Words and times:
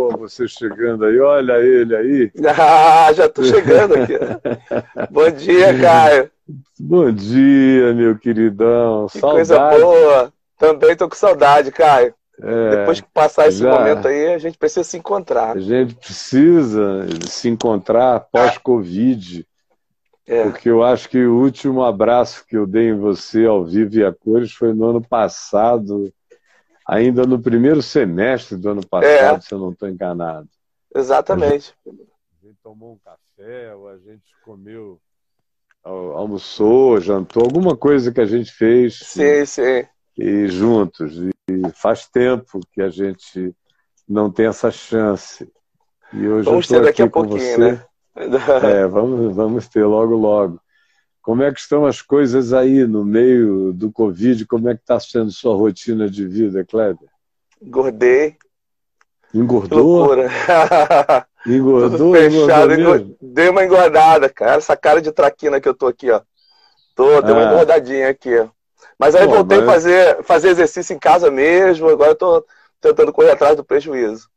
você 0.00 0.48
chegando 0.48 1.04
aí, 1.04 1.20
olha 1.20 1.58
ele 1.58 1.94
aí. 1.94 2.32
Ah, 2.58 3.12
já 3.12 3.28
tô 3.28 3.44
chegando 3.44 3.94
aqui. 3.94 4.14
Bom 5.10 5.30
dia, 5.30 5.78
Caio. 5.78 6.30
Bom 6.78 7.10
dia, 7.10 7.92
meu 7.92 8.18
queridão. 8.18 9.06
Que 9.06 9.18
saudade. 9.18 9.48
coisa 9.48 9.70
boa. 9.78 10.32
Também 10.58 10.96
tô 10.96 11.08
com 11.08 11.14
saudade, 11.14 11.70
Caio. 11.70 12.14
É, 12.40 12.76
Depois 12.76 13.00
que 13.00 13.08
passar 13.12 13.48
esse 13.48 13.58
já, 13.58 13.70
momento 13.70 14.08
aí, 14.08 14.32
a 14.34 14.38
gente 14.38 14.56
precisa 14.56 14.84
se 14.84 14.96
encontrar. 14.96 15.56
A 15.56 15.60
gente 15.60 15.94
precisa 15.94 17.06
se 17.28 17.48
encontrar 17.48 18.20
pós-Covid. 18.32 19.46
É. 20.26 20.44
Porque 20.44 20.70
eu 20.70 20.82
acho 20.82 21.08
que 21.08 21.24
o 21.24 21.38
último 21.38 21.82
abraço 21.82 22.44
que 22.46 22.56
eu 22.56 22.66
dei 22.66 22.88
em 22.88 22.98
você 22.98 23.44
ao 23.44 23.64
vivo 23.64 23.96
e 23.96 24.04
a 24.04 24.12
cores 24.12 24.52
foi 24.52 24.72
no 24.72 24.86
ano 24.86 25.02
passado, 25.02 26.12
ainda 26.88 27.24
no 27.24 27.40
primeiro 27.40 27.82
semestre 27.82 28.56
do 28.56 28.70
ano 28.70 28.86
passado, 28.86 29.38
é. 29.38 29.40
se 29.40 29.52
eu 29.52 29.58
não 29.58 29.72
estou 29.72 29.88
enganado. 29.88 30.48
Exatamente. 30.94 31.74
A 31.86 31.90
gente, 31.90 32.02
a 32.42 32.46
gente, 32.46 32.58
tomou 32.62 32.92
um 32.92 32.98
café, 32.98 33.74
ou 33.74 33.88
a 33.88 33.98
gente 33.98 34.34
comeu, 34.44 35.00
almoçou, 35.84 37.00
jantou, 37.00 37.42
alguma 37.42 37.76
coisa 37.76 38.12
que 38.12 38.20
a 38.20 38.26
gente 38.26 38.52
fez. 38.52 38.98
Sim, 38.98 39.44
sim. 39.46 39.84
E 40.16 40.46
juntos. 40.48 41.16
E 41.16 41.32
faz 41.74 42.06
tempo 42.06 42.60
que 42.72 42.82
a 42.82 42.88
gente 42.88 43.54
não 44.08 44.30
tem 44.30 44.46
essa 44.46 44.70
chance. 44.70 45.50
E 46.12 46.28
hoje 46.28 46.48
Vamos 46.48 46.68
ter 46.68 46.82
daqui 46.82 47.02
a 47.02 47.08
pouquinho, 47.08 47.38
você. 47.38 47.58
né? 47.58 47.84
É, 48.62 48.86
vamos, 48.86 49.34
vamos 49.34 49.68
ter 49.68 49.86
logo, 49.86 50.14
logo. 50.14 50.60
Como 51.22 51.42
é 51.44 51.52
que 51.52 51.60
estão 51.60 51.86
as 51.86 52.02
coisas 52.02 52.52
aí 52.52 52.84
no 52.84 53.04
meio 53.04 53.72
do 53.72 53.92
Covid? 53.92 54.44
Como 54.44 54.68
é 54.68 54.74
que 54.74 54.80
está 54.80 54.98
sendo 54.98 55.30
sua 55.30 55.54
rotina 55.54 56.10
de 56.10 56.26
vida, 56.26 56.64
Kleber? 56.64 57.08
Engordei. 57.60 58.36
Engordou? 59.32 60.16
Engordou? 61.46 62.12
Fechado. 62.12 62.74
Engordou 62.74 63.16
Dei 63.22 63.48
uma 63.48 63.64
engordada, 63.64 64.28
cara. 64.28 64.56
Essa 64.56 64.76
cara 64.76 65.00
de 65.00 65.12
traquina 65.12 65.60
que 65.60 65.68
eu 65.68 65.74
tô 65.74 65.86
aqui, 65.86 66.10
ó. 66.10 66.20
Tô, 66.96 67.22
dei 67.22 67.32
ah. 67.32 67.38
uma 67.38 67.44
engordadinha 67.44 68.08
aqui, 68.08 68.36
ó. 68.38 68.48
Mas 68.98 69.14
aí 69.14 69.26
Pô, 69.26 69.34
voltei 69.34 69.58
a 69.58 69.62
mas... 69.62 69.74
fazer, 69.74 70.22
fazer 70.24 70.48
exercício 70.48 70.92
em 70.92 70.98
casa 70.98 71.30
mesmo. 71.30 71.88
Agora 71.88 72.10
eu 72.10 72.16
tô 72.16 72.44
tentando 72.80 73.12
correr 73.12 73.30
atrás 73.30 73.56
do 73.56 73.64
prejuízo. 73.64 74.28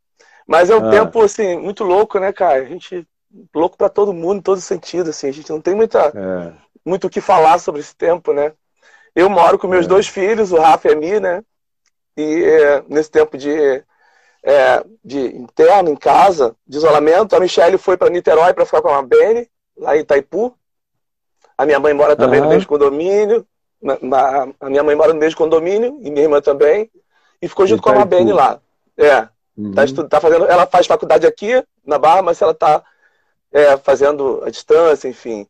Mas 0.48 0.70
é 0.70 0.76
um 0.76 0.88
ah. 0.88 0.92
tempo, 0.92 1.20
assim, 1.24 1.58
muito 1.58 1.84
louco, 1.84 2.20
né, 2.20 2.32
cara? 2.32 2.62
A 2.62 2.66
gente 2.66 3.08
louco 3.54 3.78
para 3.78 3.90
todo 3.90 4.14
mundo, 4.14 4.38
em 4.38 4.42
todo 4.42 4.62
sentido, 4.62 5.10
assim. 5.10 5.28
A 5.28 5.32
gente 5.32 5.50
não 5.50 5.62
tem 5.62 5.76
muita, 5.76 6.00
é. 6.08 6.54
muito 6.86 7.08
o 7.08 7.10
que 7.10 7.22
falar 7.22 7.60
sobre 7.60 7.82
esse 7.82 7.96
tempo, 7.96 8.34
né? 8.34 8.54
Eu 9.16 9.30
moro 9.30 9.58
com 9.58 9.68
meus 9.68 9.86
é. 9.86 9.90
dois 9.90 10.08
filhos, 10.08 10.52
o 10.52 10.58
Rafa 10.58 10.90
e 10.90 10.92
a 10.92 10.96
Mi, 10.96 11.20
né? 11.20 11.44
E 12.18 12.44
é, 12.44 12.84
nesse 12.88 13.12
tempo 13.12 13.38
de, 13.38 13.84
é, 14.44 14.86
de 15.04 15.36
interno, 15.36 15.90
em 15.90 15.96
casa, 15.96 16.56
de 16.68 16.78
isolamento, 16.78 17.36
a 17.36 17.40
Michelle 17.40 17.78
foi 17.78 17.98
para 17.98 18.10
Niterói 18.10 18.54
para 18.54 18.66
ficar 18.66 18.82
com 18.82 18.90
a 18.90 19.02
Bene, 19.02 19.50
lá 19.78 19.96
em 19.96 20.02
Itaipu. 20.02 20.56
A 21.58 21.66
minha 21.66 21.80
mãe 21.80 21.94
mora 21.94 22.16
também 22.16 22.40
uhum. 22.40 22.48
no 22.48 22.52
mesmo 22.52 22.68
condomínio. 22.68 23.46
Na, 23.82 23.98
na, 24.02 24.48
a 24.60 24.70
minha 24.70 24.84
mãe 24.84 24.96
mora 24.96 25.14
no 25.14 25.20
mesmo 25.20 25.38
condomínio, 25.38 25.98
e 26.02 26.10
minha 26.10 26.24
irmã 26.24 26.42
também. 26.42 26.90
E 27.42 27.48
ficou 27.48 27.66
junto 27.68 27.82
Itaipu. 27.82 27.96
com 27.96 28.02
a 28.02 28.06
Mabene 28.06 28.34
lá. 28.34 28.60
É. 28.98 29.22
Tá 29.22 29.32
uhum. 29.58 29.74
Tá, 29.74 30.08
tá 30.10 30.22
fazendo, 30.22 30.46
ela 30.46 30.66
faz 30.66 30.86
faculdade 30.86 31.26
aqui, 31.26 31.64
na 31.86 31.98
Barra, 31.98 32.22
mas 32.22 32.42
ela 32.42 32.54
tá 32.54 32.84
é, 33.56 33.78
fazendo 33.78 34.44
a 34.46 34.50
distância, 34.50 35.08
enfim. 35.08 35.48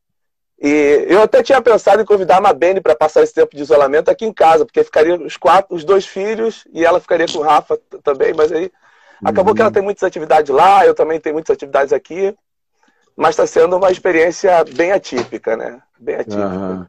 E 0.61 1.07
eu 1.09 1.23
até 1.23 1.41
tinha 1.41 1.59
pensado 1.59 2.03
em 2.03 2.05
convidar 2.05 2.37
a 2.37 2.41
Mabene 2.41 2.79
para 2.79 2.95
passar 2.95 3.23
esse 3.23 3.33
tempo 3.33 3.55
de 3.55 3.63
isolamento 3.63 4.09
aqui 4.09 4.25
em 4.25 4.31
casa, 4.31 4.63
porque 4.63 4.83
ficaria 4.83 5.15
os 5.15 5.35
quatro, 5.35 5.75
os 5.75 5.83
dois 5.83 6.05
filhos, 6.05 6.65
e 6.71 6.85
ela 6.85 6.99
ficaria 6.99 7.25
com 7.25 7.39
o 7.39 7.41
Rafa 7.41 7.79
também, 8.03 8.31
mas 8.31 8.51
aí 8.51 8.71
acabou 9.23 9.49
uhum. 9.49 9.55
que 9.55 9.61
ela 9.61 9.71
tem 9.71 9.81
muitas 9.81 10.03
atividades 10.03 10.53
lá, 10.53 10.85
eu 10.85 10.93
também 10.93 11.19
tenho 11.19 11.33
muitas 11.33 11.55
atividades 11.55 11.91
aqui, 11.91 12.33
mas 13.17 13.31
está 13.31 13.47
sendo 13.47 13.75
uma 13.75 13.91
experiência 13.91 14.63
bem 14.75 14.91
atípica, 14.91 15.57
né? 15.57 15.81
Bem 15.99 16.15
atípica. 16.15 16.45
Uhum. 16.47 16.85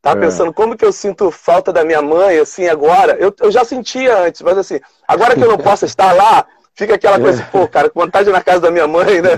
Tava 0.00 0.18
é. 0.18 0.22
pensando 0.22 0.52
como 0.54 0.78
que 0.78 0.84
eu 0.84 0.92
sinto 0.92 1.30
falta 1.30 1.72
da 1.74 1.84
minha 1.84 2.00
mãe, 2.00 2.38
assim, 2.38 2.68
agora. 2.68 3.18
Eu, 3.20 3.34
eu 3.40 3.50
já 3.50 3.66
sentia 3.66 4.16
antes, 4.16 4.40
mas 4.40 4.56
assim, 4.56 4.80
agora 5.06 5.34
que 5.34 5.44
eu 5.44 5.48
não 5.48 5.58
posso 5.58 5.84
estar 5.84 6.12
lá, 6.14 6.46
fica 6.78 6.94
aquela 6.94 7.18
coisa, 7.18 7.42
pô, 7.50 7.66
cara, 7.66 7.90
com 7.90 8.00
vontade 8.00 8.30
na 8.30 8.40
casa 8.40 8.60
da 8.60 8.70
minha 8.70 8.86
mãe, 8.86 9.20
né? 9.20 9.30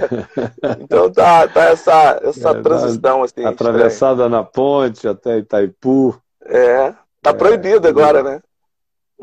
Então 0.79 1.11
tá, 1.11 1.49
tá 1.49 1.65
essa, 1.65 2.21
essa 2.23 2.51
é, 2.51 2.63
transição, 2.63 3.23
assim. 3.23 3.45
Atravessada 3.45 4.29
na 4.29 4.45
ponte 4.45 5.09
até 5.09 5.39
Itaipu. 5.39 6.21
É, 6.45 6.93
tá 7.23 7.31
é, 7.31 7.33
proibido 7.33 7.89
agora, 7.89 8.23
né? 8.23 8.43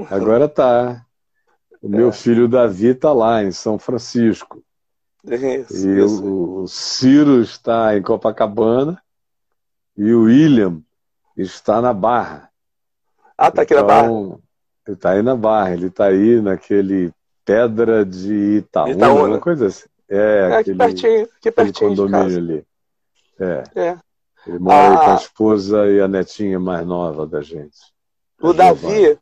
Agora 0.09 0.49
tá. 0.49 1.05
O 1.79 1.87
meu 1.87 2.09
é. 2.09 2.11
filho 2.11 2.47
Davi 2.47 2.95
tá 2.95 3.13
lá 3.13 3.43
em 3.43 3.51
São 3.51 3.77
Francisco. 3.77 4.63
Isso, 5.23 5.87
e 5.87 6.03
isso. 6.03 6.25
O, 6.25 6.63
o 6.63 6.67
Ciro 6.67 7.41
está 7.41 7.95
em 7.95 8.01
Copacabana 8.01 8.99
e 9.95 10.11
o 10.11 10.23
William 10.23 10.81
está 11.35 11.81
na 11.81 11.93
Barra. 11.93 12.49
Ah, 13.37 13.51
tá 13.51 13.61
aqui 13.61 13.75
então, 13.75 13.85
na 13.85 13.93
Barra? 13.93 14.39
Ele 14.87 14.95
está 14.95 15.09
aí 15.11 15.21
na 15.21 15.35
Barra, 15.35 15.73
ele 15.73 15.87
está 15.87 16.05
aí 16.05 16.41
naquele 16.41 17.13
Pedra 17.47 18.05
de 18.05 18.57
Itaúna, 18.57 18.91
Itaúna. 18.91 19.23
uma 19.35 19.39
coisa 19.39 19.67
assim. 19.67 19.87
É, 20.09 20.17
é 20.17 20.55
aquele, 20.57 20.59
aqui 20.59 20.75
pertinho, 20.75 21.29
aqui 21.37 21.51
pertinho 21.51 21.89
condomínio 21.91 22.37
ali. 22.37 22.67
É. 23.39 23.63
é. 23.73 23.97
Ele 24.45 24.59
mora 24.59 24.95
ah, 24.95 24.97
com 24.97 25.11
a 25.11 25.15
esposa 25.15 25.87
e 25.87 26.01
a 26.01 26.09
netinha 26.09 26.59
mais 26.59 26.85
nova 26.85 27.25
da 27.25 27.41
gente. 27.41 27.77
O 28.41 28.51
Davi, 28.51 29.17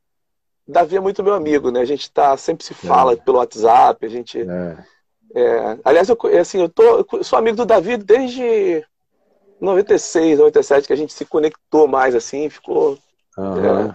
Davi 0.67 0.97
é 0.97 0.99
muito 0.99 1.23
meu 1.23 1.35
amigo, 1.35 1.69
né? 1.69 1.81
A 1.81 1.85
gente 1.85 2.11
tá, 2.11 2.35
sempre 2.35 2.65
se 2.65 2.73
fala 2.73 3.13
é. 3.13 3.15
pelo 3.15 3.37
WhatsApp, 3.37 4.03
a 4.03 4.09
gente. 4.09 4.41
É. 4.41 4.77
É, 5.35 5.77
aliás, 5.83 6.09
eu, 6.09 6.17
assim, 6.39 6.61
eu, 6.61 6.69
tô, 6.69 7.05
eu 7.11 7.23
sou 7.23 7.37
amigo 7.37 7.57
do 7.57 7.65
Davi 7.65 7.97
desde 7.97 8.83
96, 9.61 10.39
97, 10.39 10.87
que 10.87 10.93
a 10.93 10.95
gente 10.95 11.13
se 11.13 11.25
conectou 11.25 11.87
mais, 11.87 12.15
assim, 12.15 12.49
ficou. 12.49 12.97
Uhum. 13.37 13.93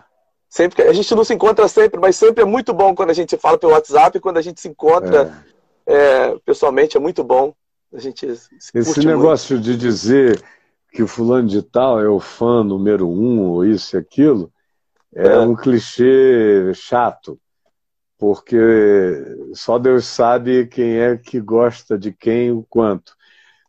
Sempre 0.51 0.83
a 0.83 0.93
gente 0.93 1.15
não 1.15 1.23
se 1.23 1.33
encontra 1.33 1.69
sempre, 1.69 2.01
mas 2.01 2.17
sempre 2.17 2.43
é 2.43 2.45
muito 2.45 2.75
bom 2.75 2.93
quando 2.93 3.11
a 3.11 3.15
gente 3.15 3.37
fala 3.37 3.57
pelo 3.57 3.73
WhatsApp, 3.73 4.19
quando 4.19 4.39
a 4.39 4.43
gente 4.43 4.61
se 4.61 4.67
encontra 4.67 5.45
é. 5.87 6.31
É, 6.31 6.39
pessoalmente, 6.45 6.97
é 6.97 7.01
muito 7.01 7.23
bom. 7.23 7.55
A 7.95 8.01
gente 8.01 8.27
Esse 8.27 9.07
negócio 9.07 9.55
muito. 9.55 9.65
de 9.65 9.77
dizer 9.77 10.43
que 10.93 11.05
o 11.05 11.09
fulano 11.09 11.47
de 11.47 11.63
tal 11.63 12.01
é 12.01 12.09
o 12.09 12.19
fã 12.19 12.65
número 12.65 13.09
um, 13.09 13.43
ou 13.43 13.65
isso 13.65 13.97
e 13.97 13.99
aquilo, 13.99 14.53
é, 15.15 15.29
é 15.29 15.39
um 15.39 15.55
clichê 15.55 16.73
chato, 16.75 17.39
porque 18.19 18.59
só 19.55 19.79
Deus 19.79 20.05
sabe 20.05 20.67
quem 20.67 20.99
é 20.99 21.17
que 21.17 21.41
gosta 21.41 21.97
de 21.97 22.13
quem 22.13 22.51
o 22.51 22.65
quanto. 22.69 23.15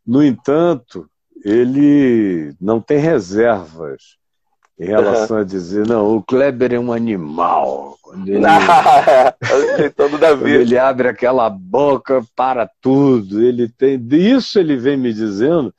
No 0.06 0.24
entanto, 0.24 1.08
ele 1.46 2.56
não 2.60 2.82
tem 2.82 2.98
reservas 2.98 4.18
em 4.82 4.86
relação 4.86 5.38
uhum. 5.38 5.44
a 5.44 5.46
dizer, 5.46 5.86
não, 5.86 6.16
o 6.16 6.24
Kleber 6.24 6.74
é 6.74 6.80
um 6.80 6.92
animal. 6.92 8.00
Quando 8.02 8.28
ele, 8.28 8.42
quando 9.96 10.48
ele 10.48 10.76
abre 10.76 11.08
aquela 11.08 11.48
boca 11.52 12.26
para 12.36 12.68
tudo, 12.82 13.44
ele 13.44 13.70
tem. 13.70 14.02
Isso 14.12 14.58
ele 14.58 14.76
vem 14.76 14.98
me 14.98 15.14
dizendo 15.14 15.72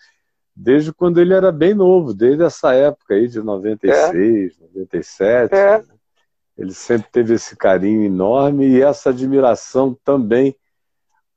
desde 0.54 0.92
quando 0.92 1.20
ele 1.20 1.34
era 1.34 1.50
bem 1.50 1.74
novo, 1.74 2.14
desde 2.14 2.44
essa 2.44 2.74
época 2.74 3.14
aí 3.14 3.26
de 3.26 3.42
96, 3.42 4.52
é. 4.52 4.78
97. 4.78 5.52
É. 5.52 5.82
Ele 6.56 6.72
sempre 6.72 7.08
teve 7.10 7.34
esse 7.34 7.56
carinho 7.56 8.04
enorme 8.04 8.68
e 8.68 8.82
essa 8.82 9.10
admiração 9.10 9.98
também 10.04 10.54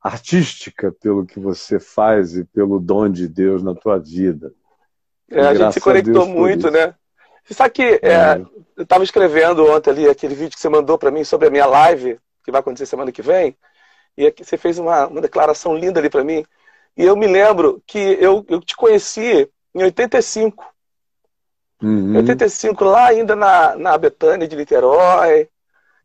artística 0.00 0.94
pelo 1.00 1.26
que 1.26 1.40
você 1.40 1.80
faz 1.80 2.36
e 2.36 2.44
pelo 2.44 2.78
dom 2.78 3.08
de 3.08 3.26
Deus 3.26 3.60
na 3.60 3.74
tua 3.74 3.98
vida. 3.98 4.52
É, 5.28 5.40
a 5.40 5.52
gente 5.52 5.72
se 5.72 5.80
conectou 5.80 6.28
muito, 6.28 6.70
né? 6.70 6.94
Você 7.46 7.54
sabe 7.54 7.70
que 7.70 8.00
é, 8.02 8.10
é. 8.10 8.44
eu 8.76 8.82
estava 8.82 9.04
escrevendo 9.04 9.64
ontem 9.70 9.90
ali 9.90 10.08
aquele 10.08 10.34
vídeo 10.34 10.56
que 10.56 10.60
você 10.60 10.68
mandou 10.68 10.98
para 10.98 11.12
mim 11.12 11.22
sobre 11.22 11.46
a 11.46 11.50
minha 11.50 11.66
live, 11.66 12.18
que 12.44 12.50
vai 12.50 12.60
acontecer 12.60 12.86
semana 12.86 13.12
que 13.12 13.22
vem, 13.22 13.56
e 14.18 14.34
você 14.36 14.56
fez 14.56 14.78
uma, 14.78 15.06
uma 15.06 15.20
declaração 15.20 15.76
linda 15.76 16.00
ali 16.00 16.10
para 16.10 16.24
mim. 16.24 16.44
E 16.96 17.04
eu 17.04 17.16
me 17.16 17.26
lembro 17.26 17.80
que 17.86 17.98
eu, 18.20 18.44
eu 18.48 18.60
te 18.60 18.74
conheci 18.74 19.48
em 19.72 19.82
85. 19.84 20.64
Uhum. 21.80 22.14
Em 22.14 22.16
85, 22.16 22.84
lá 22.84 23.06
ainda 23.06 23.36
na, 23.36 23.76
na 23.76 23.96
Betânia 23.96 24.48
de 24.48 24.56
Niterói, 24.56 25.48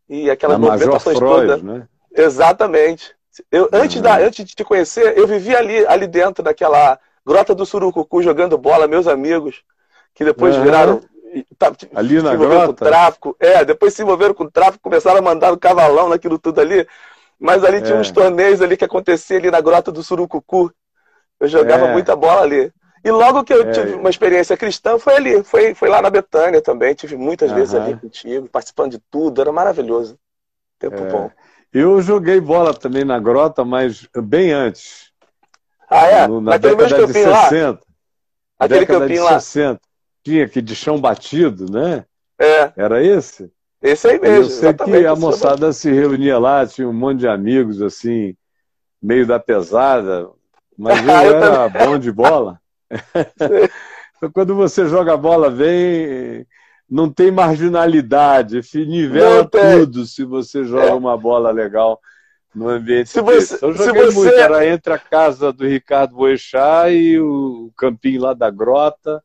e 0.08 0.30
aquelas 0.30 0.60
na 0.60 0.66
movimentações 0.66 1.18
todas. 1.18 1.62
Né? 1.62 1.88
Exatamente. 2.14 3.16
Eu, 3.50 3.68
antes, 3.72 3.96
uhum. 3.96 4.02
da, 4.02 4.18
antes 4.18 4.44
de 4.44 4.54
te 4.54 4.62
conhecer, 4.62 5.18
eu 5.18 5.26
vivia 5.26 5.58
ali, 5.58 5.84
ali 5.86 6.06
dentro 6.06 6.44
daquela 6.44 7.00
grota 7.26 7.52
do 7.52 7.66
Surucucu 7.66 8.22
jogando 8.22 8.58
bola, 8.58 8.86
meus 8.86 9.08
amigos, 9.08 9.64
que 10.14 10.24
depois 10.24 10.54
uhum. 10.54 10.62
viraram 10.62 11.00
Tá, 11.58 11.72
ali 11.94 12.22
na 12.22 12.36
grota? 12.36 12.66
Com 12.66 12.72
tráfico. 12.74 13.36
É, 13.40 13.64
depois 13.64 13.94
se 13.94 14.02
envolveram 14.02 14.34
com 14.34 14.44
o 14.44 14.50
tráfico, 14.50 14.82
começaram 14.82 15.18
a 15.18 15.22
mandar 15.22 15.52
o 15.52 15.58
cavalão 15.58 16.08
naquilo 16.08 16.38
tudo 16.38 16.60
ali. 16.60 16.86
Mas 17.38 17.64
ali 17.64 17.78
é. 17.78 17.80
tinha 17.80 17.96
uns 17.96 18.10
torneios 18.10 18.60
ali 18.60 18.76
que 18.76 18.84
acontecia 18.84 19.38
ali 19.38 19.50
na 19.50 19.60
grota 19.60 19.90
do 19.90 20.02
Surucucu. 20.02 20.72
Eu 21.40 21.48
jogava 21.48 21.86
é. 21.86 21.92
muita 21.92 22.14
bola 22.14 22.42
ali. 22.42 22.72
E 23.04 23.10
logo 23.10 23.42
que 23.42 23.52
eu 23.52 23.62
é. 23.62 23.70
tive 23.72 23.94
uma 23.94 24.10
experiência 24.10 24.56
cristã 24.56 24.96
foi 24.98 25.16
ali, 25.16 25.42
foi, 25.42 25.74
foi 25.74 25.88
lá 25.88 26.00
na 26.00 26.08
Betânia 26.08 26.62
também. 26.62 26.94
Tive 26.94 27.16
muitas 27.16 27.50
vezes 27.50 27.74
ali 27.74 27.96
contigo, 27.96 28.48
participando 28.48 28.92
de 28.92 28.98
tudo, 29.10 29.40
era 29.40 29.50
maravilhoso. 29.50 30.16
Tempo 30.78 30.96
é. 30.96 31.08
bom. 31.08 31.30
Eu 31.72 32.00
joguei 32.02 32.40
bola 32.40 32.74
também 32.74 33.04
na 33.04 33.18
grota, 33.18 33.64
mas 33.64 34.06
bem 34.14 34.52
antes. 34.52 35.10
Ah, 35.88 36.06
é? 36.06 36.28
No, 36.28 36.40
na 36.40 36.52
Naquele 36.52 36.76
década 36.76 37.06
de 37.06 37.12
60. 37.12 37.28
Lá? 37.30 37.78
Aquele 38.58 38.80
década 38.80 39.00
campinho 39.00 39.22
de 39.22 39.28
60. 39.42 39.80
Tinha 40.24 40.44
aqui 40.44 40.62
de 40.62 40.74
chão 40.74 41.00
batido, 41.00 41.70
né? 41.70 42.04
É. 42.38 42.72
Era 42.76 43.02
esse? 43.02 43.50
Esse 43.82 44.08
aí 44.08 44.20
mesmo. 44.20 44.36
Eu 44.36 44.44
sei 44.44 44.72
que 44.72 45.06
a 45.06 45.16
moçada 45.16 45.72
se 45.72 45.90
reunia 45.90 46.38
lá, 46.38 46.66
tinha 46.66 46.88
um 46.88 46.92
monte 46.92 47.20
de 47.20 47.28
amigos, 47.28 47.82
assim, 47.82 48.36
meio 49.02 49.26
da 49.26 49.40
pesada, 49.40 50.28
mas 50.78 50.98
eu, 51.02 51.08
eu 51.08 51.36
era 51.36 51.68
também. 51.68 51.86
bom 51.86 51.98
de 51.98 52.12
bola. 52.12 52.60
então, 54.16 54.30
quando 54.32 54.54
você 54.54 54.86
joga 54.86 55.16
bola 55.16 55.50
bem, 55.50 56.46
não 56.88 57.10
tem 57.10 57.30
marginalidade, 57.30 58.60
nivela 58.86 59.48
tudo 59.48 60.06
se 60.06 60.24
você 60.24 60.64
joga 60.64 60.90
é. 60.90 60.94
uma 60.94 61.16
bola 61.16 61.50
legal 61.50 61.98
no 62.54 62.68
ambiente 62.68 63.08
se 63.08 63.20
você, 63.20 63.64
Eu 63.64 63.72
joguei 63.72 64.04
você... 64.04 64.14
muito, 64.14 64.34
era 64.34 64.66
entre 64.66 64.92
a 64.92 64.98
casa 64.98 65.52
do 65.52 65.66
Ricardo 65.66 66.14
Boechat 66.14 66.92
e 66.92 67.18
o 67.18 67.72
campinho 67.76 68.20
lá 68.20 68.34
da 68.34 68.50
Grota. 68.50 69.22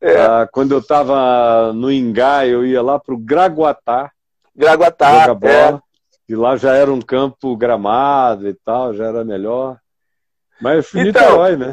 É. 0.00 0.20
Ah, 0.20 0.48
quando 0.50 0.72
eu 0.72 0.78
estava 0.78 1.72
no 1.72 1.90
Ingá, 1.90 2.46
eu 2.46 2.64
ia 2.64 2.82
lá 2.82 2.98
para 2.98 3.14
o 3.14 3.18
Graguatá. 3.18 4.10
Graguatá, 4.54 5.34
bola, 5.34 5.52
é. 5.52 5.80
E 6.28 6.34
lá 6.34 6.56
já 6.56 6.74
era 6.74 6.92
um 6.92 7.00
campo 7.00 7.56
gramado 7.56 8.48
e 8.48 8.54
tal, 8.54 8.94
já 8.94 9.06
era 9.06 9.24
melhor. 9.24 9.78
Mas 10.60 10.76
eu 10.76 10.82
fui 10.82 11.00
então, 11.08 11.22
Niterói, 11.22 11.56
né? 11.56 11.70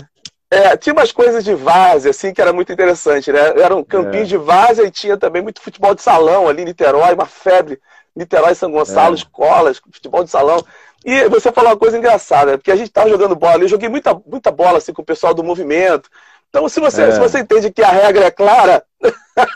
É, 0.52 0.78
tinha 0.78 0.94
umas 0.94 1.12
coisas 1.12 1.44
de 1.44 1.56
várzea, 1.56 2.12
assim, 2.12 2.32
que 2.32 2.40
era 2.40 2.54
muito 2.54 2.72
interessante, 2.72 3.32
né? 3.32 3.40
Era 3.60 3.76
um 3.76 3.84
campinho 3.84 4.24
é. 4.24 4.28
de 4.28 4.38
várzea 4.38 4.84
e 4.86 4.92
tinha 4.92 5.18
também 5.18 5.42
muito 5.42 5.60
futebol 5.60 5.96
de 5.96 6.02
salão 6.04 6.48
ali 6.48 6.62
em 6.62 6.66
Niterói, 6.66 7.14
uma 7.14 7.26
febre. 7.26 7.82
Niterói, 8.16 8.54
São 8.54 8.72
Gonçalo, 8.72 9.16
é. 9.16 9.18
escolas, 9.18 9.82
futebol 9.92 10.24
de 10.24 10.30
salão. 10.30 10.64
E 11.04 11.28
você 11.28 11.52
falou 11.52 11.72
uma 11.72 11.78
coisa 11.78 11.98
engraçada, 11.98 12.58
porque 12.58 12.72
a 12.72 12.76
gente 12.76 12.88
estava 12.88 13.10
jogando 13.10 13.36
bola, 13.36 13.64
eu 13.64 13.68
joguei 13.68 13.90
muita, 13.90 14.14
muita 14.26 14.52
bola 14.52 14.78
assim, 14.78 14.94
com 14.94 15.02
o 15.02 15.06
pessoal 15.06 15.34
do 15.34 15.44
movimento. 15.44 16.10
Então, 16.54 16.70
se 16.70 16.80
você, 16.80 17.02
é. 17.02 17.12
se 17.12 17.20
você 17.20 17.40
entende 17.40 17.72
que 17.72 17.82
a 17.82 17.90
regra 17.90 18.26
é 18.26 18.32
clara, 18.32 18.86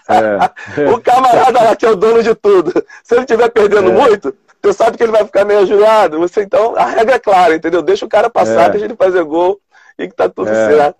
é. 0.10 0.90
o 0.90 1.00
camarada 1.00 1.62
lá 1.64 1.76
que 1.76 1.86
é 1.86 1.92
o 1.92 1.96
dono 1.96 2.24
de 2.24 2.34
tudo, 2.34 2.72
se 3.04 3.14
ele 3.14 3.22
estiver 3.22 3.52
perdendo 3.52 3.92
é. 3.92 3.94
muito, 3.94 4.36
você 4.60 4.74
sabe 4.74 4.98
que 4.98 5.04
ele 5.04 5.12
vai 5.12 5.24
ficar 5.24 5.46
meio 5.46 5.60
ajudado. 5.60 6.18
Você, 6.18 6.42
então, 6.42 6.76
a 6.76 6.86
regra 6.86 7.18
é 7.18 7.20
clara, 7.20 7.54
entendeu? 7.54 7.84
Deixa 7.84 8.04
o 8.04 8.10
cara 8.10 8.32
passar, 8.32 8.66
é. 8.66 8.70
deixa 8.72 8.86
ele 8.86 8.96
fazer 8.96 9.24
gol 9.26 9.62
e 9.96 10.08
que 10.08 10.16
tá 10.16 10.28
tudo 10.28 10.50
é. 10.50 10.70
certo. 10.70 10.98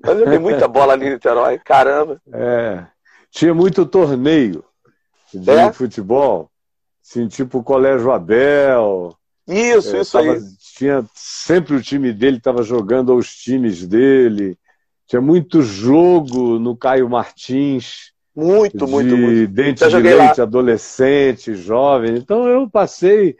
Mas 0.00 0.20
eu 0.20 0.30
vi 0.30 0.38
muita 0.38 0.68
bola 0.68 0.92
ali 0.92 1.08
em 1.08 1.10
Niterói, 1.14 1.58
caramba. 1.58 2.22
É. 2.32 2.84
Tinha 3.28 3.52
muito 3.52 3.84
torneio 3.84 4.64
de 5.32 5.50
é? 5.50 5.72
futebol, 5.72 6.48
assim, 7.04 7.26
tipo 7.26 7.58
o 7.58 7.64
Colégio 7.64 8.12
Abel. 8.12 9.16
Isso, 9.48 9.96
isso 9.96 10.16
tava, 10.16 10.34
aí. 10.34 10.40
Tinha 10.76 11.04
sempre 11.12 11.74
o 11.74 11.82
time 11.82 12.12
dele 12.12 12.36
estava 12.36 12.62
jogando 12.62 13.10
aos 13.10 13.34
times 13.34 13.84
dele. 13.84 14.56
Tinha 15.06 15.20
muito 15.20 15.62
jogo 15.62 16.58
no 16.58 16.76
Caio 16.76 17.08
Martins. 17.08 18.12
Muito, 18.34 18.88
muito, 18.88 19.16
muito. 19.16 19.52
Dente 19.52 19.86
de 19.86 19.96
leite, 19.96 20.38
lá. 20.38 20.42
adolescente, 20.44 21.54
jovem. 21.54 22.16
Então 22.16 22.48
eu 22.48 22.68
passei 22.68 23.36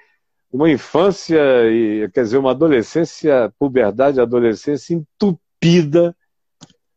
uma 0.52 0.70
infância, 0.70 1.40
e, 1.68 2.08
quer 2.10 2.22
dizer, 2.22 2.38
uma 2.38 2.52
adolescência, 2.52 3.52
puberdade, 3.58 4.20
adolescência 4.20 4.94
entupida 4.94 6.14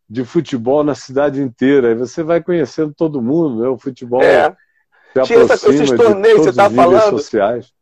de 0.08 0.24
futebol 0.24 0.84
na 0.84 0.94
cidade 0.94 1.42
inteira. 1.42 1.90
Aí 1.90 1.96
você 1.96 2.22
vai 2.22 2.42
conhecendo 2.42 2.94
todo 2.94 3.22
mundo, 3.22 3.64
né? 3.64 3.68
O 3.68 3.78
futebol 3.78 4.22
é. 4.22 4.56
Tinha 5.24 5.40
essa, 5.40 5.70
esses 5.70 5.90
torneios 5.90 6.38
que 6.38 6.44
você 6.44 6.50
está 6.50 6.70
falando. 6.70 7.10
Sociais. 7.10 7.74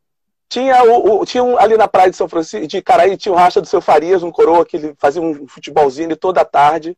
Tinha, 0.48 0.84
o, 0.84 1.22
o, 1.22 1.26
tinha 1.26 1.44
um, 1.44 1.58
ali 1.58 1.76
na 1.76 1.88
praia 1.88 2.10
de 2.10 2.16
São 2.16 2.30
Francisco, 2.30 2.68
de 2.68 2.82
Caraí, 2.82 3.18
tinha 3.18 3.34
o 3.34 3.36
Racha 3.36 3.60
do 3.60 3.68
Seu 3.68 3.82
Farias, 3.82 4.24
um 4.24 4.32
coroa 4.32 4.66
que 4.66 4.78
ele 4.78 4.96
fazia 4.98 5.22
um 5.22 5.48
futebolzinho 5.48 6.16
toda 6.16 6.46
tarde, 6.46 6.92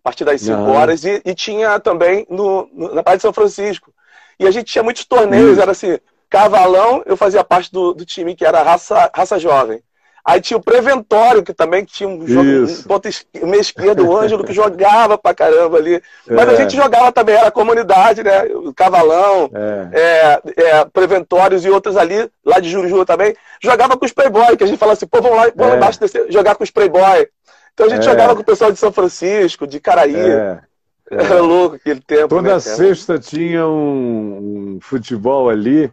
a 0.00 0.02
partir 0.04 0.24
das 0.24 0.40
5 0.40 0.60
horas, 0.70 1.04
e, 1.04 1.22
e, 1.24 1.34
tinha 1.34 1.78
também 1.80 2.26
no, 2.28 2.68
no, 2.72 2.94
na 2.94 3.02
praia 3.02 3.16
de 3.16 3.22
São 3.22 3.32
Francisco. 3.32 3.92
E 4.38 4.46
a 4.46 4.50
gente 4.50 4.72
tinha 4.72 4.82
muitos 4.82 5.04
torneios, 5.04 5.58
era 5.58 5.72
assim, 5.72 5.98
Cavalão, 6.28 7.02
eu 7.06 7.16
fazia 7.16 7.44
parte 7.44 7.70
do, 7.70 7.94
do 7.94 8.04
time 8.04 8.34
que 8.34 8.44
era 8.44 8.62
raça, 8.62 9.10
raça 9.14 9.38
jovem. 9.38 9.82
Aí 10.24 10.40
tinha 10.40 10.56
o 10.56 10.62
Preventório, 10.62 11.42
que 11.42 11.52
também 11.52 11.84
tinha 11.84 12.08
um, 12.08 12.26
jogo, 12.26 12.48
um 12.48 12.82
ponto 12.84 13.08
meio 13.42 13.60
esquerdo, 13.60 14.08
o 14.08 14.16
Ângelo, 14.16 14.42
que 14.42 14.54
jogava 14.54 15.18
pra 15.18 15.34
caramba 15.34 15.76
ali. 15.76 16.02
Mas 16.26 16.48
é. 16.48 16.52
a 16.52 16.54
gente 16.54 16.74
jogava 16.74 17.12
também, 17.12 17.34
era 17.34 17.48
a 17.48 17.52
comunidade, 17.52 18.22
né? 18.22 18.44
O 18.54 18.72
Cavalão, 18.72 19.50
é. 19.52 20.40
É, 20.46 20.62
é 20.62 20.84
Preventórios 20.86 21.66
e 21.66 21.68
outros 21.68 21.94
ali, 21.98 22.30
lá 22.42 22.58
de 22.58 22.70
Juruju 22.70 23.04
também. 23.04 23.36
Jogava 23.62 23.98
com 23.98 24.06
os 24.06 24.12
Playboy, 24.12 24.56
que 24.56 24.64
a 24.64 24.66
gente 24.66 24.78
falava 24.78 24.96
assim, 24.96 25.06
pô, 25.06 25.20
vamos 25.20 25.36
lá, 25.36 25.42
vamos 25.54 25.68
lá 25.68 25.74
é. 25.74 25.76
embaixo 25.76 26.00
descer, 26.00 26.32
jogar 26.32 26.54
com 26.54 26.64
os 26.64 26.70
Playboy. 26.70 27.28
Então 27.74 27.86
a 27.86 27.90
gente 27.90 28.00
é. 28.00 28.10
jogava 28.10 28.34
com 28.34 28.40
o 28.40 28.46
pessoal 28.46 28.72
de 28.72 28.78
São 28.78 28.90
Francisco, 28.90 29.66
de 29.66 29.78
Caraí. 29.78 30.16
É. 30.16 30.58
Era 31.10 31.42
louco 31.42 31.76
aquele 31.76 32.00
tempo. 32.00 32.28
Toda 32.28 32.54
né, 32.54 32.60
sexta 32.60 33.18
tinha 33.18 33.66
um, 33.66 34.76
um 34.76 34.78
futebol 34.80 35.50
ali 35.50 35.92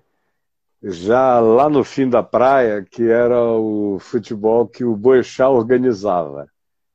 já 0.84 1.40
lá 1.40 1.70
no 1.70 1.84
fim 1.84 2.10
da 2.10 2.24
praia, 2.24 2.86
que 2.90 3.08
era 3.08 3.40
o 3.40 3.98
futebol 4.00 4.68
que 4.68 4.84
o 4.84 4.96
Boechat 4.96 5.50
organizava. 5.50 6.48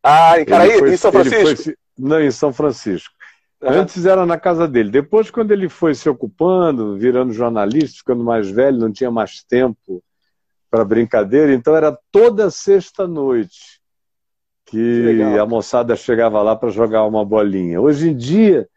Ah, 0.02 0.40
em 0.40 0.44
Caraí, 0.44 0.78
foi, 0.78 0.94
em 0.94 0.96
São 0.96 1.12
Francisco? 1.12 1.62
Foi, 1.64 1.76
não, 1.98 2.20
em 2.20 2.30
São 2.30 2.52
Francisco. 2.52 3.14
Uhum. 3.62 3.70
Antes 3.70 4.04
era 4.04 4.26
na 4.26 4.38
casa 4.38 4.68
dele. 4.68 4.90
Depois, 4.90 5.30
quando 5.30 5.52
ele 5.52 5.68
foi 5.68 5.94
se 5.94 6.08
ocupando, 6.08 6.96
virando 6.96 7.32
jornalista, 7.32 7.98
ficando 7.98 8.22
mais 8.22 8.50
velho, 8.50 8.78
não 8.78 8.92
tinha 8.92 9.10
mais 9.10 9.42
tempo 9.42 10.02
para 10.70 10.84
brincadeira, 10.84 11.54
então 11.54 11.74
era 11.74 11.96
toda 12.10 12.50
sexta-noite 12.50 13.80
que, 14.66 15.14
que 15.16 15.38
a 15.38 15.46
moçada 15.46 15.94
chegava 15.94 16.42
lá 16.42 16.56
para 16.56 16.70
jogar 16.70 17.04
uma 17.04 17.24
bolinha. 17.24 17.80
Hoje 17.80 18.10
em 18.10 18.16
dia, 18.16 18.68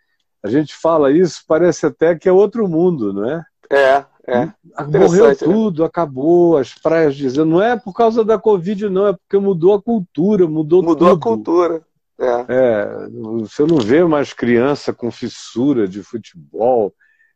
a 0.41 0.47
gente 0.47 0.73
fala 0.73 1.11
isso, 1.11 1.43
parece 1.47 1.85
até 1.85 2.15
que 2.15 2.29
é 2.29 2.31
outro 2.31 2.67
mundo, 2.67 3.11
não 3.11 3.29
é? 3.29 3.43
É, 3.71 4.05
é, 4.29 4.53
Morreu 4.99 5.27
né? 5.27 5.35
tudo, 5.35 5.81
né? 5.81 5.87
acabou, 5.87 6.57
as 6.57 6.73
praias 6.73 7.15
dizendo. 7.15 7.45
Não 7.45 7.61
é 7.61 7.77
por 7.77 7.93
causa 7.93 8.23
da 8.23 8.37
Covid, 8.37 8.89
não, 8.89 9.07
é 9.07 9.13
porque 9.13 9.37
mudou 9.37 9.73
a 9.73 9.81
cultura, 9.81 10.47
mudou, 10.47 10.81
mudou 10.83 11.09
tudo. 11.09 11.17
a 11.17 11.19
cultura. 11.19 11.81
É. 12.19 12.45
é. 12.49 13.07
você 13.41 13.65
não 13.65 13.77
vê 13.77 14.03
mais 14.03 14.33
criança 14.33 14.91
com 14.91 15.09
fissura 15.09 15.87
de 15.87 16.03
futebol, 16.03 16.93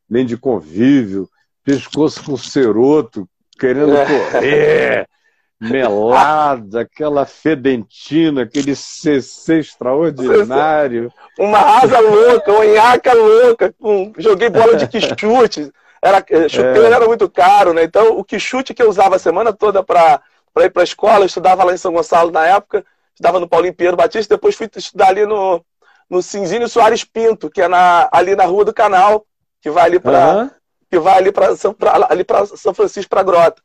nem 0.09 0.25
de 0.25 0.35
convívio, 0.35 1.29
pescoço 1.63 2.23
com 2.23 2.35
ceroto, 2.37 3.27
querendo 3.57 3.95
é. 3.95 4.05
correr, 4.05 5.09
melada, 5.61 6.81
aquela 6.81 7.25
fedentina, 7.25 8.43
aquele 8.43 8.75
CC 8.75 9.59
extraordinário. 9.59 11.11
Uma 11.39 11.59
asa 11.79 11.99
louca, 11.99 12.51
uma 12.51 12.65
nhaca 12.65 13.13
louca, 13.13 13.73
joguei 14.17 14.49
bola 14.49 14.75
de 14.75 14.87
quichute. 14.89 15.71
Era, 16.03 16.23
eh, 16.29 16.49
chuteira 16.49 16.89
é. 16.89 16.91
era 16.91 17.07
muito 17.07 17.29
caro, 17.29 17.73
né? 17.73 17.83
Então, 17.83 18.17
o 18.17 18.25
que 18.25 18.37
chute 18.37 18.73
que 18.73 18.83
eu 18.83 18.89
usava 18.89 19.15
a 19.15 19.19
semana 19.19 19.53
toda 19.53 19.81
para 19.81 20.21
ir 20.57 20.69
para 20.69 20.83
a 20.83 20.83
escola, 20.83 21.21
eu 21.21 21.27
estudava 21.27 21.63
lá 21.63 21.73
em 21.73 21.77
São 21.77 21.93
Gonçalo 21.93 22.29
na 22.29 22.45
época, 22.45 22.85
estudava 23.13 23.39
no 23.39 23.47
Paulinho 23.47 23.73
Pinheiro 23.73 23.95
Batista, 23.95 24.35
depois 24.35 24.53
fui 24.53 24.69
estudar 24.75 25.07
ali 25.07 25.25
no, 25.25 25.63
no 26.09 26.21
Cinzinho 26.21 26.67
Soares 26.67 27.05
Pinto, 27.05 27.49
que 27.49 27.61
é 27.61 27.69
na, 27.69 28.09
ali 28.11 28.35
na 28.35 28.43
Rua 28.43 28.65
do 28.65 28.73
Canal, 28.73 29.25
que 29.61 29.69
vai 29.69 29.85
ali 29.85 29.97
para 29.97 30.35
uhum. 30.35 30.49
que 30.91 30.99
vai 30.99 31.17
ali 31.17 31.31
para 31.31 31.55
São, 31.55 31.73
ali 32.09 32.25
para 32.25 32.45
São 32.47 32.73
Francisco 32.73 33.09
para 33.09 33.23
Grota. 33.23 33.61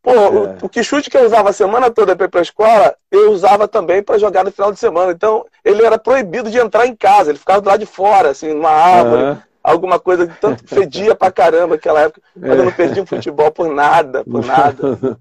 Pô, 0.00 0.12
é. 0.12 0.16
o, 0.16 0.56
o 0.62 0.68
que 0.68 0.84
chute 0.84 1.10
que 1.10 1.16
eu 1.16 1.26
usava 1.26 1.50
a 1.50 1.52
semana 1.52 1.90
toda 1.90 2.14
para 2.14 2.26
ir 2.26 2.28
para 2.28 2.40
a 2.40 2.42
escola, 2.42 2.94
eu 3.10 3.32
usava 3.32 3.66
também 3.66 4.04
para 4.04 4.18
jogar 4.18 4.44
no 4.44 4.52
final 4.52 4.70
de 4.70 4.78
semana. 4.78 5.10
Então, 5.10 5.44
ele 5.64 5.84
era 5.84 5.98
proibido 5.98 6.48
de 6.48 6.58
entrar 6.58 6.86
em 6.86 6.94
casa, 6.94 7.30
ele 7.30 7.38
ficava 7.38 7.60
do 7.60 7.68
lado 7.68 7.80
de 7.80 7.86
fora, 7.86 8.30
assim, 8.30 8.52
numa 8.52 8.70
árvore. 8.70 9.22
Uhum 9.22 9.51
alguma 9.62 9.98
coisa 9.98 10.26
que 10.26 10.40
tanto 10.40 10.66
fedia 10.66 11.14
pra 11.14 11.30
caramba 11.30 11.74
naquela 11.74 12.02
época, 12.02 12.20
mas 12.34 12.58
eu 12.58 12.64
não 12.64 12.72
perdi 12.72 13.00
um 13.00 13.06
futebol 13.06 13.50
por 13.50 13.72
nada, 13.72 14.24
por 14.24 14.44
nada. 14.44 15.18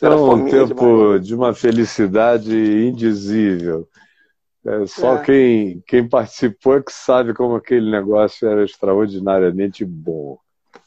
Era 0.00 0.16
um 0.16 0.44
tempo 0.48 0.74
demais. 0.74 1.26
de 1.26 1.34
uma 1.34 1.54
felicidade 1.54 2.54
indizível. 2.54 3.88
É, 4.64 4.86
só 4.86 5.16
é. 5.16 5.22
Quem, 5.22 5.84
quem 5.86 6.08
participou 6.08 6.76
é 6.76 6.82
que 6.82 6.92
sabe 6.92 7.34
como 7.34 7.56
aquele 7.56 7.90
negócio 7.90 8.48
era 8.48 8.64
extraordinariamente 8.64 9.84
bom. 9.84 10.38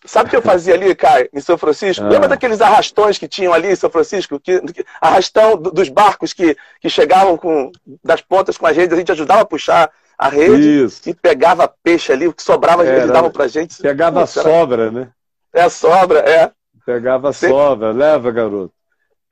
Sabe 0.06 0.28
o 0.28 0.30
que 0.30 0.36
eu 0.36 0.42
fazia 0.42 0.74
ali, 0.74 0.96
Caio, 0.96 1.30
em 1.32 1.40
São 1.40 1.58
Francisco? 1.58 2.04
Ah. 2.04 2.10
Lembra 2.10 2.28
daqueles 2.28 2.62
arrastões 2.62 3.18
que 3.18 3.28
tinham 3.28 3.54
ali 3.54 3.72
em 3.72 3.76
São 3.76 3.90
Francisco? 3.90 4.40
Que, 4.40 4.60
que, 4.62 4.86
arrastão 5.00 5.58
dos 5.58 5.90
barcos 5.90 6.34
que, 6.34 6.56
que 6.80 6.90
chegavam 6.90 7.38
com, 7.38 7.72
das 8.04 8.22
pontas 8.22 8.58
com 8.58 8.66
as 8.66 8.76
redes, 8.76 8.94
a 8.94 8.98
gente 8.98 9.12
ajudava 9.12 9.42
a 9.42 9.46
puxar 9.46 9.92
a 10.22 10.30
rede 10.30 10.84
Isso. 10.86 11.10
e 11.10 11.16
pegava 11.16 11.74
peixe 11.82 12.12
ali, 12.12 12.28
o 12.28 12.34
que 12.34 12.44
sobrava 12.44 12.86
Era, 12.86 12.98
eles 12.98 13.12
davam 13.12 13.32
pra 13.32 13.48
gente. 13.48 13.82
Pegava 13.82 14.22
Isso, 14.22 14.40
sobra, 14.40 14.84
era... 14.84 14.92
né? 14.92 15.10
É, 15.52 15.68
sobra, 15.68 16.20
é. 16.20 16.52
Pegava 16.86 17.34
sempre... 17.34 17.56
sobra, 17.58 17.92
leva, 17.92 18.30
garoto. 18.30 18.72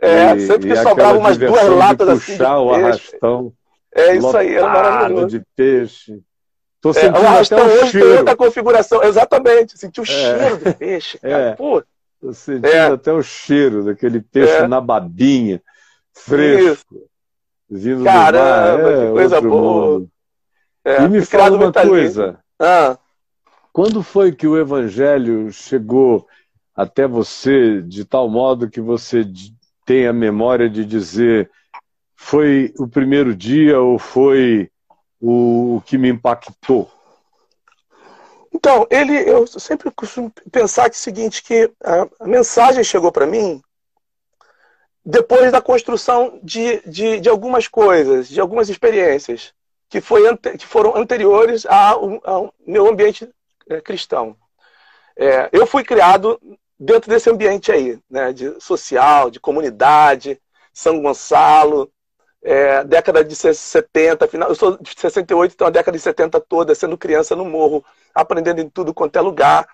É, 0.02 0.36
e, 0.36 0.48
sempre 0.48 0.70
que 0.70 0.76
sobrava 0.78 1.20
umas 1.20 1.38
duas 1.38 1.68
latas 1.70 2.10
assim. 2.10 2.32
Puxar 2.32 2.58
o 2.58 2.74
arrastão. 2.74 3.54
É 3.94 4.16
isso 4.16 4.36
aí, 4.36 4.56
era 4.56 4.68
maravilhoso. 4.68 5.28
de 5.28 5.46
peixe. 5.56 6.20
Tô 6.82 6.92
sentindo 6.92 7.18
é, 7.18 7.20
o 7.20 7.28
arrastão 7.28 7.68
hoje 7.68 7.92
cheiro. 7.92 8.08
tem 8.08 8.18
outra 8.18 8.36
configuração, 8.36 9.04
exatamente. 9.04 9.78
Senti 9.78 10.02
o 10.02 10.04
é. 10.04 10.06
cheiro 10.08 10.58
do 10.58 10.74
peixe, 10.74 11.20
cara. 11.22 11.50
É. 11.50 11.56
Pô, 11.56 11.84
Tô 12.20 12.34
sentindo 12.34 12.66
é. 12.66 12.88
até 12.88 13.14
o 13.14 13.22
cheiro 13.22 13.84
daquele 13.84 14.22
peixe 14.22 14.54
é. 14.54 14.68
na 14.68 14.82
babinha, 14.82 15.62
fresco, 16.14 16.96
Isso. 16.96 17.10
vindo 17.70 18.04
Caramba, 18.04 18.78
do 18.78 18.84
mar. 18.84 18.92
É, 18.92 19.06
que 19.06 19.12
coisa 19.12 19.42
boa. 19.42 20.08
É, 20.84 21.04
e 21.04 21.08
me 21.08 21.24
fala 21.24 21.58
uma 21.58 21.72
coisa. 21.72 22.40
Ah. 22.60 22.98
Quando 23.72 24.02
foi 24.02 24.32
que 24.32 24.48
o 24.48 24.58
evangelho 24.58 25.52
chegou 25.52 26.28
até 26.76 27.08
você 27.08 27.82
de 27.82 28.06
tal 28.06 28.30
modo 28.30 28.70
que 28.70 28.82
você 28.82 29.26
tem 29.86 30.08
a 30.08 30.14
memória 30.14 30.70
de 30.70 30.86
dizer 30.86 31.50
foi 32.16 32.74
o 32.78 32.88
primeiro 32.88 33.36
dia 33.36 33.80
ou 33.80 33.98
foi 33.98 34.70
o 35.22 35.82
que 35.86 35.98
me 35.98 36.10
impactou? 36.10 36.92
Então, 38.54 38.88
ele, 38.90 39.14
eu 39.14 39.48
sempre 39.48 39.90
costumo 39.92 40.32
pensar 40.52 40.90
que 40.90 40.96
é 40.96 41.00
o 41.00 41.02
seguinte, 41.02 41.44
que 41.44 41.72
a, 41.84 42.28
mensagem 42.28 42.84
chegou 42.84 43.12
para 43.12 43.26
mim 43.26 43.62
depois 45.06 45.52
da 45.52 45.62
construção 45.62 46.40
de, 46.44 46.82
de, 46.88 47.20
de, 47.20 47.30
algumas 47.30 47.68
coisas, 47.68 48.28
de 48.28 48.40
algumas 48.40 48.70
experiências 48.70 49.54
que, 49.90 50.00
foi, 50.00 50.22
que 50.38 50.66
foram 50.66 50.96
anteriores 50.96 51.66
ao, 51.66 52.22
ao 52.24 52.54
meu 52.66 52.88
ambiente 52.88 53.28
é, 53.70 53.82
cristão. 53.82 54.36
É, 55.18 55.50
eu 55.52 55.66
fui 55.66 55.84
criado 55.84 56.40
dentro 56.80 57.10
desse 57.10 57.30
ambiente 57.30 57.72
aí, 57.72 58.00
né, 58.10 58.32
de 58.32 58.56
social, 58.62 59.30
de 59.30 59.40
comunidade, 59.40 60.40
São 60.74 61.02
Gonçalo, 61.02 61.92
é, 62.42 62.84
década 62.86 63.24
de 63.24 63.36
70, 63.36 64.28
final, 64.28 64.48
eu 64.48 64.56
sou 64.56 64.78
de 64.78 64.94
68, 64.98 65.54
então 65.54 65.68
a 65.68 65.72
década 65.72 65.98
de 65.98 66.04
70 66.04 66.40
toda, 66.40 66.74
sendo 66.74 66.98
criança 66.98 67.36
no 67.36 67.44
morro, 67.44 67.84
aprendendo 68.16 68.62
em 68.62 68.70
tudo 68.70 68.94
quanto 68.94 69.18
é 69.18 69.22
lugar. 69.22 69.68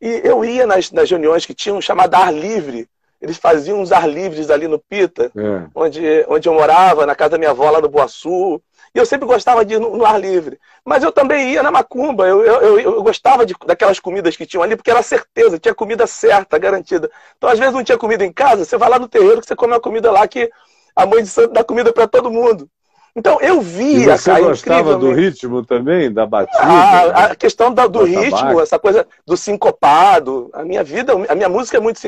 E 0.00 0.22
eu 0.24 0.44
ia 0.44 0.66
nas, 0.66 0.90
nas 0.90 1.10
reuniões 1.10 1.44
que 1.44 1.54
tinham 1.54 1.80
chamado 1.80 2.14
Ar 2.14 2.32
Livre. 2.32 2.88
Eles 3.20 3.38
faziam 3.38 3.80
uns 3.80 3.92
ar 3.92 4.06
livres 4.06 4.50
ali 4.50 4.68
no 4.68 4.78
Pita, 4.78 5.32
é. 5.34 5.68
onde, 5.74 6.26
onde 6.28 6.48
eu 6.48 6.52
morava, 6.52 7.06
na 7.06 7.14
casa 7.14 7.30
da 7.30 7.38
minha 7.38 7.50
avó 7.50 7.70
lá 7.70 7.80
no 7.80 7.88
Boaçu. 7.88 8.60
E 8.96 8.98
eu 8.98 9.04
sempre 9.04 9.26
gostava 9.26 9.62
de 9.62 9.74
ir 9.74 9.78
no, 9.78 9.94
no 9.94 10.06
ar 10.06 10.18
livre. 10.18 10.58
Mas 10.82 11.02
eu 11.02 11.12
também 11.12 11.52
ia 11.52 11.62
na 11.62 11.70
macumba. 11.70 12.26
Eu, 12.26 12.42
eu, 12.42 12.80
eu, 12.80 13.02
gostava 13.02 13.44
de, 13.44 13.54
daquelas 13.66 14.00
comidas 14.00 14.34
que 14.34 14.46
tinham 14.46 14.62
ali, 14.62 14.74
porque 14.74 14.90
era 14.90 15.02
certeza, 15.02 15.58
tinha 15.58 15.74
comida 15.74 16.06
certa, 16.06 16.56
garantida. 16.56 17.10
Então, 17.36 17.50
às 17.50 17.58
vezes, 17.58 17.74
não 17.74 17.84
tinha 17.84 17.98
comida 17.98 18.24
em 18.24 18.32
casa, 18.32 18.64
você 18.64 18.78
vai 18.78 18.88
lá 18.88 18.98
no 18.98 19.06
terreiro 19.06 19.42
que 19.42 19.46
você 19.46 19.54
come 19.54 19.74
uma 19.74 19.80
comida 19.80 20.10
lá 20.10 20.26
que 20.26 20.50
a 20.96 21.04
mãe 21.04 21.22
de 21.22 21.28
santo 21.28 21.52
dá 21.52 21.62
comida 21.62 21.92
para 21.92 22.06
todo 22.06 22.30
mundo. 22.30 22.70
Então 23.14 23.38
eu 23.40 23.60
via. 23.60 23.98
E 23.98 24.18
você 24.18 24.30
cara, 24.30 24.44
gostava 24.44 24.96
do 24.96 25.12
ritmo 25.12 25.62
também, 25.62 26.10
da 26.10 26.24
batida? 26.24 26.58
Ah, 26.58 27.24
a 27.26 27.36
questão 27.36 27.72
da, 27.72 27.86
do 27.86 28.02
ritmo, 28.02 28.60
essa 28.60 28.78
coisa 28.78 29.06
do 29.26 29.36
sincopado. 29.36 30.50
A 30.54 30.64
minha 30.64 30.82
vida, 30.82 31.12
a 31.28 31.34
minha 31.34 31.48
música 31.50 31.76
é 31.76 31.80
muito 31.80 31.98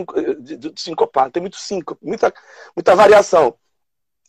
sincopado, 0.75 1.31
tem 1.33 1.41
muito 1.43 1.57
sinco, 1.57 1.99
muita, 2.03 2.33
muita 2.75 2.95
variação. 2.95 3.55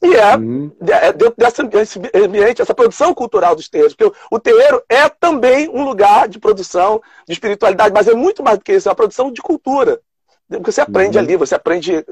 E 0.01 0.15
é, 0.15 0.35
uhum. 0.37 0.71
é 0.81 1.11
dentro 1.11 1.67
desse 1.67 1.99
ambiente, 2.15 2.61
essa 2.61 2.73
produção 2.73 3.13
cultural 3.13 3.55
dos 3.55 3.67
terreiros. 3.67 3.93
Porque 3.93 4.15
o 4.31 4.39
terreiro 4.39 4.81
é 4.87 5.09
também 5.09 5.69
um 5.69 5.83
lugar 5.83 6.27
de 6.27 6.39
produção, 6.39 7.01
de 7.27 7.33
espiritualidade, 7.33 7.93
mas 7.93 8.07
é 8.07 8.13
muito 8.13 8.41
mais 8.41 8.57
do 8.57 8.63
que 8.63 8.73
isso, 8.73 8.87
é 8.87 8.91
uma 8.91 8.95
produção 8.95 9.31
de 9.31 9.41
cultura. 9.41 9.99
Porque 10.49 10.71
você 10.71 10.81
aprende 10.81 11.17
uhum. 11.17 11.23
ali, 11.23 11.35
você 11.35 11.53
aprende. 11.53 12.05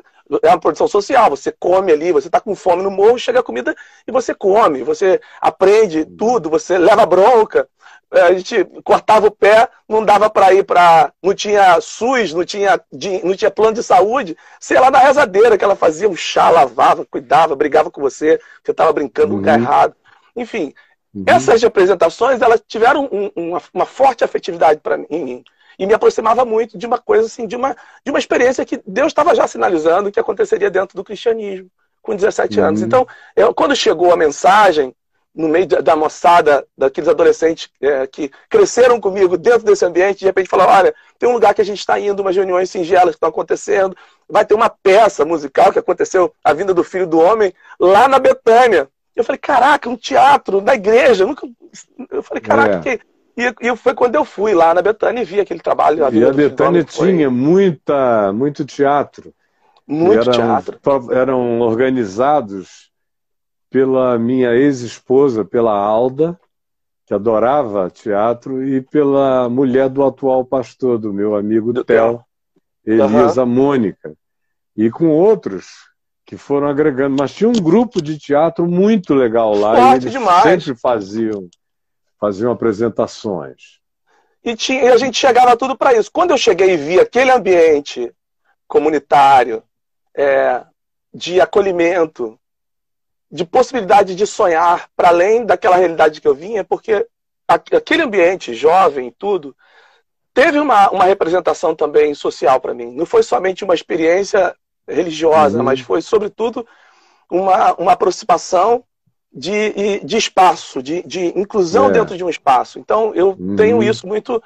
É 0.44 0.50
uma 0.50 0.60
produção 0.60 0.88
social, 0.88 1.30
você 1.30 1.52
come 1.52 1.92
ali, 1.92 2.12
você 2.12 2.28
está 2.28 2.40
com 2.40 2.54
fome 2.54 2.84
no 2.84 2.92
morro, 2.92 3.18
chega 3.18 3.40
a 3.40 3.44
comida 3.44 3.76
e 4.06 4.12
você 4.12 4.34
come. 4.34 4.84
Você 4.84 5.20
aprende 5.42 6.02
uhum. 6.02 6.18
tudo, 6.18 6.50
você 6.50 6.78
leva 6.78 7.06
bronca. 7.06 7.68
É, 8.14 8.22
a 8.22 8.34
gente 8.34 8.64
cortava 8.84 9.28
o 9.28 9.32
pé, 9.32 9.68
não 9.88 10.04
dava 10.04 10.30
para 10.30 10.54
ir 10.54 10.64
para. 10.64 11.12
Não 11.22 11.34
tinha 11.34 11.80
SUS, 11.82 12.34
não 12.34 12.46
tinha, 12.46 12.80
não 13.24 13.36
tinha 13.36 13.52
plano 13.52 13.74
de 13.74 13.84
saúde. 13.84 14.38
Sei 14.60 14.80
lá, 14.80 14.90
na 14.90 15.00
rezadeira 15.00 15.58
que 15.58 15.64
ela 15.64 15.76
fazia 15.76 16.08
um 16.08 16.16
chá, 16.16 16.50
lavava, 16.50 17.06
cuidava, 17.06 17.56
brigava 17.56 17.92
com 17.92 18.00
você, 18.00 18.40
você 18.64 18.72
estava 18.72 18.94
brincando 18.94 19.30
no 19.30 19.36
lugar 19.36 19.58
uhum. 19.58 19.66
errado. 19.66 19.96
Enfim, 20.36 20.74
uhum. 21.14 21.26
essas 21.28 21.62
representações 21.62 22.42
elas 22.42 22.64
tiveram 22.66 23.10
um, 23.12 23.30
uma, 23.36 23.62
uma 23.74 23.86
forte 23.86 24.24
afetividade 24.24 24.80
para 24.80 24.98
mim 24.98 25.44
e 25.78 25.86
me 25.86 25.94
aproximava 25.94 26.46
muito 26.46 26.78
de 26.78 26.86
uma 26.88 26.98
coisa 26.98 27.28
assim, 27.28 27.46
de 27.46 27.56
uma, 27.56 27.76
de 28.04 28.10
uma 28.10 28.20
experiência 28.20 28.66
que 28.66 28.82
Deus 28.88 29.08
estava 29.08 29.36
já 29.36 29.48
sinalizando 29.48 30.12
que 30.12 30.20
aconteceria 30.20 30.72
dentro 30.72 30.96
do 30.96 31.04
cristianismo 31.04 31.70
com 32.02 32.16
17 32.16 32.60
uhum. 32.60 32.66
anos. 32.66 32.82
Então, 32.82 33.06
eu, 33.36 33.54
quando 33.54 33.76
chegou 33.76 34.14
a 34.14 34.18
mensagem, 34.18 34.96
no 35.36 35.48
meio 35.48 35.68
da 35.68 35.96
moçada, 35.96 36.66
daqueles 36.78 37.08
adolescentes 37.08 37.70
é, 37.80 38.08
que 38.08 38.32
cresceram 38.50 39.00
comigo 39.00 39.38
dentro 39.38 39.64
desse 39.64 39.86
ambiente, 39.86 40.20
de 40.20 40.26
repente 40.26 40.50
falaram, 40.50 40.74
olha, 40.74 40.96
tem 41.20 41.30
um 41.30 41.34
lugar 41.34 41.54
que 41.54 41.62
a 41.62 41.66
gente 41.66 41.80
está 41.80 42.00
indo, 42.00 42.22
umas 42.22 42.36
reuniões 42.36 42.70
singelas 42.70 43.12
que 43.12 43.18
estão 43.18 43.30
acontecendo, 43.30 43.96
vai 44.28 44.44
ter 44.46 44.56
uma 44.56 44.70
peça 44.70 45.24
musical 45.24 45.72
que 45.72 45.80
aconteceu, 45.80 46.34
a 46.44 46.54
vinda 46.54 46.74
do 46.74 46.84
Filho 46.84 47.06
do 47.06 47.20
Homem, 47.20 47.54
lá 47.80 48.08
na 48.08 48.18
Betânia. 48.18 48.90
Eu 49.16 49.24
falei, 49.24 49.40
caraca, 49.40 49.90
um 49.90 49.96
teatro 49.96 50.62
na 50.62 50.76
igreja. 50.76 51.24
Eu, 51.24 51.28
nunca... 51.28 51.48
eu 52.12 52.24
falei, 52.24 52.42
caraca, 52.42 52.90
é. 52.90 52.98
que 52.98 53.04
e, 53.38 53.70
e, 53.70 53.76
foi 53.76 53.94
quando 53.94 54.16
eu 54.16 54.26
fui 54.26 54.56
lá 54.56 54.74
na 54.74 54.82
Betânia 54.82 55.22
e 55.22 55.26
vi 55.26 55.40
aquele 55.40 55.60
trabalho. 55.60 56.00
E 56.12 56.26
a 56.26 56.34
Betânia 56.34 56.84
tinha 56.84 57.30
muita, 57.30 58.34
muito 58.34 58.66
teatro. 58.66 59.32
Muito 59.88 60.22
eram, 60.22 60.34
teatro. 60.34 60.80
Eram 61.12 61.60
organizados 61.62 62.90
pela 63.70 64.18
minha 64.18 64.54
ex-esposa, 64.54 65.44
pela 65.44 65.74
Alda, 65.74 66.40
que 67.06 67.14
adorava 67.14 67.90
teatro, 67.90 68.66
e 68.66 68.82
pela 68.82 69.50
mulher 69.50 69.90
do 69.90 70.04
atual 70.04 70.44
pastor, 70.44 70.98
do 70.98 71.14
meu 71.14 71.36
amigo 71.36 71.72
do 71.72 71.84
Theo, 71.84 72.22
Elisa 72.86 73.44
uhum. 73.44 73.50
Mônica. 73.50 74.14
E 74.76 74.90
com 74.90 75.10
outros 75.10 75.88
que 76.26 76.38
foram 76.38 76.68
agregando. 76.68 77.16
Mas 77.18 77.34
tinha 77.34 77.50
um 77.50 77.54
grupo 77.54 78.02
de 78.02 78.20
teatro 78.20 78.68
muito 78.68 79.14
legal 79.14 79.56
lá. 79.56 79.76
Forte 79.76 79.92
e 79.92 79.96
eles 80.04 80.12
demais. 80.12 80.44
sempre 80.44 80.80
faziam 80.80 81.50
faziam 82.20 82.52
apresentações. 82.52 83.80
E, 84.44 84.56
tinha, 84.56 84.84
e 84.84 84.88
a 84.88 84.98
gente 84.98 85.18
chegava 85.18 85.56
tudo 85.56 85.78
para 85.78 85.94
isso. 85.94 86.12
Quando 86.12 86.32
eu 86.32 86.38
cheguei 86.38 86.74
e 86.74 86.78
vi 86.78 87.00
aquele 87.00 87.32
ambiente 87.32 88.12
comunitário, 88.68 89.64
é, 90.16 90.64
de 91.14 91.40
acolhimento, 91.40 92.40
de 93.32 93.46
possibilidade 93.46 94.16
de 94.16 94.26
sonhar 94.26 94.90
para 94.96 95.10
além 95.10 95.46
daquela 95.46 95.76
realidade 95.76 96.22
que 96.22 96.28
eu 96.28 96.36
vinha, 96.36 96.64
porque 96.64 97.06
aquele 97.48 98.04
ambiente 98.04 98.54
jovem, 98.54 99.14
tudo, 99.18 99.56
teve 100.34 100.60
uma, 100.60 100.90
uma 100.90 101.04
representação 101.06 101.76
também 101.76 102.14
social 102.14 102.60
para 102.60 102.74
mim. 102.74 102.92
Não 102.92 103.06
foi 103.06 103.24
somente 103.24 103.64
uma 103.64 103.74
experiência 103.74 104.56
religiosa, 104.88 105.58
uhum. 105.58 105.64
mas 105.64 105.80
foi, 105.80 106.02
sobretudo, 106.02 106.66
uma, 107.30 107.74
uma 107.76 107.92
aproximação 107.94 108.84
de, 109.34 110.00
de 110.04 110.18
espaço, 110.18 110.82
de, 110.82 111.04
de 111.04 111.28
inclusão 111.40 111.90
é. 111.90 111.92
dentro 111.92 112.18
de 112.18 112.24
um 112.24 112.30
espaço. 112.30 112.80
Então, 112.80 113.14
eu 113.14 113.36
uhum. 113.38 113.56
tenho 113.56 113.84
isso 113.84 114.08
muito, 114.08 114.42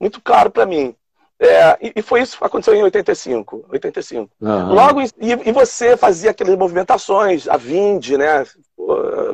muito 0.00 0.20
claro 0.20 0.50
para 0.50 0.66
mim. 0.66 0.94
É, 1.40 1.76
e, 1.80 1.92
e, 1.96 2.02
foi 2.02 2.22
isso 2.22 2.38
que 2.38 2.44
aconteceu 2.44 2.74
em 2.74 2.82
85. 2.82 3.64
85. 3.68 4.30
Uhum. 4.40 4.72
Logo, 4.72 5.02
e, 5.02 5.08
e, 5.20 5.52
você 5.52 5.96
fazia 5.96 6.30
aquelas 6.30 6.56
movimentações, 6.56 7.48
a 7.48 7.56
VIND, 7.56 8.16
né? 8.16 8.46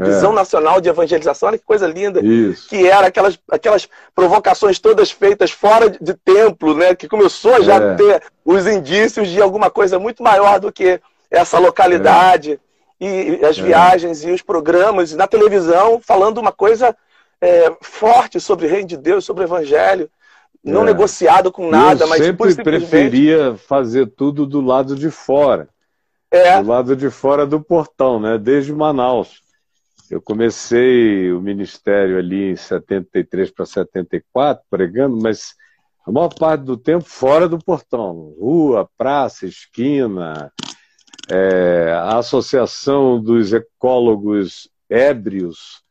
A 0.01 0.05
Visão 0.05 0.33
é. 0.33 0.35
Nacional 0.35 0.81
de 0.81 0.89
Evangelização, 0.89 1.49
olha 1.49 1.59
que 1.59 1.65
coisa 1.65 1.87
linda. 1.87 2.21
Isso. 2.25 2.69
Que 2.69 2.89
era 2.89 3.09
aquelas, 3.09 3.39
aquelas 3.51 3.89
provocações 4.15 4.79
todas 4.79 5.11
feitas 5.11 5.51
fora 5.51 5.91
de, 5.91 5.99
de 6.01 6.15
templo, 6.15 6.75
né? 6.75 6.95
Que 6.95 7.09
começou 7.09 7.63
já 7.63 7.75
é. 7.75 7.93
a 7.93 7.95
ter 7.95 8.23
os 8.45 8.67
indícios 8.67 9.29
de 9.29 9.41
alguma 9.41 9.71
coisa 9.71 9.99
muito 9.99 10.23
maior 10.23 10.59
do 10.59 10.73
que 10.73 11.01
essa 11.31 11.59
localidade. 11.59 12.53
É 12.53 12.71
e 13.01 13.41
as 13.45 13.59
é. 13.59 13.63
viagens 13.63 14.25
e 14.25 14.31
os 14.31 14.43
programas 14.43 15.15
na 15.15 15.27
televisão 15.27 16.01
falando 16.01 16.39
uma 16.39 16.53
coisa 16.53 16.95
é, 17.41 17.73
forte 17.81 18.39
sobre 18.39 18.67
o 18.67 18.71
reino 18.71 18.89
de 18.89 18.97
Deus, 18.99 19.25
sobre 19.25 19.43
o 19.43 19.47
evangelho, 19.47 20.11
não 20.63 20.83
é. 20.83 20.87
negociado 20.87 21.51
com 21.51 21.71
nada, 21.71 22.05
eu 22.05 22.09
mas 22.09 22.23
sempre 22.23 22.55
preferia 22.55 23.57
fazer 23.57 24.07
tudo 24.07 24.47
do 24.47 24.61
lado 24.61 24.95
de 24.95 25.11
fora. 25.11 25.69
É. 26.31 26.63
Do 26.63 26.69
lado 26.69 26.95
de 26.95 27.11
fora 27.11 27.47
do 27.47 27.61
portão, 27.61 28.21
né? 28.21 28.39
Desde 28.39 28.73
Manaus. 28.73 29.43
Eu 30.11 30.21
comecei 30.21 31.33
o 31.33 31.41
ministério 31.41 32.19
ali 32.19 32.51
em 32.51 32.57
73 32.57 33.51
para 33.51 33.65
74, 33.65 34.65
pregando, 34.69 35.17
mas 35.21 35.55
a 36.05 36.11
maior 36.11 36.35
parte 36.35 36.65
do 36.65 36.77
tempo 36.77 37.05
fora 37.05 37.49
do 37.49 37.59
portão. 37.59 38.35
Rua, 38.39 38.89
praça, 38.99 39.47
esquina, 39.47 40.53
é, 41.31 41.93
a 41.93 42.19
Associação 42.19 43.23
dos 43.23 43.53
Ecólogos 43.53 44.69
Ébrios, 44.89 45.83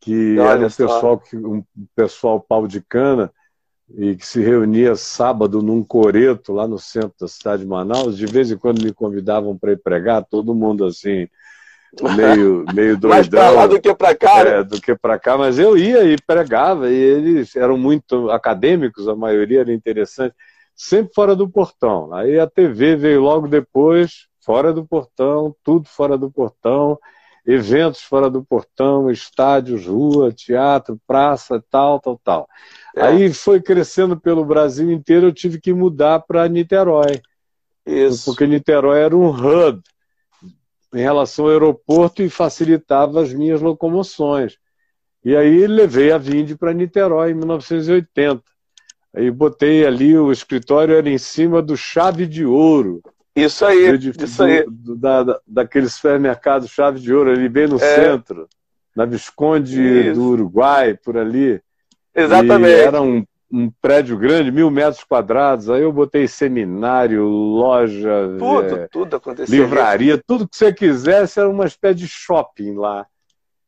que 0.00 0.38
Olha 0.38 0.50
era 0.50 0.66
um 0.66 0.70
pessoal, 0.70 1.18
que, 1.18 1.36
um 1.36 1.64
pessoal 1.96 2.40
pau 2.40 2.66
de 2.66 2.82
cana, 2.82 3.32
e 3.96 4.16
que 4.16 4.26
se 4.26 4.40
reunia 4.40 4.94
sábado 4.94 5.62
num 5.62 5.82
coreto 5.82 6.52
lá 6.52 6.68
no 6.68 6.78
centro 6.78 7.14
da 7.20 7.28
cidade 7.28 7.62
de 7.62 7.68
Manaus. 7.68 8.16
De 8.16 8.26
vez 8.26 8.50
em 8.50 8.56
quando 8.56 8.82
me 8.82 8.92
convidavam 8.92 9.56
para 9.56 9.72
ir 9.72 9.78
pregar, 9.78 10.24
todo 10.24 10.54
mundo 10.54 10.84
assim, 10.84 11.26
meio, 12.16 12.64
meio 12.74 12.98
doidão. 12.98 13.10
Mais 13.10 13.28
para 13.28 13.50
lá 13.50 13.66
do 13.66 13.80
que 13.80 13.94
para 13.94 14.14
cá. 14.14 14.40
É, 14.40 14.58
né? 14.58 14.62
do 14.64 14.80
que 14.80 14.94
para 14.94 15.18
cá, 15.18 15.38
mas 15.38 15.58
eu 15.58 15.76
ia 15.76 16.04
e 16.04 16.16
pregava, 16.26 16.90
e 16.90 16.94
eles 16.94 17.56
eram 17.56 17.78
muito 17.78 18.30
acadêmicos, 18.30 19.08
a 19.08 19.16
maioria 19.16 19.60
era 19.60 19.72
interessante. 19.72 20.34
sempre 20.76 21.12
fora 21.14 21.34
do 21.34 21.48
portão. 21.48 22.12
Aí 22.12 22.38
a 22.38 22.46
TV 22.46 22.94
veio 22.94 23.22
logo 23.22 23.48
depois, 23.48 24.26
fora 24.40 24.72
do 24.72 24.86
portão, 24.86 25.54
tudo 25.64 25.88
fora 25.88 26.18
do 26.18 26.30
portão, 26.30 26.98
eventos 27.48 28.02
fora 28.02 28.28
do 28.28 28.44
portão, 28.44 29.10
estádios, 29.10 29.86
rua, 29.86 30.30
teatro, 30.30 31.00
praça, 31.06 31.64
tal, 31.70 31.98
tal, 31.98 32.20
tal. 32.22 32.48
É. 32.94 33.02
Aí 33.02 33.32
foi 33.32 33.62
crescendo 33.62 34.20
pelo 34.20 34.44
Brasil 34.44 34.92
inteiro, 34.92 35.28
eu 35.28 35.32
tive 35.32 35.58
que 35.58 35.72
mudar 35.72 36.20
para 36.20 36.46
Niterói. 36.46 37.22
Isso. 37.86 38.26
Porque 38.26 38.46
Niterói 38.46 39.00
era 39.00 39.16
um 39.16 39.30
hub 39.30 39.80
em 40.94 41.00
relação 41.00 41.46
ao 41.46 41.50
aeroporto 41.50 42.22
e 42.22 42.28
facilitava 42.28 43.22
as 43.22 43.32
minhas 43.32 43.62
locomoções. 43.62 44.58
E 45.24 45.34
aí 45.34 45.66
levei 45.66 46.12
a 46.12 46.18
Vinde 46.18 46.54
para 46.54 46.74
Niterói 46.74 47.30
em 47.30 47.34
1980. 47.34 48.42
Aí 49.14 49.30
botei 49.30 49.86
ali, 49.86 50.18
o 50.18 50.30
escritório 50.30 50.94
era 50.94 51.08
em 51.08 51.18
cima 51.18 51.62
do 51.62 51.78
Chave 51.78 52.26
de 52.26 52.44
Ouro. 52.44 53.00
Isso 53.44 53.64
aí, 53.64 53.96
do, 53.96 54.24
isso 54.24 54.42
aí. 54.42 54.64
Do, 54.68 54.96
da, 54.96 55.22
da, 55.22 55.40
daquele 55.46 55.88
supermercado 55.88 56.68
Chave 56.68 57.00
de 57.00 57.12
Ouro, 57.12 57.30
ali 57.30 57.48
bem 57.48 57.66
no 57.66 57.76
é. 57.76 57.78
centro, 57.78 58.48
na 58.94 59.04
Visconde 59.04 59.80
isso. 59.80 60.14
do 60.14 60.30
Uruguai, 60.30 60.94
por 60.94 61.16
ali. 61.16 61.60
Exatamente. 62.14 62.76
E 62.76 62.80
era 62.80 63.00
um, 63.00 63.24
um 63.50 63.70
prédio 63.80 64.16
grande, 64.18 64.50
mil 64.50 64.70
metros 64.70 65.04
quadrados. 65.04 65.70
Aí 65.70 65.82
eu 65.82 65.92
botei 65.92 66.26
seminário, 66.26 67.24
loja, 67.26 68.36
tudo, 68.38 68.76
é, 68.76 68.88
tudo 68.88 69.16
acontecia. 69.16 69.58
Livraria, 69.58 70.22
tudo 70.26 70.48
que 70.48 70.56
você 70.56 70.72
quisesse, 70.72 71.38
era 71.38 71.48
uma 71.48 71.66
espécie 71.66 71.96
de 71.96 72.08
shopping 72.08 72.74
lá. 72.74 73.06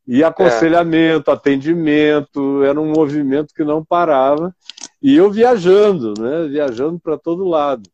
E 0.07 0.25
aconselhamento, 0.25 1.31
é. 1.31 1.35
atendimento, 1.35 2.63
era 2.65 2.81
um 2.81 2.91
movimento 2.91 3.55
que 3.55 3.63
não 3.63 3.85
parava. 3.85 4.55
E 5.01 5.17
eu 5.17 5.31
viajando, 5.31 6.15
né? 6.19 6.49
Viajando 6.49 6.99
para 6.99 7.17
todo 7.17 7.45
lado. 7.45 7.89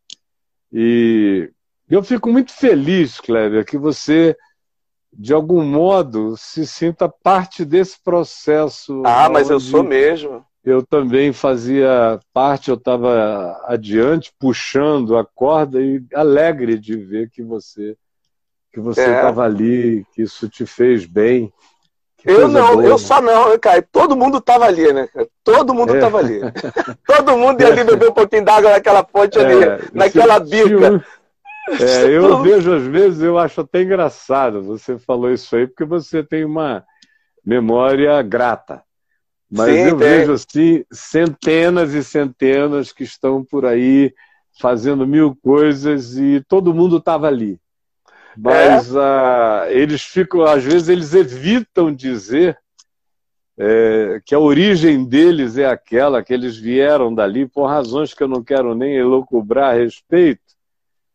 E 0.72 1.50
eu 1.88 2.02
fico 2.02 2.30
muito 2.30 2.52
feliz, 2.52 3.20
Kleber, 3.20 3.64
que 3.64 3.78
você, 3.78 4.36
de 5.12 5.32
algum 5.32 5.62
modo, 5.62 6.36
se 6.36 6.66
sinta 6.66 7.08
parte 7.08 7.64
desse 7.64 8.02
processo. 8.02 9.02
Ah, 9.04 9.28
mas 9.28 9.50
eu 9.50 9.60
sou 9.60 9.82
mesmo. 9.82 10.44
Eu 10.64 10.84
também 10.84 11.32
fazia 11.32 12.18
parte, 12.34 12.70
eu 12.70 12.74
estava 12.74 13.62
adiante, 13.66 14.32
puxando 14.36 15.16
a 15.16 15.24
corda 15.24 15.80
e 15.80 16.02
alegre 16.12 16.76
de 16.76 16.96
ver 16.96 17.30
que 17.30 17.40
você 17.40 17.96
que 18.72 18.80
você 18.80 19.00
estava 19.00 19.44
é. 19.44 19.46
ali, 19.46 20.06
que 20.12 20.20
isso 20.20 20.50
te 20.50 20.66
fez 20.66 21.06
bem. 21.06 21.50
Eu 22.22 22.48
não, 22.48 22.74
boa, 22.74 22.84
eu 22.84 22.98
só 22.98 23.22
não, 23.22 23.56
cara. 23.58 23.80
Todo 23.90 24.16
mundo 24.16 24.38
tava 24.38 24.66
ali, 24.66 24.92
né? 24.92 25.08
Todo 25.42 25.72
mundo 25.72 25.96
é. 25.96 26.00
tava 26.00 26.18
ali. 26.18 26.40
Todo 27.06 27.38
mundo 27.38 27.60
ia 27.62 27.68
ali 27.68 27.84
beber 27.84 28.10
um 28.10 28.12
pouquinho 28.12 28.44
d'água 28.44 28.72
naquela 28.72 29.02
fonte 29.04 29.38
ali, 29.38 29.62
é, 29.62 29.78
naquela 29.94 30.40
bica. 30.40 31.02
É, 31.68 32.04
eu 32.06 32.42
vejo 32.42 32.72
às 32.72 32.82
vezes, 32.84 33.22
eu 33.22 33.38
acho 33.38 33.60
até 33.60 33.82
engraçado. 33.82 34.62
Você 34.62 34.98
falou 34.98 35.32
isso 35.32 35.56
aí 35.56 35.66
porque 35.66 35.84
você 35.84 36.22
tem 36.22 36.44
uma 36.44 36.84
memória 37.44 38.20
grata. 38.22 38.82
Mas 39.50 39.74
Sim, 39.74 39.80
eu 39.80 39.96
tem. 39.96 40.08
vejo 40.08 40.32
assim 40.32 40.84
centenas 40.92 41.94
e 41.94 42.02
centenas 42.02 42.92
que 42.92 43.04
estão 43.04 43.44
por 43.44 43.64
aí 43.64 44.12
fazendo 44.60 45.06
mil 45.06 45.36
coisas 45.42 46.16
e 46.16 46.42
todo 46.48 46.74
mundo 46.74 46.96
estava 46.98 47.26
ali. 47.26 47.58
Mas 48.36 48.94
é. 48.94 48.98
uh, 48.98 49.70
eles 49.70 50.02
ficam, 50.02 50.42
às 50.42 50.62
vezes, 50.62 50.88
eles 50.88 51.14
evitam 51.14 51.94
dizer 51.94 52.58
é, 53.58 54.20
que 54.24 54.34
a 54.34 54.38
origem 54.38 55.04
deles 55.04 55.56
é 55.56 55.66
aquela, 55.66 56.22
que 56.22 56.34
eles 56.34 56.56
vieram 56.56 57.14
dali 57.14 57.46
por 57.46 57.66
razões 57.66 58.12
que 58.12 58.22
eu 58.22 58.28
não 58.28 58.44
quero 58.44 58.74
nem 58.74 58.94
elocubrar 58.96 59.70
a 59.70 59.78
respeito. 59.78 60.45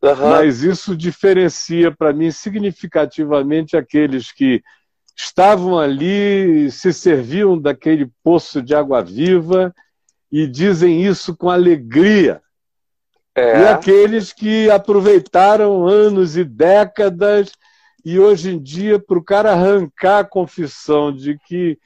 Uhum. 0.01 0.29
Mas 0.31 0.63
isso 0.63 0.95
diferencia 0.95 1.91
para 1.91 2.11
mim 2.11 2.31
significativamente 2.31 3.77
aqueles 3.77 4.31
que 4.31 4.63
estavam 5.15 5.77
ali, 5.77 6.71
se 6.71 6.91
serviam 6.91 7.57
daquele 7.57 8.09
poço 8.23 8.61
de 8.61 8.73
água 8.73 9.03
viva 9.03 9.73
e 10.31 10.47
dizem 10.47 11.05
isso 11.05 11.35
com 11.35 11.49
alegria. 11.49 12.41
É. 13.35 13.61
E 13.61 13.67
aqueles 13.67 14.33
que 14.33 14.69
aproveitaram 14.69 15.87
anos 15.87 16.35
e 16.35 16.43
décadas 16.43 17.51
e 18.03 18.19
hoje 18.19 18.49
em 18.49 18.61
dia, 18.61 18.99
para 18.99 19.17
o 19.17 19.23
cara 19.23 19.51
arrancar 19.51 20.19
a 20.19 20.25
confissão 20.25 21.15
de 21.15 21.37
que 21.47 21.77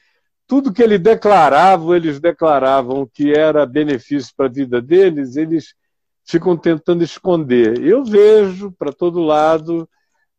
tudo 0.48 0.72
que 0.72 0.82
ele 0.82 0.98
declarava, 0.98 1.96
eles 1.96 2.20
declaravam 2.20 3.10
que 3.12 3.34
era 3.34 3.66
benefício 3.66 4.34
para 4.36 4.46
a 4.46 4.50
vida 4.50 4.82
deles, 4.82 5.36
eles 5.36 5.76
ficam 6.26 6.58
tentando 6.58 7.04
esconder. 7.04 7.82
Eu 7.84 8.04
vejo 8.04 8.72
para 8.72 8.92
todo 8.92 9.22
lado, 9.22 9.88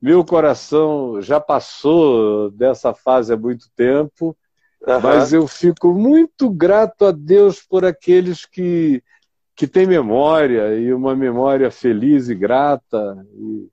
meu 0.03 0.25
coração 0.25 1.21
já 1.23 1.41
passou 1.41 2.51
dessa 2.51 2.93
fase 2.93 3.33
há 3.33 3.37
muito 3.37 3.71
tempo, 3.77 4.37
uhum. 4.87 5.01
mas 5.01 5.33
eu 5.33 5.47
fico 5.47 5.95
muito 5.95 6.51
grato 6.51 7.07
a 7.07 7.13
Deus 7.13 7.63
por 7.63 7.85
aqueles 7.85 8.45
que 8.45 9.03
que 9.57 9.67
tem 9.67 9.87
memória 9.87 10.79
e 10.79 10.93
uma 10.93 11.17
memória 11.17 11.71
feliz 11.71 12.29
e 12.29 12.35
grata, 12.35 13.27
e 13.35 13.67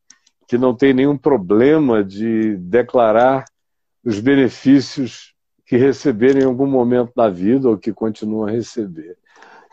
que 0.47 0.57
não 0.57 0.73
tem 0.73 0.93
nenhum 0.93 1.17
problema 1.17 2.01
de 2.01 2.55
declarar 2.55 3.43
os 4.01 4.17
benefícios 4.21 5.33
que 5.65 5.75
receberam 5.75 6.39
em 6.39 6.45
algum 6.45 6.67
momento 6.67 7.11
da 7.13 7.29
vida 7.29 7.67
ou 7.67 7.77
que 7.77 7.91
continuam 7.91 8.47
a 8.47 8.51
receber. 8.51 9.17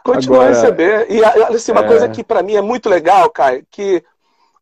Continua 0.04 0.44
Agora, 0.44 0.50
a 0.50 0.54
receber. 0.54 1.06
E 1.10 1.24
assim, 1.24 1.72
uma 1.72 1.84
é... 1.84 1.86
coisa 1.86 2.08
que 2.08 2.24
para 2.24 2.42
mim 2.42 2.54
é 2.54 2.62
muito 2.62 2.88
legal, 2.88 3.28
Caio, 3.30 3.64
que 3.70 4.02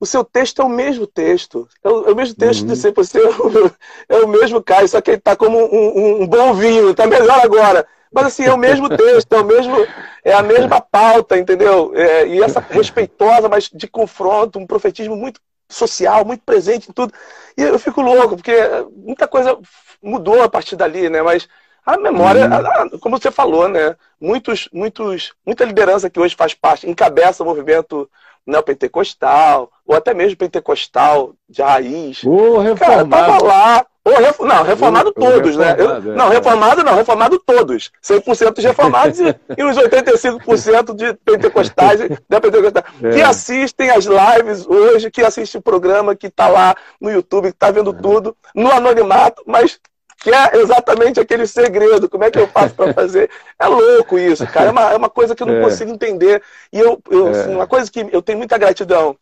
o 0.00 0.06
seu 0.06 0.24
texto 0.24 0.62
é 0.62 0.64
o 0.64 0.68
mesmo 0.68 1.06
texto. 1.06 1.68
É 1.82 1.88
o, 1.88 2.08
é 2.08 2.12
o 2.12 2.16
mesmo 2.16 2.34
texto 2.34 2.62
uhum. 2.62 2.68
de 2.68 2.76
sempre. 2.76 3.04
Você 3.04 3.20
é 4.08 4.16
o 4.18 4.28
mesmo 4.28 4.62
Caio, 4.62 4.88
só 4.88 5.00
que 5.00 5.10
ele 5.10 5.18
está 5.18 5.36
como 5.36 5.58
um, 5.58 5.98
um, 5.98 6.22
um 6.22 6.26
bom 6.26 6.54
vinho, 6.54 6.90
está 6.90 7.06
melhor 7.06 7.40
agora. 7.40 7.86
Mas 8.12 8.26
assim, 8.26 8.44
é 8.44 8.52
o 8.52 8.58
mesmo 8.58 8.88
texto, 8.96 9.32
é, 9.32 9.40
o 9.40 9.44
mesmo, 9.44 9.76
é 10.24 10.32
a 10.32 10.42
mesma 10.42 10.80
pauta, 10.80 11.36
entendeu? 11.36 11.92
É, 11.94 12.26
e 12.26 12.42
essa 12.42 12.60
respeitosa, 12.70 13.48
mas 13.48 13.68
de 13.72 13.86
confronto, 13.86 14.58
um 14.58 14.66
profetismo 14.66 15.16
muito 15.16 15.40
social, 15.68 16.24
muito 16.24 16.42
presente 16.44 16.88
em 16.88 16.92
tudo. 16.92 17.12
E 17.56 17.62
eu 17.62 17.78
fico 17.78 18.00
louco, 18.00 18.36
porque 18.36 18.54
muita 18.96 19.28
coisa 19.28 19.58
mudou 20.02 20.42
a 20.42 20.48
partir 20.48 20.76
dali, 20.76 21.10
né? 21.10 21.22
Mas 21.22 21.48
a 21.88 21.96
memória, 21.96 22.46
uhum. 22.46 22.98
como 22.98 23.18
você 23.18 23.30
falou, 23.30 23.66
né? 23.66 23.96
Muitos, 24.20 24.68
muitos, 24.70 25.32
muita 25.44 25.64
liderança 25.64 26.10
que 26.10 26.20
hoje 26.20 26.36
faz 26.36 26.52
parte, 26.52 26.88
encabeça 26.88 27.42
o 27.42 27.46
movimento 27.46 28.08
neopentecostal, 28.46 29.70
ou 29.86 29.96
até 29.96 30.12
mesmo 30.12 30.36
pentecostal 30.36 31.34
de 31.48 31.62
raiz. 31.62 32.22
O 32.24 32.58
reformado. 32.58 33.08
Cara, 33.08 33.26
tava 33.26 33.44
lá, 33.44 33.86
Ref... 34.06 34.40
Não, 34.40 34.62
reformado 34.62 35.12
todos, 35.12 35.56
né? 35.56 35.76
Eu... 35.78 35.96
É, 35.96 36.00
não, 36.00 36.28
reformado 36.28 36.82
não, 36.82 36.94
reformado 36.94 37.38
todos. 37.38 37.90
100% 38.02 38.54
de 38.54 38.66
reformados 38.66 39.20
e, 39.20 39.24
e 39.56 39.64
uns 39.64 39.76
85% 39.76 40.94
de 40.94 41.14
pentecostais, 41.14 42.00
de 42.00 42.08
pentecostais 42.28 42.84
é. 43.02 43.10
que 43.10 43.22
assistem 43.22 43.90
as 43.90 44.04
lives 44.04 44.66
hoje, 44.66 45.10
que 45.10 45.22
assistem 45.22 45.58
o 45.58 45.62
programa, 45.62 46.14
que 46.14 46.26
está 46.26 46.48
lá 46.48 46.74
no 47.00 47.10
YouTube, 47.10 47.48
que 47.48 47.56
está 47.56 47.70
vendo 47.70 47.90
é. 47.90 48.02
tudo, 48.02 48.36
no 48.54 48.70
anonimato, 48.70 49.42
mas 49.46 49.78
que 50.20 50.30
é 50.30 50.56
exatamente 50.56 51.20
aquele 51.20 51.46
segredo. 51.46 52.08
Como 52.08 52.24
é 52.24 52.30
que 52.30 52.38
eu 52.38 52.48
faço 52.48 52.74
para 52.74 52.92
fazer? 52.92 53.30
É 53.58 53.66
louco 53.66 54.18
isso, 54.18 54.46
cara. 54.46 54.68
É 54.68 54.70
uma, 54.70 54.92
é 54.92 54.96
uma 54.96 55.10
coisa 55.10 55.34
que 55.34 55.42
eu 55.42 55.46
não 55.46 55.56
é. 55.56 55.62
consigo 55.62 55.90
entender. 55.90 56.42
E 56.72 56.78
eu, 56.78 57.00
eu 57.10 57.28
é. 57.28 57.30
assim, 57.30 57.54
uma 57.54 57.66
coisa 57.66 57.90
que 57.90 58.06
eu 58.12 58.20
tenho 58.20 58.38
muita 58.38 58.58
gratidão 58.58 59.16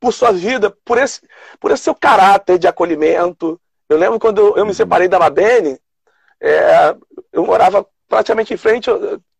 por 0.00 0.12
sua 0.12 0.32
vida, 0.32 0.74
por 0.84 0.96
esse, 0.96 1.20
por 1.60 1.70
esse 1.70 1.82
seu 1.82 1.94
caráter 1.94 2.58
de 2.58 2.68
acolhimento, 2.68 3.60
eu 3.88 3.96
lembro 3.96 4.18
quando 4.18 4.56
eu 4.56 4.66
me 4.66 4.74
separei 4.74 5.08
da 5.08 5.18
Mabene, 5.18 5.78
é, 6.40 6.94
eu 7.32 7.44
morava 7.44 7.86
praticamente 8.08 8.52
em 8.52 8.56
frente, 8.56 8.90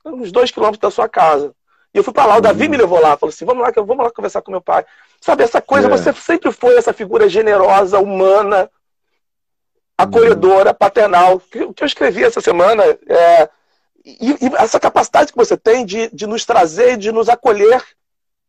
uns 0.04 0.32
dois 0.32 0.50
quilômetros 0.50 0.80
da 0.80 0.90
sua 0.90 1.08
casa. 1.08 1.54
E 1.94 1.98
eu 1.98 2.04
fui 2.04 2.12
para 2.12 2.26
lá, 2.26 2.36
o 2.36 2.40
Davi 2.40 2.68
me 2.68 2.76
levou 2.76 3.00
lá, 3.00 3.16
falou 3.16 3.30
assim: 3.30 3.44
vamos 3.44 3.62
lá, 3.62 3.72
vamos 3.74 4.04
lá 4.04 4.10
conversar 4.10 4.42
com 4.42 4.50
meu 4.50 4.60
pai. 4.60 4.84
Sabe, 5.20 5.42
essa 5.42 5.60
coisa, 5.60 5.86
é. 5.86 5.90
você 5.90 6.12
sempre 6.12 6.52
foi 6.52 6.76
essa 6.76 6.92
figura 6.92 7.28
generosa, 7.28 7.98
humana, 7.98 8.70
acolhedora, 9.98 10.72
paternal. 10.72 11.42
O 11.66 11.74
que 11.74 11.82
eu 11.82 11.86
escrevi 11.86 12.22
essa 12.22 12.40
semana 12.40 12.84
é. 12.84 13.48
E, 14.04 14.30
e, 14.30 14.56
essa 14.56 14.80
capacidade 14.80 15.32
que 15.32 15.36
você 15.36 15.56
tem 15.56 15.84
de, 15.84 16.08
de 16.14 16.26
nos 16.26 16.46
trazer, 16.46 16.96
de 16.96 17.12
nos 17.12 17.28
acolher, 17.28 17.82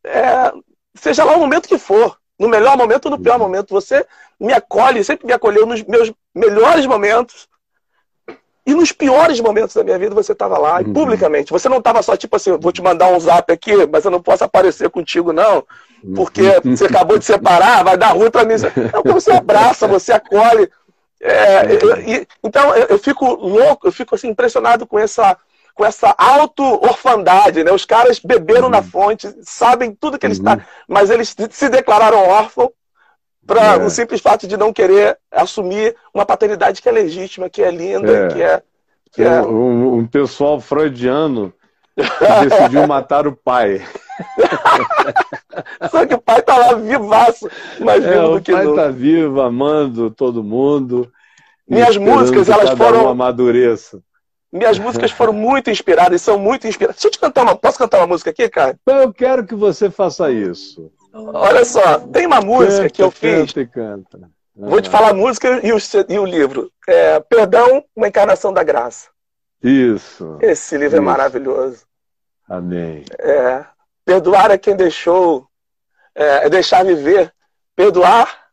é, 0.06 0.54
seja 0.96 1.26
lá 1.26 1.36
o 1.36 1.40
momento 1.40 1.68
que 1.68 1.78
for 1.78 2.18
no 2.40 2.48
melhor 2.48 2.78
momento 2.78 3.06
ou 3.06 3.12
no 3.12 3.20
pior 3.20 3.38
momento. 3.38 3.74
Você 3.74 4.06
me 4.40 4.54
acolhe, 4.54 5.04
sempre 5.04 5.28
me 5.28 5.34
acolheu 5.34 5.66
nos 5.66 5.84
meus 5.84 6.14
melhores 6.34 6.86
momentos. 6.86 7.50
E 8.66 8.74
nos 8.74 8.92
piores 8.92 9.40
momentos 9.40 9.76
da 9.76 9.84
minha 9.84 9.98
vida 9.98 10.14
você 10.14 10.32
estava 10.32 10.58
lá, 10.58 10.80
uhum. 10.80 10.94
publicamente. 10.94 11.52
Você 11.52 11.68
não 11.68 11.80
estava 11.80 12.04
só 12.04 12.16
tipo 12.16 12.36
assim, 12.36 12.56
vou 12.58 12.72
te 12.72 12.84
mandar 12.84 13.08
um 13.08 13.20
zap 13.20 13.52
aqui, 13.52 13.74
mas 13.88 14.06
eu 14.06 14.12
não 14.12 14.22
posso 14.22 14.44
aparecer 14.44 14.90
contigo, 14.92 15.34
não, 15.34 15.66
porque 16.16 16.44
uhum. 16.64 16.76
você 16.78 16.86
acabou 16.86 17.18
de 17.18 17.26
separar, 17.26 17.84
vai 17.84 17.98
dar 17.98 18.12
ruim 18.12 18.30
para 18.30 18.46
mim. 18.46 18.54
Então 18.78 19.14
você 19.14 19.32
abraça, 19.32 19.88
você 19.88 20.14
acolhe. 20.14 20.70
É, 21.22 21.66
eu, 21.82 22.00
e, 22.00 22.28
então 22.44 22.74
eu, 22.76 22.88
eu, 22.88 23.00
fico 23.00 23.26
louco, 23.26 23.88
eu 23.88 23.92
fico 23.92 24.16
assim, 24.16 24.30
impressionado 24.30 24.88
com 24.88 24.98
essa, 24.98 25.38
com 25.76 25.86
essa 25.86 26.16
auto-orfandade, 26.18 27.64
né? 27.64 27.72
Os 27.72 27.86
caras 27.86 28.20
beberam 28.20 28.66
uhum. 28.66 28.70
na 28.70 28.82
fonte, 28.82 29.28
sabem 29.44 29.94
tudo 29.94 30.18
que 30.18 30.26
eles 30.26 30.38
estão, 30.38 30.54
uhum. 30.54 30.62
mas 30.88 31.10
eles 31.10 31.36
se 31.52 31.70
declararam 31.70 32.20
órfãos 32.20 32.70
para 33.46 33.76
é. 33.76 33.78
o 33.78 33.90
simples 33.90 34.22
fato 34.22 34.48
de 34.48 34.56
não 34.56 34.72
querer 34.72 35.18
assumir 35.32 35.96
uma 36.14 36.26
paternidade 36.26 36.82
que 36.82 36.88
é 36.88 36.92
legítima, 36.92 37.50
que 37.50 37.64
é 37.64 37.72
linda, 37.72 38.12
é. 38.12 38.28
que 38.28 38.42
é. 38.42 38.64
Que 39.12 39.24
é... 39.24 39.42
Um, 39.42 39.96
um 39.96 40.08
pessoal 40.08 40.62
freudiano 40.62 41.52
que 41.98 42.48
decidiu 42.48 42.86
matar 42.88 43.26
o 43.28 43.36
pai. 43.36 43.84
Só 45.90 46.06
que 46.06 46.14
o 46.14 46.22
pai 46.22 46.42
tá 46.42 46.58
lá 46.58 46.74
vivaço, 46.74 47.50
mais 47.80 48.04
é, 48.04 48.12
vivo 48.14 48.34
do 48.34 48.42
que 48.42 48.52
O 48.52 48.56
pai 48.56 48.66
nunca. 48.66 48.82
tá 48.84 48.90
vivo, 48.90 49.42
amando 49.42 50.12
todo 50.12 50.44
mundo. 50.44 51.12
Minhas 51.68 51.98
músicas, 51.98 52.50
elas 52.50 52.72
foram. 52.72 53.06
Um 53.06 53.10
amadureça. 53.10 54.02
Minhas 54.52 54.80
músicas 54.80 55.12
foram 55.12 55.32
muito 55.32 55.70
inspiradas 55.70 56.20
e 56.22 56.24
são 56.24 56.40
muito 56.40 56.68
inspiradas. 56.68 56.96
Deixa 56.96 57.08
eu 57.08 57.12
te 57.12 57.20
cantar 57.20 57.44
uma. 57.44 57.56
Posso 57.56 57.78
cantar 57.78 58.00
uma 58.00 58.08
música 58.08 58.32
aqui, 58.32 58.50
cara? 58.50 58.76
Eu 58.86 59.14
quero 59.14 59.46
que 59.46 59.54
você 59.54 59.92
faça 59.92 60.32
isso. 60.32 60.92
Olha 61.14 61.64
só, 61.64 62.00
tem 62.00 62.26
uma 62.26 62.42
música 62.42 62.84
canta, 62.84 62.90
que 62.90 63.02
eu 63.04 63.12
fiz. 63.12 63.54
Canta 63.54 63.62
e 63.62 63.68
canta. 63.68 64.20
Ah. 64.24 64.30
Vou 64.56 64.82
te 64.82 64.90
falar 64.90 65.10
a 65.10 65.14
música 65.14 65.60
e 65.64 65.72
o, 65.72 65.78
e 66.10 66.20
o 66.20 66.26
livro. 66.26 66.72
É, 66.88 67.20
Perdão, 67.20 67.84
uma 67.96 68.08
encarnação 68.08 68.52
da 68.52 68.64
graça. 68.64 69.10
Isso. 69.64 70.38
Esse 70.42 70.76
livro 70.76 70.98
é 70.98 71.00
isso. 71.00 71.10
é 71.10 71.12
maravilhoso. 71.12 71.86
Amém. 72.48 73.06
É, 73.20 73.64
perdoar 74.10 74.50
é 74.50 74.58
quem 74.58 74.76
deixou, 74.76 75.46
é, 76.16 76.48
é 76.48 76.50
deixar 76.50 76.84
viver. 76.84 77.32
Perdoar 77.76 78.48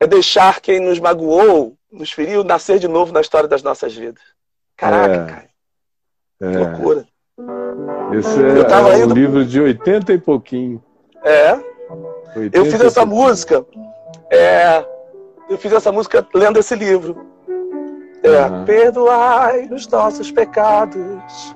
é 0.00 0.06
deixar 0.06 0.60
quem 0.60 0.80
nos 0.80 0.98
magoou, 0.98 1.76
nos 1.92 2.10
feriu, 2.10 2.42
nascer 2.42 2.80
de 2.80 2.88
novo 2.88 3.12
na 3.12 3.20
história 3.20 3.48
das 3.48 3.62
nossas 3.62 3.94
vidas. 3.94 4.22
Caraca, 4.76 5.14
é. 5.14 5.26
cara. 5.26 5.48
É. 6.42 6.50
Que 6.50 6.58
loucura. 6.58 7.06
Esse 8.18 8.42
é, 8.42 8.58
eu 8.58 8.66
tava 8.66 8.98
é 8.98 9.06
um 9.06 9.12
livro 9.12 9.44
de 9.44 9.60
80 9.60 10.12
e 10.12 10.18
pouquinho. 10.18 10.82
É. 11.22 11.52
Eu 12.52 12.64
fiz 12.64 12.80
essa 12.80 13.06
música. 13.06 13.64
É, 14.28 14.84
eu 15.48 15.56
fiz 15.56 15.72
essa 15.72 15.92
música 15.92 16.26
lendo 16.34 16.58
esse 16.58 16.74
livro. 16.74 17.24
É, 18.24 18.46
uhum. 18.46 18.64
Perdoai 18.64 19.68
os 19.70 19.86
nossos 19.86 20.32
pecados, 20.32 21.54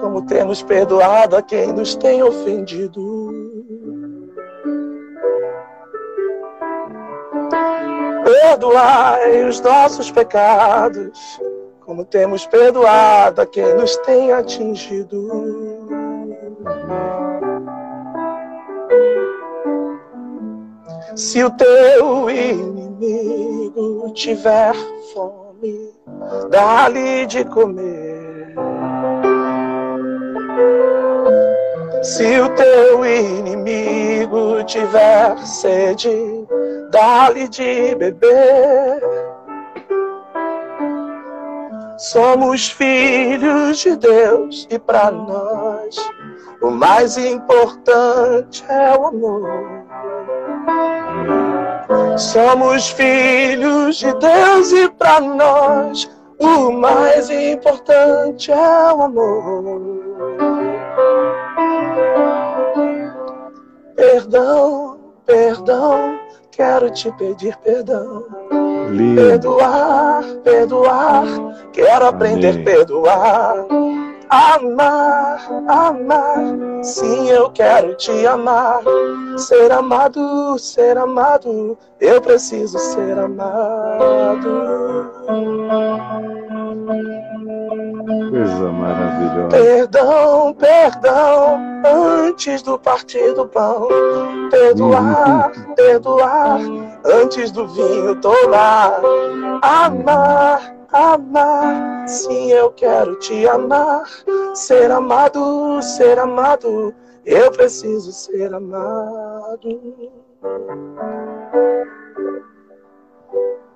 como 0.00 0.22
temos 0.26 0.62
perdoado 0.62 1.36
a 1.36 1.42
quem 1.42 1.72
nos 1.72 1.94
tem 1.96 2.22
ofendido. 2.22 3.32
Perdoai 8.24 9.44
os 9.44 9.60
nossos 9.60 10.10
pecados, 10.10 11.40
como 11.80 12.04
temos 12.04 12.46
perdoado 12.46 13.40
a 13.40 13.46
quem 13.46 13.74
nos 13.74 13.96
tem 13.98 14.32
atingido. 14.32 15.88
Se 21.16 21.42
o 21.42 21.50
teu 21.50 22.30
inimigo 22.30 24.12
tiver 24.12 24.74
fome, 25.12 25.92
dá-lhe 26.50 27.26
de 27.26 27.44
comer. 27.44 28.56
Se 32.02 32.40
o 32.40 32.48
teu 32.50 33.04
inimigo 33.04 34.62
tiver 34.64 35.38
sede, 35.46 36.46
dá-lhe 36.90 37.48
de 37.48 37.94
beber. 37.96 39.02
Somos 41.98 42.70
filhos 42.70 43.78
de 43.78 43.96
Deus 43.96 44.66
e 44.70 44.78
para 44.78 45.10
nós 45.10 45.96
o 46.60 46.70
mais 46.70 47.16
importante 47.16 48.64
é 48.68 48.96
o 48.96 49.06
amor. 49.06 49.48
Somos 52.16 52.90
filhos 52.90 53.96
de 53.96 54.12
Deus 54.14 54.72
e 54.72 54.88
para 54.90 55.20
nós 55.20 56.08
o 56.40 56.70
mais 56.72 57.28
importante 57.30 58.52
é 58.52 58.92
o 58.92 59.02
amor. 59.02 59.98
Perdão, 63.96 64.98
perdão, 65.26 66.18
quero 66.50 66.90
te 66.90 67.10
pedir 67.12 67.56
perdão. 67.58 68.26
Lindo. 68.90 69.22
Perdoar, 69.22 70.24
perdoar, 70.44 71.24
quero 71.72 72.06
aprender 72.06 72.60
a 72.60 72.64
perdoar. 72.64 73.66
Amar, 74.30 75.40
amar, 75.66 76.82
sim, 76.82 77.30
eu 77.30 77.50
quero 77.50 77.94
te 77.94 78.26
amar. 78.26 78.82
Ser 79.38 79.72
amado, 79.72 80.58
ser 80.58 80.98
amado, 80.98 81.78
eu 81.98 82.20
preciso 82.20 82.78
ser 82.78 83.18
amado. 83.18 85.10
Coisa 88.30 88.72
maravilhosa. 88.72 89.48
Perdão, 89.48 90.54
perdão, 90.54 91.60
antes 92.26 92.60
do 92.60 92.78
partir 92.78 93.32
do 93.34 93.46
pão. 93.46 93.88
Perdoar, 94.50 95.52
perdoar, 95.74 96.60
antes 97.04 97.50
do 97.50 97.66
vinho 97.66 98.14
tomar. 98.16 99.00
Amar 99.62 100.77
amar. 100.92 102.08
Sim, 102.08 102.50
eu 102.50 102.70
quero 102.70 103.16
te 103.16 103.46
amar. 103.46 104.04
Ser 104.54 104.90
amado, 104.90 105.80
ser 105.82 106.18
amado. 106.18 106.94
Eu 107.24 107.50
preciso 107.52 108.12
ser 108.12 108.52
amado. 108.54 110.10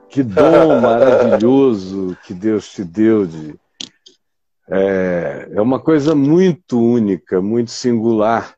Que 0.09 0.23
dom 0.23 0.81
maravilhoso 0.81 2.17
que 2.25 2.35
Deus 2.35 2.69
te 2.71 2.85
deu 2.85 3.27
de. 3.27 3.55
É, 4.71 5.49
é 5.53 5.61
uma 5.61 5.81
coisa 5.81 6.15
muito 6.15 6.81
única, 6.81 7.43
muito 7.43 7.71
singular. 7.71 8.55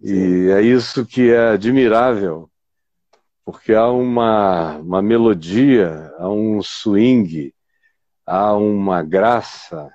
E 0.00 0.50
é 0.50 0.62
isso 0.62 1.04
que 1.04 1.32
é 1.32 1.48
admirável 1.48 2.48
porque 3.50 3.72
há 3.72 3.90
uma, 3.90 4.76
uma 4.76 5.00
melodia, 5.00 6.12
há 6.18 6.28
um 6.28 6.60
swing, 6.62 7.54
há 8.26 8.54
uma 8.54 9.02
graça, 9.02 9.90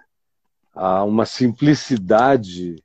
há 0.73 1.03
uma 1.03 1.23
simplicidade 1.23 2.83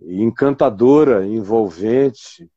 encantadora, 0.00 1.26
envolvente, 1.26 2.50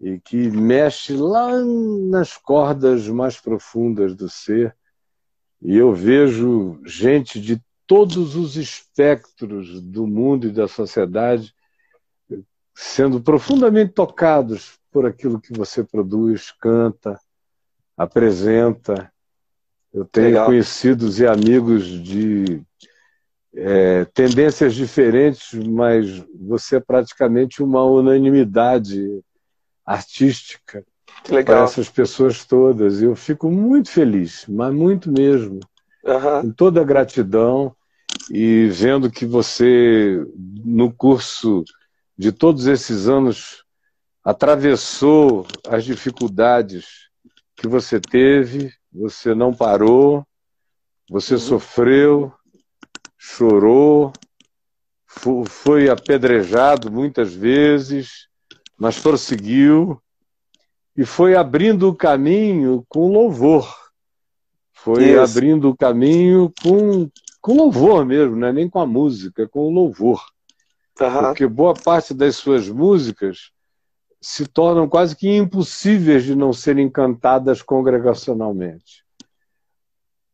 e 0.00 0.18
que 0.18 0.50
mexe 0.50 1.14
lá 1.14 1.60
nas 1.60 2.38
cordas 2.38 3.06
mais 3.06 3.38
profundas 3.38 4.16
do 4.16 4.30
ser. 4.30 4.74
E 5.60 5.76
eu 5.76 5.92
vejo 5.92 6.80
gente 6.86 7.38
de 7.38 7.62
todos 7.86 8.34
os 8.34 8.56
espectros 8.56 9.78
do 9.78 10.06
mundo 10.06 10.46
e 10.46 10.50
da 10.50 10.66
sociedade 10.66 11.54
sendo 12.74 13.20
profundamente 13.20 13.92
tocados 13.92 14.80
por 14.92 15.06
aquilo 15.06 15.40
que 15.40 15.52
você 15.56 15.82
produz, 15.82 16.52
canta, 16.60 17.18
apresenta. 17.96 19.10
Eu 19.92 20.04
tenho 20.04 20.28
Legal. 20.28 20.46
conhecidos 20.46 21.18
e 21.18 21.26
amigos 21.26 21.86
de 21.86 22.62
é, 23.54 24.04
tendências 24.06 24.74
diferentes, 24.74 25.52
mas 25.54 26.22
você 26.38 26.76
é 26.76 26.80
praticamente 26.80 27.62
uma 27.62 27.82
unanimidade 27.84 29.22
artística 29.84 30.84
para 31.44 31.64
essas 31.64 31.88
pessoas 31.88 32.44
todas. 32.44 33.02
Eu 33.02 33.16
fico 33.16 33.50
muito 33.50 33.90
feliz, 33.90 34.44
mas 34.48 34.74
muito 34.74 35.10
mesmo. 35.10 35.60
Uhum. 36.04 36.42
Com 36.42 36.50
toda 36.50 36.80
a 36.80 36.84
gratidão 36.84 37.74
e 38.30 38.66
vendo 38.68 39.10
que 39.10 39.24
você, 39.24 40.24
no 40.64 40.92
curso 40.92 41.64
de 42.16 42.32
todos 42.32 42.66
esses 42.66 43.08
anos 43.08 43.64
atravessou 44.24 45.46
as 45.68 45.84
dificuldades 45.84 47.08
que 47.56 47.66
você 47.66 48.00
teve, 48.00 48.72
você 48.92 49.34
não 49.34 49.52
parou, 49.52 50.26
você 51.08 51.34
uhum. 51.34 51.40
sofreu, 51.40 52.32
chorou, 53.18 54.12
foi 55.46 55.88
apedrejado 55.88 56.90
muitas 56.90 57.34
vezes, 57.34 58.28
mas 58.76 58.98
prosseguiu 58.98 60.00
e 60.96 61.04
foi 61.04 61.36
abrindo 61.36 61.88
o 61.88 61.94
caminho 61.94 62.84
com 62.88 63.12
louvor. 63.12 63.82
Foi 64.72 65.10
Isso. 65.10 65.20
abrindo 65.20 65.70
o 65.70 65.76
caminho 65.76 66.52
com, 66.62 67.08
com 67.40 67.56
louvor 67.56 68.04
mesmo, 68.04 68.34
não 68.34 68.48
é 68.48 68.52
nem 68.52 68.68
com 68.68 68.80
a 68.80 68.86
música, 68.86 69.48
com 69.48 69.60
o 69.60 69.70
louvor. 69.70 70.24
Uhum. 71.00 71.20
Porque 71.20 71.46
boa 71.46 71.74
parte 71.74 72.12
das 72.12 72.36
suas 72.36 72.68
músicas 72.68 73.51
se 74.22 74.46
tornam 74.46 74.88
quase 74.88 75.16
que 75.16 75.28
impossíveis 75.28 76.22
de 76.22 76.36
não 76.36 76.52
serem 76.52 76.88
cantadas 76.88 77.60
congregacionalmente. 77.60 79.02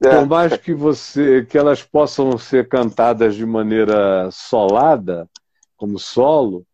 É. 0.04 0.10
Por 0.10 0.26
mais 0.26 0.56
que 0.58 0.74
você 0.74 1.44
que 1.44 1.56
elas 1.56 1.82
possam 1.82 2.36
ser 2.36 2.68
cantadas 2.68 3.34
de 3.34 3.46
maneira 3.46 4.28
solada, 4.30 5.28
como 5.74 5.98
solo, 5.98 6.64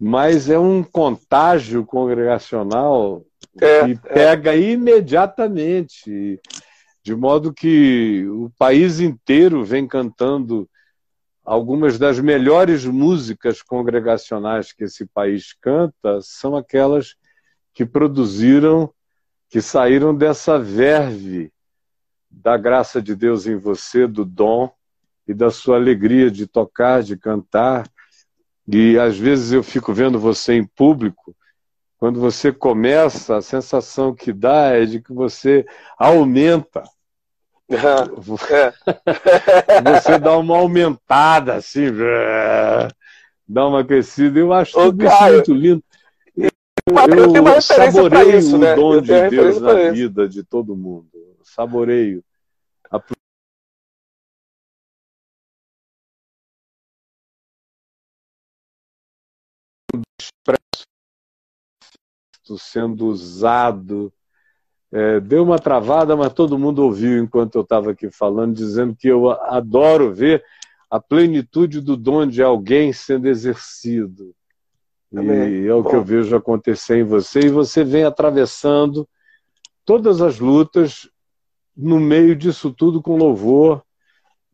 mas 0.00 0.48
é 0.48 0.58
um 0.58 0.82
contágio 0.82 1.84
congregacional 1.84 3.22
é, 3.60 3.84
que 3.84 3.92
é. 3.92 4.14
pega 4.14 4.54
é. 4.54 4.60
imediatamente, 4.60 6.40
de 7.02 7.14
modo 7.14 7.52
que 7.52 8.26
o 8.28 8.50
país 8.58 8.98
inteiro 8.98 9.62
vem 9.62 9.86
cantando 9.86 10.68
algumas 11.46 11.96
das 11.96 12.18
melhores 12.18 12.84
músicas 12.84 13.62
congregacionais 13.62 14.72
que 14.72 14.84
esse 14.84 15.06
país 15.06 15.54
canta 15.60 16.20
são 16.20 16.56
aquelas 16.56 17.14
que 17.72 17.86
produziram, 17.86 18.92
que 19.48 19.62
saíram 19.62 20.12
dessa 20.12 20.58
verve 20.58 21.52
da 22.28 22.56
graça 22.56 23.00
de 23.00 23.14
Deus 23.14 23.46
em 23.46 23.56
você, 23.56 24.08
do 24.08 24.24
dom 24.24 24.70
e 25.26 25.32
da 25.32 25.50
sua 25.50 25.76
alegria 25.76 26.30
de 26.30 26.46
tocar, 26.46 27.02
de 27.02 27.16
cantar. 27.16 27.88
E 28.66 28.98
às 28.98 29.16
vezes 29.16 29.52
eu 29.52 29.62
fico 29.62 29.94
vendo 29.94 30.18
você 30.18 30.54
em 30.54 30.66
público, 30.66 31.34
quando 31.96 32.20
você 32.20 32.52
começa, 32.52 33.36
a 33.36 33.42
sensação 33.42 34.14
que 34.14 34.32
dá 34.32 34.70
é 34.72 34.84
de 34.84 35.00
que 35.00 35.12
você 35.12 35.64
aumenta. 35.96 36.82
É. 37.68 37.76
você 39.82 40.18
dá 40.18 40.38
uma 40.38 40.56
aumentada, 40.56 41.54
assim, 41.54 41.86
dá 43.46 43.66
uma 43.66 43.84
crescida. 43.84 44.38
Eu 44.38 44.52
acho 44.52 44.78
Ô, 44.78 44.84
tudo 44.84 45.04
isso 45.04 45.22
muito 45.22 45.54
lindo. 45.54 45.84
Eu, 46.36 46.50
eu, 47.34 47.46
eu 47.54 47.60
saboreio 47.62 48.38
isso, 48.38 48.54
o 48.54 48.58
né? 48.58 48.74
dom 48.76 49.00
de 49.00 49.28
Deus 49.28 49.60
na 49.60 49.90
vida 49.90 50.28
de 50.28 50.44
todo 50.44 50.76
mundo. 50.76 51.08
Saboreio 51.42 52.22
a 52.90 53.00
sendo 62.58 63.06
usado. 63.06 64.12
É, 64.96 65.20
deu 65.20 65.42
uma 65.42 65.58
travada, 65.58 66.16
mas 66.16 66.32
todo 66.32 66.58
mundo 66.58 66.82
ouviu 66.82 67.22
enquanto 67.22 67.56
eu 67.56 67.60
estava 67.60 67.90
aqui 67.90 68.10
falando, 68.10 68.54
dizendo 68.54 68.96
que 68.96 69.06
eu 69.06 69.30
adoro 69.30 70.10
ver 70.10 70.42
a 70.90 70.98
plenitude 70.98 71.82
do 71.82 71.98
dom 71.98 72.26
de 72.26 72.42
alguém 72.42 72.94
sendo 72.94 73.28
exercido. 73.28 74.34
E 75.12 75.66
é 75.66 75.74
o 75.74 75.82
Bom. 75.82 75.90
que 75.90 75.96
eu 75.96 76.02
vejo 76.02 76.34
acontecer 76.34 77.00
em 77.00 77.04
você. 77.04 77.40
E 77.40 77.50
você 77.50 77.84
vem 77.84 78.04
atravessando 78.04 79.06
todas 79.84 80.22
as 80.22 80.38
lutas 80.38 81.06
no 81.76 82.00
meio 82.00 82.34
disso 82.34 82.72
tudo 82.72 83.02
com 83.02 83.18
louvor. 83.18 83.82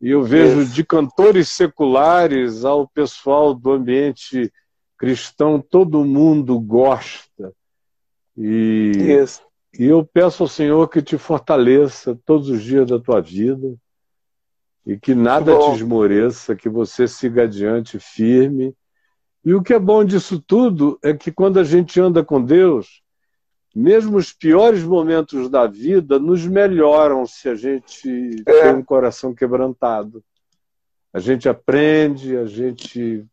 E 0.01 0.09
eu 0.09 0.23
vejo 0.23 0.63
Isso. 0.63 0.73
de 0.73 0.83
cantores 0.83 1.47
seculares 1.47 2.65
ao 2.65 2.85
pessoal 2.85 3.53
do 3.53 3.71
ambiente 3.71 4.51
cristão, 4.97 5.61
todo 5.61 6.03
mundo 6.03 6.59
gosta. 6.59 7.53
E, 8.35 8.91
Isso. 9.21 9.41
E 9.77 9.85
eu 9.85 10.05
peço 10.05 10.43
ao 10.43 10.49
Senhor 10.49 10.87
que 10.87 11.01
te 11.01 11.17
fortaleça 11.17 12.17
todos 12.25 12.49
os 12.49 12.61
dias 12.61 12.87
da 12.87 12.99
tua 12.99 13.19
vida 13.21 13.75
e 14.85 14.97
que 14.97 15.15
nada 15.15 15.57
te 15.57 15.75
esmoreça, 15.75 16.55
que 16.55 16.69
você 16.69 17.07
siga 17.07 17.43
adiante 17.43 17.99
firme. 17.99 18.75
E 19.43 19.53
o 19.53 19.63
que 19.63 19.73
é 19.73 19.79
bom 19.79 20.03
disso 20.03 20.39
tudo 20.45 20.99
é 21.01 21.13
que 21.13 21.31
quando 21.31 21.59
a 21.59 21.63
gente 21.63 21.99
anda 21.99 22.23
com 22.23 22.43
Deus, 22.43 23.01
mesmo 23.75 24.17
os 24.17 24.31
piores 24.31 24.83
momentos 24.83 25.49
da 25.49 25.65
vida 25.65 26.19
nos 26.19 26.45
melhoram 26.45 27.25
se 27.25 27.49
a 27.49 27.55
gente 27.55 28.43
é. 28.45 28.61
tem 28.61 28.75
um 28.75 28.83
coração 28.83 29.33
quebrantado. 29.33 30.23
A 31.11 31.19
gente 31.19 31.49
aprende, 31.49 32.37
a 32.37 32.45
gente 32.45 33.25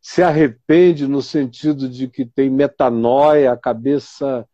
se 0.00 0.22
arrepende 0.22 1.06
no 1.06 1.22
sentido 1.22 1.88
de 1.88 2.08
que 2.08 2.26
tem 2.26 2.50
metanoia, 2.50 3.52
a 3.52 3.56
cabeça 3.56 4.46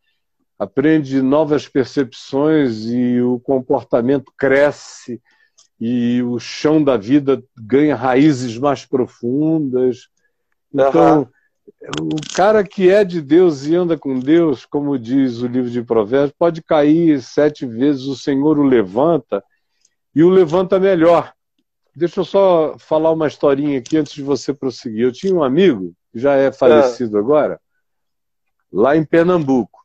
aprende 0.63 1.21
novas 1.21 1.67
percepções 1.67 2.85
e 2.85 3.21
o 3.21 3.39
comportamento 3.39 4.31
cresce 4.37 5.21
e 5.79 6.21
o 6.21 6.37
chão 6.39 6.83
da 6.83 6.97
vida 6.97 7.43
ganha 7.57 7.95
raízes 7.95 8.57
mais 8.57 8.85
profundas. 8.85 10.09
Então, 10.73 11.19
uhum 11.19 11.27
o 11.99 12.35
cara 12.35 12.63
que 12.63 12.89
é 12.89 13.03
de 13.03 13.21
Deus 13.21 13.65
e 13.65 13.75
anda 13.75 13.97
com 13.97 14.19
Deus, 14.19 14.65
como 14.65 14.97
diz 14.97 15.41
o 15.41 15.47
livro 15.47 15.69
de 15.69 15.81
Provérbios, 15.81 16.35
pode 16.37 16.61
cair 16.61 17.21
sete 17.21 17.65
vezes, 17.65 18.03
o 18.03 18.15
Senhor 18.15 18.59
o 18.59 18.63
levanta 18.63 19.43
e 20.13 20.23
o 20.23 20.29
levanta 20.29 20.79
melhor. 20.79 21.33
Deixa 21.95 22.21
eu 22.21 22.25
só 22.25 22.75
falar 22.77 23.11
uma 23.11 23.27
historinha 23.27 23.79
aqui 23.79 23.97
antes 23.97 24.13
de 24.13 24.21
você 24.21 24.53
prosseguir. 24.53 25.03
Eu 25.03 25.11
tinha 25.11 25.33
um 25.33 25.43
amigo, 25.43 25.93
já 26.13 26.35
é 26.35 26.51
falecido 26.51 27.17
é. 27.17 27.19
agora, 27.19 27.59
lá 28.71 28.95
em 28.95 29.03
Pernambuco. 29.03 29.80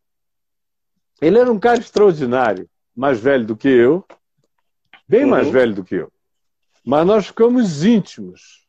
Ele 1.20 1.38
era 1.38 1.50
um 1.50 1.58
cara 1.58 1.78
extraordinário, 1.78 2.68
mais 2.94 3.18
velho 3.18 3.46
do 3.46 3.56
que 3.56 3.68
eu, 3.68 4.04
bem 5.08 5.24
uhum. 5.24 5.30
mais 5.30 5.48
velho 5.48 5.74
do 5.74 5.84
que 5.84 5.94
eu. 5.94 6.12
Mas 6.84 7.06
nós 7.06 7.26
ficamos 7.26 7.84
íntimos. 7.84 8.66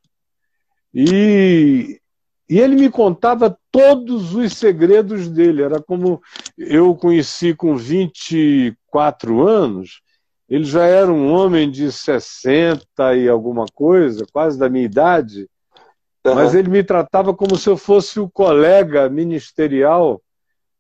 E 0.94 2.00
e 2.50 2.60
ele 2.60 2.76
me 2.76 2.90
contava 2.90 3.58
todos 3.70 4.34
os 4.34 4.54
segredos 4.54 5.28
dele. 5.28 5.64
Era 5.64 5.82
como 5.82 6.22
eu 6.58 6.92
o 6.92 6.96
conheci 6.96 7.54
com 7.54 7.76
24 7.76 9.46
anos, 9.46 10.02
ele 10.50 10.64
já 10.64 10.86
era 10.86 11.12
um 11.12 11.30
homem 11.30 11.70
de 11.70 11.92
60 11.92 13.16
e 13.18 13.28
alguma 13.28 13.66
coisa, 13.74 14.26
quase 14.32 14.58
da 14.58 14.70
minha 14.70 14.86
idade, 14.86 15.50
uhum. 16.26 16.36
mas 16.36 16.56
ele 16.56 16.70
me 16.70 16.84
tratava 16.84 17.34
como 17.34 17.58
se 17.58 17.70
eu 17.70 17.76
fosse 17.76 18.18
o 18.18 18.30
colega 18.30 19.10
ministerial 19.10 20.22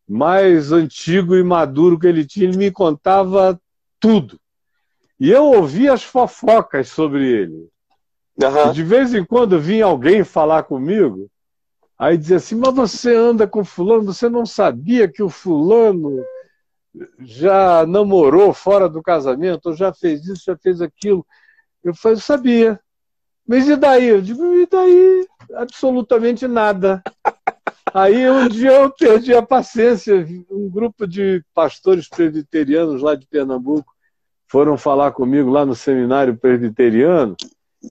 mais 0.07 0.71
antigo 0.71 1.35
e 1.35 1.43
maduro 1.43 1.99
que 1.99 2.07
ele 2.07 2.25
tinha. 2.25 2.47
Ele 2.47 2.57
me 2.57 2.71
contava 2.71 3.59
tudo. 3.99 4.39
E 5.19 5.31
eu 5.31 5.45
ouvia 5.45 5.93
as 5.93 6.03
fofocas 6.03 6.89
sobre 6.89 7.27
ele. 7.27 7.67
Uhum. 8.39 8.71
de 8.71 8.83
vez 8.83 9.15
em 9.15 9.25
quando 9.25 9.59
vinha 9.59 9.85
alguém 9.85 10.23
falar 10.23 10.61
comigo 10.61 11.27
Aí 11.97 12.15
dizia 12.15 12.37
assim, 12.37 12.55
mas 12.55 12.75
você 12.75 13.15
anda 13.15 13.47
com 13.47 13.65
fulano, 13.65 14.03
você 14.03 14.29
não 14.29 14.45
sabia 14.45 15.07
que 15.07 15.23
o 15.23 15.29
fulano 15.29 16.23
já 17.19 17.85
namorou 17.87 18.53
fora 18.53 18.87
do 18.87 19.01
casamento, 19.01 19.67
ou 19.67 19.75
já 19.75 19.91
fez 19.91 20.23
isso, 20.27 20.43
já 20.45 20.55
fez 20.57 20.79
aquilo. 20.79 21.25
Eu 21.83 21.95
falei, 21.95 22.19
sabia. 22.19 22.79
Mas 23.47 23.67
e 23.67 23.75
daí? 23.75 24.09
Eu 24.09 24.21
digo, 24.21 24.45
e 24.53 24.67
daí? 24.67 25.27
Absolutamente 25.55 26.47
nada. 26.47 27.01
Aí 27.97 28.29
um 28.29 28.47
dia 28.47 28.73
eu 28.73 28.91
perdi 28.91 29.33
a 29.33 29.41
paciência. 29.41 30.23
Um 30.51 30.69
grupo 30.69 31.07
de 31.07 31.43
pastores 31.51 32.07
presbiterianos 32.07 33.01
lá 33.01 33.15
de 33.15 33.25
Pernambuco 33.25 33.91
foram 34.47 34.77
falar 34.77 35.13
comigo 35.13 35.49
lá 35.49 35.65
no 35.65 35.73
seminário 35.73 36.38
presbiteriano 36.38 37.36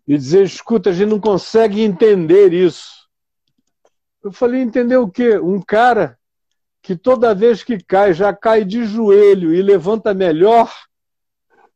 e 0.06 0.16
dizer, 0.16 0.44
escuta, 0.44 0.90
a 0.90 0.92
gente 0.92 1.08
não 1.08 1.18
consegue 1.18 1.80
entender 1.82 2.52
isso. 2.52 3.08
Eu 4.22 4.30
falei, 4.30 4.62
entendeu 4.62 5.02
o 5.02 5.10
quê? 5.10 5.40
Um 5.40 5.60
cara 5.60 6.16
que 6.80 6.94
toda 6.94 7.34
vez 7.34 7.64
que 7.64 7.76
cai, 7.76 8.14
já 8.14 8.32
cai 8.32 8.64
de 8.64 8.84
joelho 8.84 9.52
e 9.52 9.60
levanta 9.60 10.14
melhor. 10.14 10.72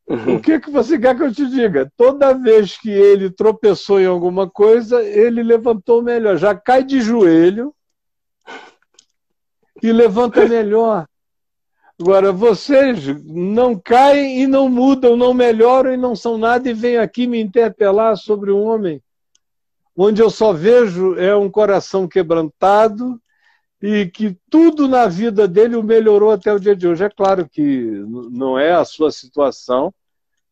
O 0.07 0.39
que, 0.41 0.61
que 0.61 0.71
você 0.71 0.97
quer 1.01 1.17
que 1.17 1.25
eu 1.25 1.35
te 1.35 1.49
diga? 1.51 1.91
Toda 1.97 2.33
vez 2.33 2.79
que 2.79 2.91
ele 2.91 3.29
tropeçou 3.29 4.01
em 4.01 4.07
alguma 4.07 4.49
coisa, 4.49 5.03
ele 5.03 5.43
levantou 5.43 6.01
melhor. 6.01 6.37
Já 6.37 6.55
cai 6.55 6.85
de 6.85 7.01
joelho 7.01 7.75
e 9.83 9.93
levanta 9.93 10.47
melhor. 10.47 11.07
Agora, 12.01 12.33
vocês 12.33 13.07
não 13.25 13.79
caem 13.79 14.43
e 14.43 14.47
não 14.47 14.69
mudam, 14.69 15.17
não 15.17 15.35
melhoram 15.35 15.93
e 15.93 15.97
não 15.97 16.17
são 16.17 16.39
nada 16.39 16.69
e 16.69 16.75
vêm 16.75 16.97
aqui 16.97 17.27
me 17.27 17.41
interpelar 17.41 18.17
sobre 18.17 18.51
um 18.51 18.63
homem 18.63 19.03
onde 20.03 20.23
eu 20.23 20.31
só 20.31 20.53
vejo 20.53 21.15
é 21.17 21.37
um 21.37 21.51
coração 21.51 22.09
quebrantado 22.09 23.21
e 23.83 24.07
que 24.07 24.35
tudo 24.49 24.89
na 24.89 25.07
vida 25.07 25.47
dele 25.47 25.77
o 25.77 25.83
melhorou 25.83 26.31
até 26.31 26.53
o 26.53 26.59
dia 26.59 26.75
de 26.75 26.89
hoje. 26.89 27.05
É 27.05 27.11
claro 27.11 27.47
que 27.47 28.03
não 28.31 28.59
é 28.59 28.73
a 28.73 28.85
sua 28.85 29.11
situação, 29.11 29.93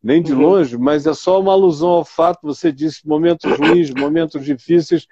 nem 0.03 0.23
de 0.23 0.35
uhum. 0.35 0.41
longe, 0.41 0.77
mas 0.77 1.07
é 1.07 1.15
só 1.15 1.41
uma 1.41 1.53
alusão 1.53 1.89
ao 1.89 2.05
fato, 2.05 2.41
você 2.43 2.71
disse 2.71 3.09
momentos 3.09 3.51
ruins, 3.59 3.91
momentos 3.91 4.45
difíceis, 4.45 5.07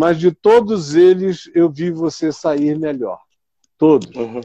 mas 0.00 0.18
de 0.18 0.32
todos 0.32 0.94
eles 0.94 1.50
eu 1.54 1.68
vi 1.68 1.90
você 1.90 2.32
sair 2.32 2.74
melhor. 2.78 3.20
Todos. 3.76 4.08
Uhum. 4.16 4.40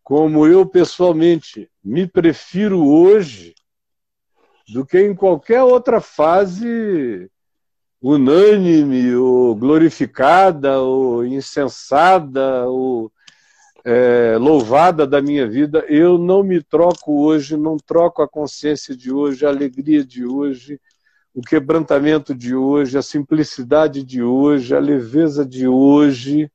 Como 0.00 0.46
eu 0.46 0.64
pessoalmente 0.64 1.68
me 1.82 2.06
prefiro 2.06 2.86
hoje 2.86 3.52
do 4.68 4.86
que 4.86 5.00
em 5.00 5.12
qualquer 5.12 5.60
outra 5.64 6.00
fase 6.00 7.28
unânime, 8.00 9.12
ou 9.16 9.56
glorificada, 9.56 10.78
ou 10.78 11.26
insensada, 11.26 12.68
ou 12.68 13.10
é, 13.84 14.36
louvada 14.38 15.04
da 15.04 15.20
minha 15.20 15.48
vida. 15.48 15.84
Eu 15.88 16.16
não 16.16 16.44
me 16.44 16.62
troco 16.62 17.24
hoje, 17.24 17.56
não 17.56 17.76
troco 17.76 18.22
a 18.22 18.28
consciência 18.28 18.96
de 18.96 19.12
hoje, 19.12 19.44
a 19.44 19.48
alegria 19.48 20.04
de 20.04 20.24
hoje, 20.24 20.80
o 21.34 21.40
quebrantamento 21.40 22.34
de 22.34 22.54
hoje, 22.54 22.98
a 22.98 23.02
simplicidade 23.02 24.02
de 24.02 24.22
hoje, 24.22 24.74
a 24.74 24.78
leveza 24.78 25.44
de 25.46 25.66
hoje, 25.66 26.50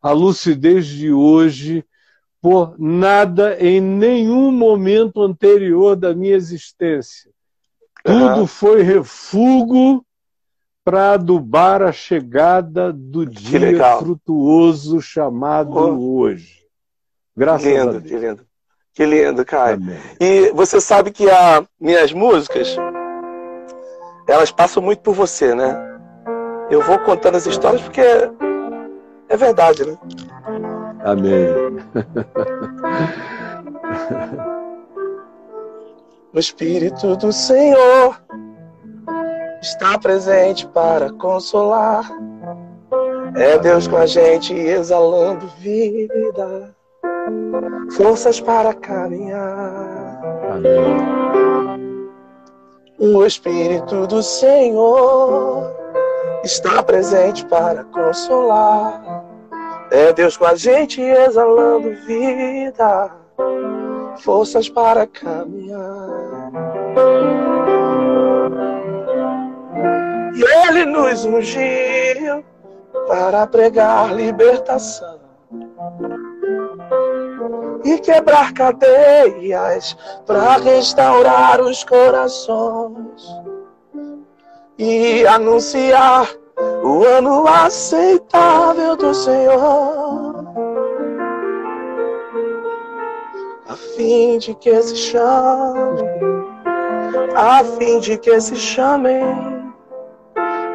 a 0.00 0.12
lucidez 0.12 0.86
de 0.86 1.12
hoje, 1.12 1.84
por 2.40 2.78
nada 2.78 3.56
em 3.58 3.80
nenhum 3.80 4.50
momento 4.50 5.22
anterior 5.22 5.96
da 5.96 6.14
minha 6.14 6.34
existência. 6.34 7.30
Tudo 8.04 8.40
uhum. 8.40 8.46
foi 8.46 8.82
refúgio 8.82 10.04
para 10.84 11.12
adubar 11.12 11.80
a 11.80 11.90
chegada 11.90 12.92
do 12.92 13.24
dia 13.24 13.98
frutuoso 13.98 15.00
chamado 15.00 15.74
oh. 15.74 16.18
hoje. 16.18 16.64
Graças 17.34 17.66
lindo, 17.66 17.88
a 17.88 17.92
Deus. 17.92 18.04
Que 18.04 18.16
lindo, 18.18 18.46
que 18.92 19.06
lindo, 19.06 19.44
Caio. 19.44 19.76
Amém. 19.76 19.98
E 20.20 20.52
você 20.52 20.80
sabe 20.80 21.10
que 21.10 21.28
as 21.30 21.66
minhas 21.80 22.12
músicas, 22.12 22.76
elas 24.26 24.50
passam 24.50 24.82
muito 24.82 25.00
por 25.00 25.14
você, 25.14 25.54
né? 25.54 25.76
Eu 26.70 26.80
vou 26.82 26.98
contando 27.00 27.36
as 27.36 27.46
histórias 27.46 27.82
porque 27.82 28.00
é 29.28 29.36
verdade, 29.36 29.84
né? 29.84 29.98
Amém. 31.04 31.46
o 36.32 36.38
Espírito 36.38 37.16
do 37.16 37.32
Senhor 37.32 38.20
está 39.60 39.98
presente 39.98 40.66
para 40.68 41.12
consolar. 41.12 42.10
É 43.36 43.58
Deus 43.58 43.86
com 43.88 43.96
a 43.96 44.06
gente 44.06 44.54
exalando 44.54 45.46
vida, 45.58 46.74
forças 47.92 48.40
para 48.40 48.72
caminhar. 48.72 50.20
Amém. 50.50 51.53
O 52.98 53.24
Espírito 53.24 54.06
do 54.06 54.22
Senhor 54.22 55.68
está 56.44 56.80
presente 56.80 57.44
para 57.46 57.82
consolar. 57.84 59.24
É 59.90 60.12
Deus 60.12 60.36
com 60.36 60.44
a 60.44 60.54
gente 60.54 61.00
exalando 61.00 61.90
vida, 62.06 63.10
forças 64.18 64.68
para 64.68 65.08
caminhar. 65.08 66.52
E 70.36 70.68
Ele 70.68 70.86
nos 70.86 71.24
ungiu 71.24 72.44
para 73.08 73.44
pregar 73.48 74.14
libertação 74.14 75.18
e 77.84 77.98
quebrar 77.98 78.52
cadeias 78.52 79.96
para 80.26 80.56
restaurar 80.56 81.60
os 81.60 81.84
corações 81.84 83.22
e 84.78 85.26
anunciar 85.26 86.28
o 86.82 87.04
ano 87.04 87.46
aceitável 87.46 88.96
do 88.96 89.14
Senhor, 89.14 90.44
a 93.68 93.76
fim 93.96 94.38
de 94.38 94.54
que 94.54 94.82
se 94.82 94.96
chame, 94.96 96.02
a 97.34 97.64
fim 97.64 98.00
de 98.00 98.16
que 98.16 98.40
se 98.40 98.56
chamem, 98.56 99.22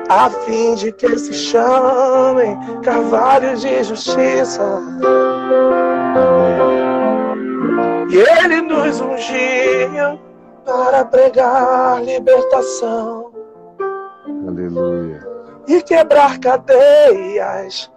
a 0.09 0.29
fim 0.29 0.75
de 0.75 0.91
que 0.91 1.17
se 1.17 1.33
chamem 1.33 2.57
carvalhos 2.81 3.61
de 3.61 3.83
justiça. 3.83 4.81
E 8.09 8.17
ele 8.17 8.61
nos 8.61 8.99
ungiu 8.99 10.19
para 10.65 11.05
pregar 11.05 12.03
libertação. 12.03 13.31
Aleluia. 14.47 15.27
E 15.67 15.81
quebrar 15.83 16.39
cadeias 16.39 17.91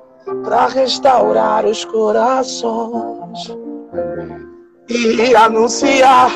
para 0.45 0.67
restaurar 0.67 1.65
os 1.65 1.85
corações. 1.87 3.57
Amém. 3.93 4.49
E 4.89 5.35
anunciar 5.35 6.31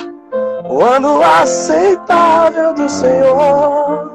o 0.70 0.82
ano 0.82 1.22
aceitável 1.22 2.72
do 2.72 2.88
Senhor. 2.88 4.10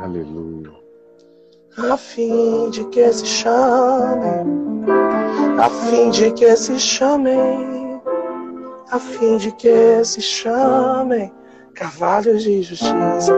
Aleluia. 0.00 0.70
A 1.90 1.96
fim 1.96 2.70
de 2.70 2.84
que 2.86 3.12
se 3.12 3.26
chamem, 3.26 4.84
a 5.60 5.68
fim 5.68 6.10
de 6.10 6.30
que 6.32 6.56
se 6.56 6.78
chamem, 6.78 7.87
a 8.90 8.98
fim 8.98 9.36
de 9.36 9.52
que 9.52 10.04
se 10.04 10.20
chamem 10.20 11.32
carvalhos 11.74 12.42
de 12.42 12.62
justiça. 12.62 13.32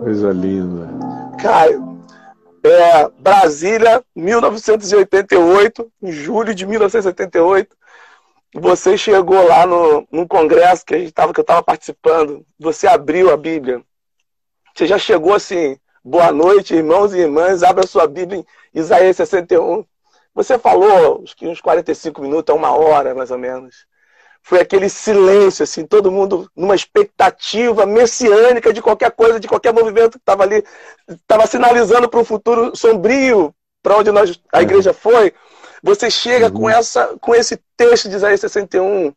Coisa 0.00 0.30
linda. 0.30 0.88
Caio, 1.40 2.00
é, 2.64 3.08
Brasília, 3.18 4.02
1988, 4.14 5.92
em 6.02 6.12
julho 6.12 6.54
de 6.54 6.66
1988. 6.66 7.76
Você 8.54 8.96
chegou 8.96 9.46
lá 9.48 9.66
no, 9.66 10.06
num 10.10 10.26
congresso 10.26 10.86
que, 10.86 10.94
a 10.94 10.98
gente 10.98 11.12
tava, 11.12 11.32
que 11.32 11.40
eu 11.40 11.42
estava 11.42 11.62
participando. 11.62 12.46
Você 12.58 12.86
abriu 12.86 13.32
a 13.32 13.36
Bíblia. 13.36 13.82
Você 14.74 14.86
já 14.86 14.98
chegou 14.98 15.34
assim, 15.34 15.76
boa 16.04 16.30
noite, 16.30 16.74
irmãos 16.74 17.12
e 17.12 17.18
irmãs, 17.18 17.62
abra 17.62 17.86
sua 17.86 18.06
Bíblia 18.06 18.40
em 18.40 18.78
Isaías 18.78 19.16
61. 19.16 19.84
Você 20.34 20.58
falou 20.58 21.22
que 21.36 21.46
uns 21.46 21.60
45 21.60 22.20
minutos, 22.20 22.54
uma 22.54 22.76
hora 22.76 23.14
mais 23.14 23.30
ou 23.30 23.38
menos 23.38 23.86
foi 24.42 24.60
aquele 24.60 24.90
silêncio, 24.90 25.62
assim, 25.62 25.86
todo 25.86 26.12
mundo 26.12 26.50
numa 26.54 26.74
expectativa 26.74 27.86
messiânica 27.86 28.74
de 28.74 28.82
qualquer 28.82 29.10
coisa, 29.10 29.40
de 29.40 29.48
qualquer 29.48 29.72
movimento 29.72 30.12
que 30.12 30.18
estava 30.18 30.42
ali, 30.42 30.62
estava 31.08 31.46
sinalizando 31.46 32.10
para 32.10 32.20
um 32.20 32.24
futuro 32.24 32.76
sombrio, 32.76 33.54
para 33.82 33.96
onde 33.96 34.10
nós, 34.10 34.38
a 34.52 34.58
é. 34.58 34.62
igreja 34.62 34.92
foi. 34.92 35.32
Você 35.82 36.10
chega 36.10 36.46
uhum. 36.46 36.52
com, 36.52 36.70
essa, 36.70 37.16
com 37.20 37.34
esse 37.34 37.58
texto 37.76 38.08
de 38.08 38.16
Isaías 38.16 38.40
61 38.40 39.14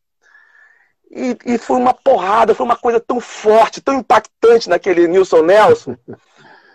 e, 1.11 1.37
e 1.45 1.57
foi 1.57 1.77
uma 1.77 1.93
porrada, 1.93 2.55
foi 2.55 2.65
uma 2.65 2.77
coisa 2.77 2.99
tão 2.99 3.19
forte, 3.19 3.81
tão 3.81 3.95
impactante 3.95 4.69
naquele 4.69 5.07
Nilson 5.07 5.41
Nelson, 5.41 5.97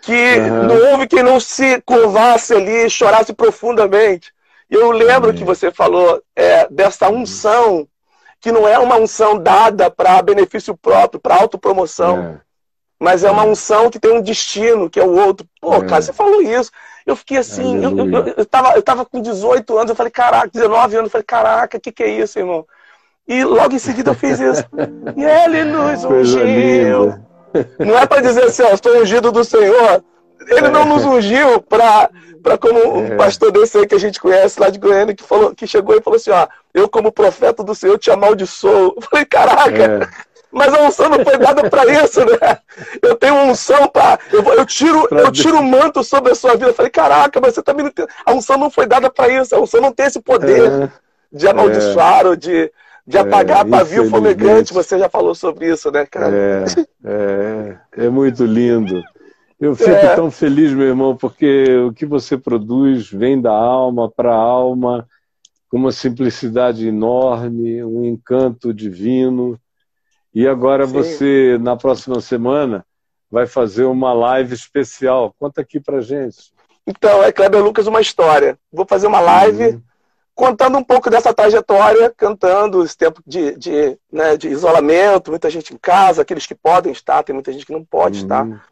que 0.03 0.37
uhum. 0.37 0.63
não 0.63 0.91
houve 0.91 1.07
quem 1.07 1.23
não 1.23 1.39
se 1.39 1.81
curvasse 1.81 2.53
ali, 2.53 2.89
chorasse 2.89 3.33
profundamente. 3.33 4.33
E 4.69 4.75
eu 4.75 4.91
lembro 4.91 5.29
uhum. 5.29 5.35
que 5.35 5.45
você 5.45 5.71
falou 5.71 6.21
é, 6.35 6.67
dessa 6.69 7.09
unção 7.09 7.87
que 8.41 8.51
não 8.51 8.67
é 8.67 8.77
uma 8.77 8.97
unção 8.97 9.39
dada 9.39 9.89
para 9.89 10.21
benefício 10.21 10.75
próprio, 10.75 11.21
para 11.21 11.35
autopromoção. 11.35 12.19
É. 12.19 12.39
Mas 12.99 13.23
é 13.23 13.31
uma 13.31 13.45
unção 13.45 13.89
que 13.89 13.97
tem 13.97 14.11
um 14.11 14.21
destino, 14.21 14.89
que 14.89 14.99
é 14.99 15.03
o 15.03 15.15
outro. 15.15 15.47
Pô, 15.61 15.75
é. 15.75 15.85
cara, 15.85 16.01
você 16.01 16.11
falou 16.11 16.41
isso. 16.41 16.69
Eu 17.05 17.15
fiquei 17.15 17.37
assim, 17.37 17.81
eu, 17.81 17.97
eu, 17.97 18.27
eu, 18.37 18.45
tava, 18.45 18.73
eu 18.75 18.83
tava 18.83 19.05
com 19.05 19.21
18 19.21 19.77
anos, 19.77 19.89
eu 19.89 19.95
falei, 19.95 20.11
caraca, 20.11 20.49
19 20.49 20.95
anos, 20.95 21.07
eu 21.07 21.11
falei, 21.11 21.25
caraca, 21.25 21.77
o 21.77 21.81
que, 21.81 21.91
que 21.91 22.03
é 22.03 22.09
isso, 22.09 22.37
irmão? 22.37 22.65
E 23.25 23.45
logo 23.45 23.73
em 23.73 23.79
seguida 23.79 24.11
eu 24.11 24.15
fiz 24.15 24.39
isso. 24.39 24.65
E 25.15 25.23
ele 25.23 25.63
nos 25.63 26.03
ungiu. 26.03 27.22
Não 27.79 27.97
é 27.97 28.05
para 28.05 28.21
dizer 28.21 28.45
assim, 28.45 28.63
ó, 28.63 28.69
estou 28.69 28.97
ungido 29.01 29.31
do 29.31 29.43
Senhor. 29.43 30.03
Ele 30.47 30.69
não 30.69 30.85
nos 30.85 31.05
ungiu 31.05 31.61
para 31.61 32.09
para 32.43 32.57
como 32.57 32.97
um 32.99 33.13
é. 33.13 33.15
pastor 33.15 33.51
desse 33.53 33.77
aí 33.77 33.87
que 33.87 33.95
a 33.95 33.99
gente 33.99 34.19
conhece 34.19 34.59
lá 34.59 34.69
de 34.69 34.77
Goiânia, 34.77 35.15
que, 35.15 35.23
falou, 35.23 35.55
que 35.55 35.65
chegou 35.65 35.95
e 35.95 36.01
falou 36.01 36.17
assim: 36.17 36.29
ó, 36.29 36.45
eu, 36.73 36.89
como 36.89 37.09
profeta 37.09 37.63
do 37.63 37.73
Senhor, 37.73 37.97
te 37.97 38.11
amaldiçoo. 38.11 38.93
Eu 38.97 39.01
falei, 39.01 39.25
caraca! 39.25 40.03
É. 40.03 40.33
Mas 40.51 40.71
a 40.71 40.83
unção 40.83 41.09
não 41.09 41.25
foi 41.25 41.35
dada 41.35 41.67
para 41.67 41.83
isso, 42.03 42.19
né? 42.19 42.59
Eu 43.01 43.15
tenho 43.15 43.33
unção 43.33 43.87
para. 43.87 44.19
Eu, 44.31 44.43
eu, 44.53 44.65
tiro, 44.67 45.07
eu 45.09 45.31
tiro 45.31 45.57
o 45.57 45.63
manto 45.63 46.03
sobre 46.03 46.31
a 46.31 46.35
sua 46.35 46.51
vida. 46.51 46.67
Eu 46.67 46.73
falei, 46.75 46.91
caraca, 46.91 47.41
mas 47.41 47.55
você 47.55 47.63
também 47.63 47.85
não 47.85 47.91
tem. 47.91 48.05
A 48.23 48.33
unção 48.33 48.55
não 48.55 48.69
foi 48.69 48.85
dada 48.85 49.09
para 49.09 49.29
isso. 49.29 49.55
A 49.55 49.59
unção 49.59 49.81
não 49.81 49.91
tem 49.91 50.05
esse 50.05 50.21
poder 50.21 50.83
é. 50.83 50.89
de 51.31 51.47
amaldiçoar 51.47 52.25
é. 52.25 52.27
ou 52.27 52.35
de, 52.35 52.71
de 53.05 53.17
apagar 53.17 53.65
é, 53.65 53.69
pavio 53.69 54.09
fumegante. 54.09 54.73
Você 54.73 54.97
já 54.97 55.09
falou 55.09 55.35
sobre 55.35 55.71
isso, 55.71 55.91
né, 55.91 56.05
cara? 56.05 56.35
É, 56.35 56.65
é, 57.03 58.05
é 58.05 58.09
muito 58.09 58.45
lindo. 58.45 59.03
Eu 59.59 59.75
fico 59.75 59.91
é. 59.91 60.15
tão 60.15 60.29
feliz, 60.29 60.73
meu 60.73 60.87
irmão, 60.87 61.15
porque 61.15 61.65
o 61.77 61.93
que 61.93 62.05
você 62.05 62.37
produz 62.37 63.09
vem 63.09 63.39
da 63.39 63.51
alma 63.51 64.09
para 64.09 64.33
a 64.33 64.37
alma, 64.37 65.07
com 65.69 65.77
uma 65.77 65.91
simplicidade 65.91 66.87
enorme, 66.87 67.83
um 67.83 68.03
encanto 68.03 68.73
divino. 68.73 69.57
E 70.33 70.47
agora 70.47 70.85
Sim. 70.85 70.93
você, 70.93 71.57
na 71.61 71.77
próxima 71.77 72.19
semana, 72.19 72.85
vai 73.29 73.47
fazer 73.47 73.85
uma 73.85 74.13
live 74.13 74.53
especial. 74.53 75.33
Conta 75.39 75.61
aqui 75.61 75.79
pra 75.79 76.01
gente. 76.01 76.51
Então, 76.85 77.23
é 77.23 77.31
Kleber 77.31 77.63
Lucas 77.63 77.87
uma 77.87 78.01
história. 78.01 78.57
Vou 78.71 78.85
fazer 78.85 79.07
uma 79.07 79.19
live 79.19 79.67
uhum. 79.67 79.81
Contando 80.35 80.77
um 80.77 80.83
pouco 80.83 81.09
dessa 81.09 81.33
trajetória, 81.33 82.11
cantando 82.15 82.83
esse 82.83 82.97
tempo 82.97 83.21
de, 83.25 83.55
de, 83.57 83.97
né, 84.11 84.35
de 84.35 84.49
isolamento, 84.49 85.31
muita 85.31 85.49
gente 85.49 85.73
em 85.73 85.77
casa, 85.77 86.21
aqueles 86.21 86.45
que 86.45 86.55
podem 86.55 86.91
estar, 86.91 87.23
tem 87.23 87.33
muita 87.33 87.51
gente 87.51 87.65
que 87.65 87.73
não 87.73 87.83
pode 87.83 88.19
uhum. 88.19 88.23
estar. 88.23 88.65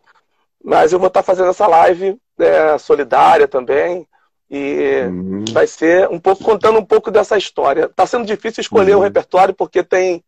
Mas 0.63 0.91
eu 0.91 0.99
vou 0.99 1.07
estar 1.07 1.23
fazendo 1.23 1.49
essa 1.49 1.67
live 1.67 2.17
é, 2.39 2.77
solidária 2.77 3.47
também. 3.47 4.07
E 4.49 5.03
uhum. 5.07 5.45
vai 5.53 5.65
ser 5.65 6.09
um 6.09 6.19
pouco 6.19 6.43
contando 6.43 6.77
um 6.77 6.85
pouco 6.85 7.09
dessa 7.09 7.37
história. 7.37 7.85
Está 7.85 8.05
sendo 8.05 8.25
difícil 8.25 8.59
escolher 8.61 8.95
uhum. 8.95 8.99
o 8.99 9.03
repertório 9.03 9.53
porque 9.53 9.81
tem 9.81 10.23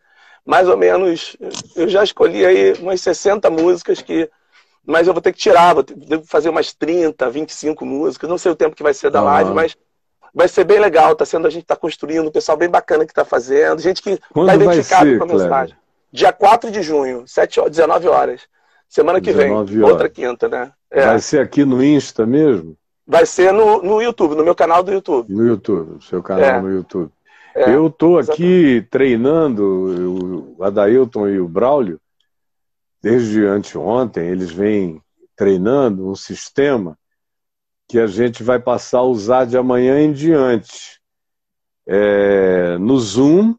mais 0.46 0.68
ou 0.68 0.78
menos. 0.78 1.36
Eu 1.76 1.90
já 1.90 2.04
escolhi 2.04 2.46
aí 2.46 2.74
umas 2.80 3.02
60 3.02 3.50
músicas 3.50 4.02
que. 4.02 4.30
Mas 4.86 5.08
eu 5.08 5.14
vou 5.14 5.22
ter 5.22 5.32
que 5.32 5.40
tirar, 5.40 5.74
vou 5.74 5.84
ter, 5.84 5.96
fazer 6.26 6.50
umas 6.50 6.74
30, 6.74 7.30
25 7.30 7.86
músicas. 7.86 8.30
Não 8.30 8.38
sei 8.38 8.52
o 8.52 8.56
tempo 8.56 8.76
que 8.76 8.84
vai 8.84 8.94
ser 8.94 9.10
da 9.10 9.20
uhum. 9.20 9.26
live, 9.26 9.52
mas 9.52 9.76
vai 10.34 10.48
ser 10.48 10.64
bem 10.64 10.80
legal. 10.80 11.16
Tá 11.16 11.26
sendo, 11.26 11.48
a 11.48 11.50
gente 11.50 11.64
está 11.64 11.76
construindo, 11.76 12.28
um 12.28 12.32
pessoal 12.32 12.58
bem 12.58 12.70
bacana 12.70 13.06
que 13.06 13.12
está 13.12 13.24
fazendo, 13.24 13.82
gente 13.82 14.02
que 14.02 14.12
está 14.12 14.56
identificado 14.56 15.18
com 15.18 15.24
a 15.24 15.28
mensagem. 15.28 15.76
Dia 16.12 16.32
4 16.32 16.72
de 16.72 16.82
junho, 16.82 17.24
7, 17.28 17.70
19 17.70 18.08
horas. 18.08 18.42
Semana 18.88 19.20
que 19.20 19.32
vem, 19.32 19.52
horas. 19.52 19.76
outra 19.76 20.10
quinta, 20.10 20.48
né? 20.48 20.72
É. 20.92 21.06
Vai 21.06 21.20
ser 21.20 21.40
aqui 21.40 21.66
no 21.66 21.84
Insta 21.84 22.26
mesmo? 22.26 22.78
Vai 23.06 23.26
ser 23.26 23.52
no, 23.52 23.82
no 23.82 24.02
YouTube, 24.02 24.36
no 24.36 24.44
meu 24.44 24.56
canal 24.56 24.84
do 24.84 24.92
YouTube. 24.92 25.34
No 25.34 25.46
YouTube, 25.46 26.04
seu 26.04 26.22
canal 26.22 26.44
é. 26.44 26.62
no 26.62 26.72
YouTube. 26.72 27.12
É, 27.56 27.76
eu 27.76 27.88
estou 27.88 28.18
aqui 28.18 28.86
treinando 28.90 30.56
o 30.58 30.64
Adailton 30.64 31.28
e 31.28 31.40
o 31.40 31.48
Braulio, 31.48 32.00
desde 33.02 33.46
anteontem, 33.46 34.28
eles 34.28 34.52
vêm 34.52 35.02
treinando 35.36 36.10
um 36.10 36.16
sistema 36.16 36.98
que 37.94 38.00
a 38.00 38.08
gente 38.08 38.42
vai 38.42 38.58
passar 38.58 39.00
a 39.00 39.04
usar 39.04 39.46
de 39.46 39.56
amanhã 39.56 40.00
em 40.00 40.12
diante. 40.12 41.00
É, 41.86 42.76
no 42.80 42.98
Zoom, 42.98 43.54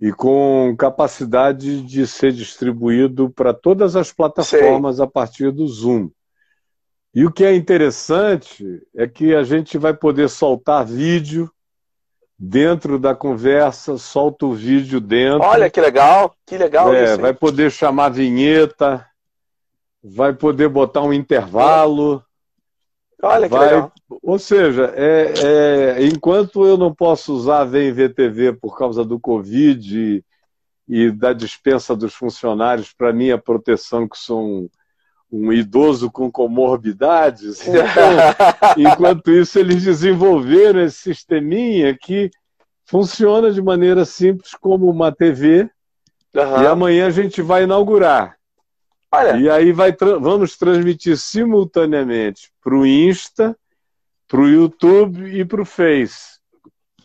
e 0.00 0.12
com 0.12 0.76
capacidade 0.78 1.82
de 1.82 2.06
ser 2.06 2.30
distribuído 2.30 3.28
para 3.28 3.52
todas 3.52 3.96
as 3.96 4.12
plataformas 4.12 4.98
Sim. 4.98 5.02
a 5.02 5.06
partir 5.08 5.50
do 5.50 5.66
Zoom. 5.66 6.08
E 7.12 7.26
o 7.26 7.32
que 7.32 7.44
é 7.44 7.52
interessante 7.52 8.80
é 8.94 9.08
que 9.08 9.34
a 9.34 9.42
gente 9.42 9.76
vai 9.76 9.92
poder 9.92 10.28
soltar 10.28 10.86
vídeo 10.86 11.50
dentro 12.38 12.96
da 12.96 13.12
conversa, 13.12 13.98
solta 13.98 14.46
o 14.46 14.54
vídeo 14.54 15.00
dentro. 15.00 15.42
Olha 15.42 15.68
que 15.68 15.80
legal, 15.80 16.32
que 16.46 16.56
legal 16.56 16.94
é, 16.94 17.02
isso. 17.02 17.20
Vai 17.20 17.34
poder 17.34 17.72
chamar 17.72 18.10
vinheta, 18.10 19.04
vai 20.00 20.32
poder 20.32 20.68
botar 20.68 21.02
um 21.02 21.12
intervalo. 21.12 22.22
Olha 23.22 23.48
que 23.48 23.54
vai... 23.54 23.66
legal. 23.66 23.92
Ou 24.22 24.38
seja, 24.38 24.92
é, 24.94 25.32
é, 25.42 26.06
enquanto 26.06 26.66
eu 26.66 26.76
não 26.76 26.94
posso 26.94 27.34
usar 27.34 27.60
a 27.60 27.64
VMVTV 27.64 28.52
por 28.54 28.76
causa 28.76 29.04
do 29.04 29.18
Covid 29.18 29.98
e, 29.98 30.24
e 30.88 31.10
da 31.10 31.32
dispensa 31.32 31.96
dos 31.96 32.14
funcionários 32.14 32.92
para 32.92 33.12
minha 33.12 33.38
proteção, 33.38 34.08
que 34.08 34.18
sou 34.18 34.42
um, 34.42 34.68
um 35.30 35.52
idoso 35.52 36.10
com 36.10 36.30
comorbidades, 36.30 37.66
então, 37.66 37.82
enquanto 38.76 39.30
isso 39.30 39.58
eles 39.58 39.82
desenvolveram 39.82 40.80
esse 40.80 40.98
sisteminha 40.98 41.96
que 41.98 42.30
funciona 42.84 43.50
de 43.50 43.60
maneira 43.60 44.04
simples 44.04 44.52
como 44.52 44.88
uma 44.88 45.10
TV 45.10 45.68
uhum. 46.34 46.62
e 46.62 46.66
amanhã 46.66 47.06
a 47.08 47.10
gente 47.10 47.42
vai 47.42 47.64
inaugurar. 47.64 48.35
Olha. 49.16 49.36
E 49.38 49.48
aí 49.48 49.72
vai 49.72 49.96
vamos 50.20 50.56
transmitir 50.56 51.16
simultaneamente 51.16 52.52
para 52.62 52.74
o 52.74 52.86
Insta, 52.86 53.56
para 54.28 54.40
o 54.40 54.48
YouTube 54.48 55.24
e 55.26 55.44
para 55.44 55.62
o 55.62 55.64
Face. 55.64 56.38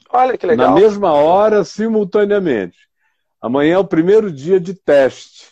Olha 0.09 0.37
que 0.37 0.45
legal. 0.45 0.69
Na 0.69 0.75
mesma 0.75 1.13
hora, 1.13 1.63
simultaneamente. 1.63 2.77
Amanhã 3.41 3.75
é 3.75 3.77
o 3.77 3.87
primeiro 3.87 4.31
dia 4.31 4.59
de 4.59 4.73
teste. 4.73 5.51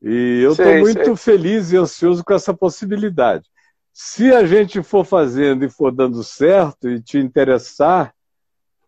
E 0.00 0.40
eu 0.42 0.52
estou 0.52 0.78
muito 0.78 1.04
sei. 1.04 1.16
feliz 1.16 1.70
e 1.70 1.76
ansioso 1.76 2.24
com 2.24 2.32
essa 2.32 2.54
possibilidade. 2.54 3.44
Se 3.92 4.32
a 4.32 4.44
gente 4.46 4.82
for 4.82 5.04
fazendo 5.04 5.64
e 5.64 5.70
for 5.70 5.92
dando 5.92 6.24
certo 6.24 6.88
e 6.88 7.00
te 7.00 7.18
interessar, 7.18 8.14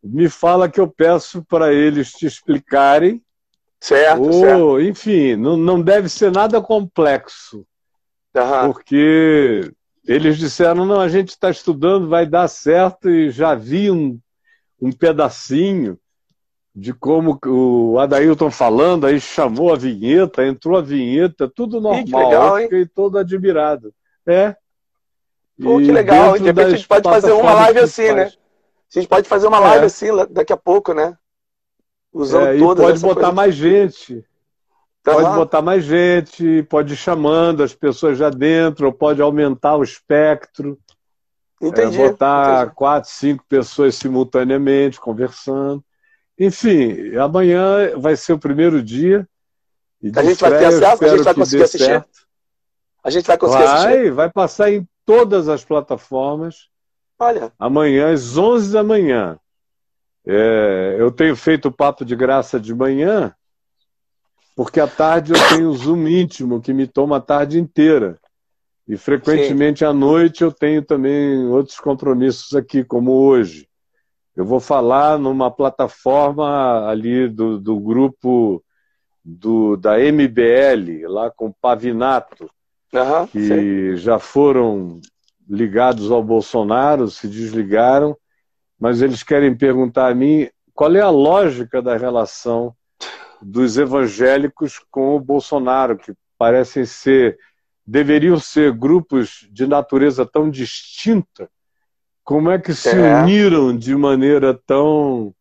me 0.03 0.29
fala 0.29 0.69
que 0.69 0.81
eu 0.81 0.89
peço 0.89 1.45
para 1.45 1.73
eles 1.73 2.11
te 2.13 2.27
explicarem 2.27 3.23
Certo, 3.81 4.23
Ou, 4.23 4.33
certo. 4.33 4.81
Enfim, 4.81 5.37
não, 5.37 5.57
não 5.57 5.81
deve 5.81 6.09
ser 6.09 6.33
nada 6.33 6.61
complexo. 6.61 7.67
Uhum. 8.35 8.73
Porque 8.73 9.71
eles 10.07 10.39
disseram, 10.39 10.85
não, 10.85 11.01
a 11.01 11.09
gente 11.09 11.31
está 11.31 11.51
estudando, 11.51 12.09
vai 12.09 12.27
dar 12.27 12.49
certo, 12.49 13.09
e 13.09 13.31
já 13.31 13.55
vi 13.55 13.91
um, 13.91 14.19
um 14.81 14.93
pedacinho 14.93 15.99
de 16.75 16.93
como 16.93 17.39
o 17.47 17.99
Adailton 17.99 18.51
falando, 18.51 19.07
aí 19.07 19.19
chamou 19.19 19.73
a 19.73 19.77
vinheta, 19.77 20.47
entrou 20.47 20.77
a 20.77 20.83
vinheta, 20.83 21.51
tudo 21.53 21.81
normal. 21.81 22.05
que 22.05 22.15
legal, 22.15 22.59
hein? 22.59 22.65
fiquei 22.69 22.87
todo 22.87 23.19
admirado. 23.19 23.95
É. 24.27 24.55
Pô, 25.61 25.79
que 25.79 25.91
legal. 25.91 26.37
De 26.39 26.45
repente 26.45 26.67
a 26.67 26.77
gente 26.77 26.87
pode 26.87 27.09
fazer 27.09 27.33
uma 27.33 27.55
live 27.55 27.79
assim, 27.79 28.13
né? 28.13 28.25
A 28.25 28.99
gente 28.99 29.09
pode 29.09 29.27
fazer 29.27 29.47
uma 29.47 29.59
live 29.59 29.85
é. 29.85 29.87
assim 29.87 30.09
daqui 30.31 30.53
a 30.53 30.57
pouco, 30.57 30.93
né? 30.93 31.17
É, 32.23 32.59
todas 32.59 32.85
pode 32.85 33.01
botar 33.01 33.15
coisa. 33.15 33.33
mais 33.33 33.55
gente. 33.55 34.25
Tá 35.03 35.13
pode 35.13 35.25
lá. 35.25 35.37
botar 35.37 35.63
mais 35.63 35.85
gente, 35.85 36.63
pode 36.65 36.95
ir 36.95 36.97
chamando 36.97 37.63
as 37.63 37.73
pessoas 37.73 38.19
já 38.19 38.29
dentro, 38.29 38.87
ou 38.87 38.93
pode 38.93 39.23
aumentar 39.23 39.77
o 39.77 39.83
espectro. 39.83 40.79
Entendi. 41.61 42.01
É, 42.01 42.09
botar 42.09 42.63
entendi. 42.63 42.75
quatro, 42.75 43.11
cinco 43.11 43.45
pessoas 43.49 43.95
simultaneamente 43.95 45.01
conversando. 45.01 45.83
Enfim, 46.39 47.15
amanhã 47.17 47.97
vai 47.97 48.17
ser 48.17 48.33
o 48.33 48.39
primeiro 48.39 48.83
dia. 48.83 49.27
a 50.15 50.23
gente 50.23 50.41
vai 50.41 50.59
ter 50.59 50.65
acesso, 50.67 51.05
a 51.05 51.09
gente 51.09 51.23
vai 51.23 51.35
conseguir 51.35 51.63
assistir. 51.63 51.85
Certo. 51.85 52.27
A 53.03 53.11
gente 53.11 53.27
vai 53.27 53.39
conseguir 53.39 53.65
vai, 53.65 53.77
assistir. 53.77 54.11
Vai 54.11 54.31
passar 54.31 54.73
em 54.73 54.89
todas 55.05 55.49
as 55.49 55.65
plataformas. 55.65 56.69
Olha. 57.19 57.53
Amanhã, 57.59 58.13
às 58.13 58.37
11 58.37 58.73
da 58.73 58.83
manhã. 58.83 59.39
É, 60.27 60.97
eu 60.99 61.11
tenho 61.13 61.37
feito 61.37 61.69
o 61.69 61.73
papo 61.73 62.05
de 62.05 62.17
graça 62.17 62.59
de 62.59 62.75
manhã, 62.75 63.33
porque 64.57 64.81
à 64.81 64.89
tarde 64.89 65.33
eu 65.33 65.49
tenho 65.49 65.69
o 65.69 65.75
Zoom 65.75 66.09
íntimo, 66.09 66.61
que 66.61 66.73
me 66.73 66.87
toma 66.87 67.19
a 67.19 67.21
tarde 67.21 67.61
inteira. 67.61 68.19
E 68.89 68.97
frequentemente 68.97 69.81
Sim. 69.81 69.85
à 69.85 69.93
noite 69.93 70.43
eu 70.43 70.51
tenho 70.51 70.83
também 70.83 71.47
outros 71.47 71.79
compromissos 71.79 72.55
aqui, 72.55 72.83
como 72.83 73.13
hoje. 73.13 73.69
Eu 74.35 74.45
vou 74.45 74.61
falar 74.61 75.19
numa 75.19 75.51
plataforma 75.51 76.89
ali 76.89 77.29
do, 77.29 77.59
do 77.59 77.79
grupo 77.79 78.63
do, 79.25 79.77
da 79.77 79.99
MBL, 79.99 81.09
lá 81.09 81.31
com 81.31 81.51
Pavinato, 81.51 82.51
uhum, 82.93 83.27
que 83.27 83.41
sim. 83.41 83.97
já 83.97 84.19
foram 84.19 85.01
ligados 85.49 86.11
ao 86.11 86.23
Bolsonaro, 86.23 87.09
se 87.09 87.27
desligaram 87.29 88.17
mas 88.79 89.01
eles 89.03 89.23
querem 89.23 89.57
perguntar 89.57 90.09
a 90.09 90.15
mim 90.15 90.49
qual 90.75 90.95
é 90.95 91.01
a 91.01 91.11
lógica 91.11 91.81
da 91.81 91.97
relação 91.97 92.75
dos 93.41 93.79
evangélicos 93.79 94.79
com 94.91 95.17
o 95.17 95.21
Bolsonaro, 95.21 95.97
que 95.97 96.13
parecem 96.39 96.85
ser, 96.85 97.39
deveriam 97.87 98.39
ser 98.39 98.73
grupos 98.73 99.47
de 99.51 99.67
natureza 99.67 100.27
tão 100.27 100.51
distinta. 100.51 101.49
Como 102.23 102.51
é 102.51 102.59
que 102.59 102.75
se 102.75 102.91
é. 102.91 103.23
uniram 103.23 103.77
de 103.77 103.95
maneira 103.95 104.53
tão 104.67 105.35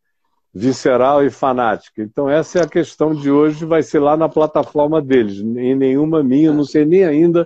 visceral 0.53 1.25
e 1.25 1.29
fanática? 1.29 2.01
Então, 2.01 2.29
essa 2.29 2.59
é 2.59 2.63
a 2.63 2.69
questão 2.69 3.13
de 3.13 3.29
hoje, 3.29 3.65
vai 3.65 3.83
ser 3.83 3.99
lá 3.99 4.15
na 4.15 4.29
plataforma 4.29 5.01
deles, 5.01 5.39
em 5.39 5.75
nenhuma 5.75 6.23
minha, 6.23 6.53
não 6.53 6.63
sei 6.63 6.85
nem 6.85 7.03
ainda 7.03 7.45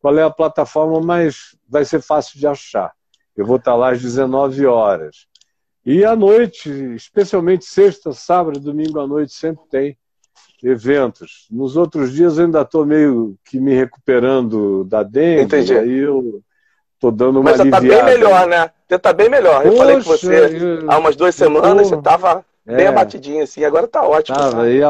qual 0.00 0.18
é 0.18 0.22
a 0.22 0.30
plataforma, 0.30 1.00
mas 1.00 1.56
vai 1.66 1.84
ser 1.84 2.02
fácil 2.02 2.38
de 2.38 2.46
achar. 2.46 2.92
Eu 3.36 3.44
vou 3.44 3.56
estar 3.56 3.74
lá 3.74 3.90
às 3.90 4.00
19 4.00 4.66
horas. 4.66 5.26
E 5.84 6.04
à 6.04 6.16
noite, 6.16 6.70
especialmente 6.94 7.64
sexta, 7.64 8.12
sábado, 8.12 8.58
domingo 8.58 9.00
à 9.00 9.06
noite, 9.06 9.34
sempre 9.34 9.64
tem 9.70 9.98
eventos. 10.62 11.46
Nos 11.50 11.76
outros 11.76 12.12
dias 12.12 12.38
eu 12.38 12.46
ainda 12.46 12.62
estou 12.62 12.86
meio 12.86 13.36
que 13.44 13.60
me 13.60 13.74
recuperando 13.74 14.84
da 14.84 15.02
dengue, 15.02 15.42
Entendi. 15.42 15.76
aí 15.76 15.98
eu 15.98 16.42
estou 16.94 17.12
dando 17.12 17.40
uma 17.40 17.50
Mas 17.50 17.58
você 17.58 17.64
está 17.64 17.80
bem 17.80 18.02
melhor, 18.02 18.46
né? 18.46 18.70
Você 18.88 18.94
está 18.94 19.12
bem 19.12 19.28
melhor. 19.28 19.62
Poxa, 19.62 19.68
eu 19.68 19.76
falei 19.76 19.96
que 19.98 20.04
você, 20.04 20.56
eu... 20.56 20.90
há 20.90 20.98
umas 20.98 21.16
duas 21.16 21.34
semanas, 21.34 21.82
tô... 21.82 21.94
você 21.94 21.94
estava 21.96 22.44
é, 22.66 22.76
bem 22.76 22.86
abatidinho 22.86 23.42
assim, 23.42 23.62
agora 23.62 23.84
está 23.84 24.02
ótimo. 24.02 24.36
Estava 24.36 24.62
aí 24.62 24.80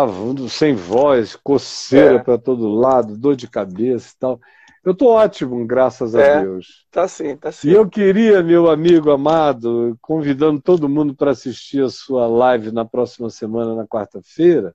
sem 0.49 0.75
voz, 0.77 1.35
coceira 1.35 2.17
é. 2.17 2.19
para 2.19 2.39
todo 2.39 2.73
lado, 2.73 3.17
dor 3.17 3.35
de 3.35 3.49
cabeça 3.49 4.13
e 4.15 4.19
tal. 4.19 4.41
Eu 4.85 4.93
estou 4.93 5.13
ótimo, 5.13 5.67
graças 5.67 6.15
é, 6.15 6.35
a 6.35 6.41
Deus. 6.43 6.87
Tá 6.91 7.09
sim, 7.09 7.37
tá 7.37 7.51
sim. 7.51 7.71
E 7.71 7.73
eu 7.73 7.89
queria, 7.89 8.43
meu 8.43 8.69
amigo 8.69 9.11
amado, 9.11 9.97
convidando 10.03 10.61
todo 10.61 10.89
mundo 10.89 11.15
para 11.15 11.31
assistir 11.31 11.83
a 11.83 11.89
sua 11.89 12.27
live 12.27 12.71
na 12.71 12.85
próxima 12.85 13.31
semana, 13.31 13.75
na 13.75 13.87
quarta-feira. 13.87 14.75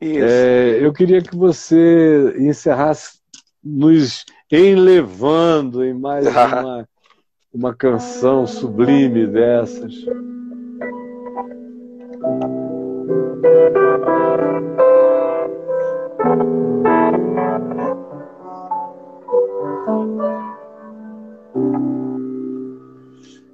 É, 0.00 0.78
eu 0.80 0.92
queria 0.92 1.20
que 1.20 1.36
você 1.36 2.34
encerrasse 2.38 3.18
nos 3.62 4.24
enlevando 4.50 5.84
em 5.84 5.92
mais 5.92 6.24
uma, 6.30 6.88
uma 7.52 7.74
canção 7.74 8.46
sublime 8.46 9.26
dessas. 9.26 9.94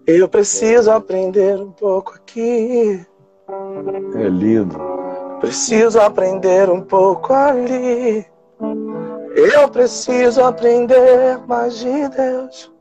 Eu 0.06 0.28
preciso 0.28 0.90
aprender 0.92 1.60
um 1.60 1.72
pouco 1.72 2.14
aqui. 2.14 3.04
É 4.14 4.28
lindo. 4.28 4.78
Preciso 5.40 6.00
aprender 6.00 6.70
um 6.70 6.80
pouco 6.80 7.32
ali. 7.32 8.24
Eu 9.34 9.68
preciso 9.68 10.42
aprender 10.42 11.38
mais 11.46 11.78
de 11.78 12.08
Deus. 12.08 12.72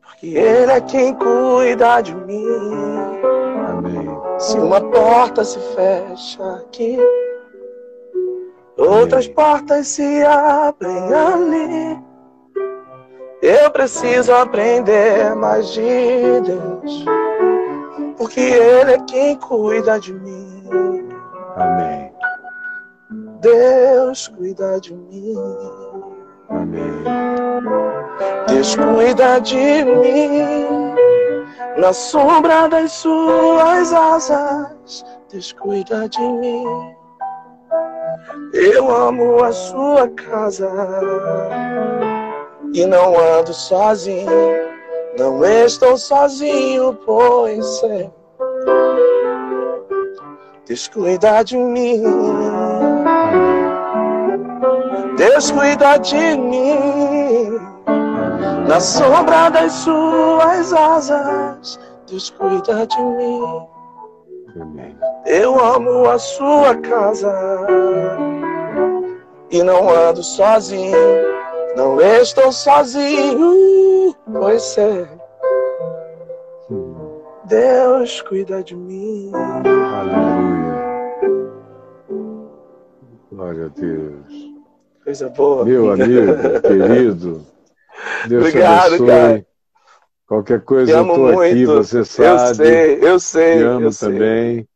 Porque 0.00 0.28
Ele 0.28 0.72
é 0.72 0.80
quem 0.80 1.14
cuida 1.14 2.00
de 2.00 2.14
mim. 2.14 2.46
Amém. 3.68 4.08
Se 4.38 4.58
uma 4.58 4.80
porta 4.80 5.44
se 5.44 5.58
fecha 5.74 6.54
aqui, 6.54 6.98
outras 8.78 9.24
Amém. 9.26 9.34
portas 9.34 9.88
se 9.88 10.22
abrem 10.24 11.12
ali. 11.12 12.09
Eu 13.42 13.70
preciso 13.70 14.34
aprender 14.34 15.34
mais 15.34 15.68
de 15.70 16.40
Deus, 16.42 17.04
porque 18.18 18.38
Ele 18.38 18.92
é 18.92 18.98
quem 19.06 19.36
cuida 19.36 19.98
de 19.98 20.12
mim. 20.12 21.08
Amém. 21.56 22.12
Deus 23.40 24.28
cuida 24.28 24.78
de 24.78 24.94
mim. 24.94 25.34
Amém. 26.50 27.04
Deus 28.46 28.76
cuida 28.76 29.40
de 29.40 29.84
mim. 29.84 30.94
Na 31.78 31.94
sombra 31.94 32.68
das 32.68 32.92
suas 32.92 33.90
asas, 33.94 35.02
Deus 35.32 35.52
cuida 35.52 36.06
de 36.10 36.20
mim. 36.20 36.64
Eu 38.52 38.94
amo 38.94 39.42
a 39.42 39.50
sua 39.50 40.08
casa 40.08 40.68
e 42.72 42.86
não 42.86 43.18
ando 43.18 43.52
sozinho, 43.52 44.30
não 45.18 45.44
estou 45.44 45.96
sozinho, 45.96 46.96
pois 47.04 47.64
sei. 47.80 48.10
Descuida 50.66 51.42
de 51.42 51.56
mim, 51.56 52.02
descuida 55.16 55.98
de 55.98 56.36
mim. 56.36 57.58
Na 58.68 58.78
sombra 58.78 59.50
das 59.50 59.72
suas 59.72 60.72
asas, 60.72 61.80
descuida 62.06 62.86
de 62.86 63.02
mim. 63.02 63.66
Eu 65.26 65.58
amo 65.58 66.08
a 66.08 66.18
sua 66.18 66.76
casa 66.76 67.66
e 69.50 69.60
não 69.62 69.90
ando 69.90 70.22
sozinho 70.22 71.39
não 71.76 72.00
estou 72.00 72.52
sozinho, 72.52 74.14
pois 74.32 74.76
é. 74.78 75.08
Deus 77.46 78.20
cuida 78.22 78.62
de 78.62 78.76
mim. 78.76 79.32
Aleluia. 79.34 80.80
Glória 83.30 83.66
a 83.66 83.68
Deus. 83.68 84.54
Coisa 85.02 85.28
boa. 85.30 85.64
Meu 85.64 85.92
amigo, 85.92 86.32
querido. 86.62 87.46
Deus 88.28 88.46
Obrigado, 88.46 88.82
te 88.82 88.86
abençoe. 88.86 89.06
cara. 89.06 89.46
Qualquer 90.26 90.60
coisa 90.60 90.92
eu 90.92 91.06
estou 91.06 91.40
aqui, 91.40 91.66
você 91.66 92.04
sabe. 92.04 92.30
Eu 92.30 92.54
sei, 92.54 92.98
eu 93.02 93.20
sei. 93.20 93.58
Te 93.58 93.64
amo 93.64 93.86
eu 93.86 93.92
sei. 93.92 94.08
também. 94.08 94.68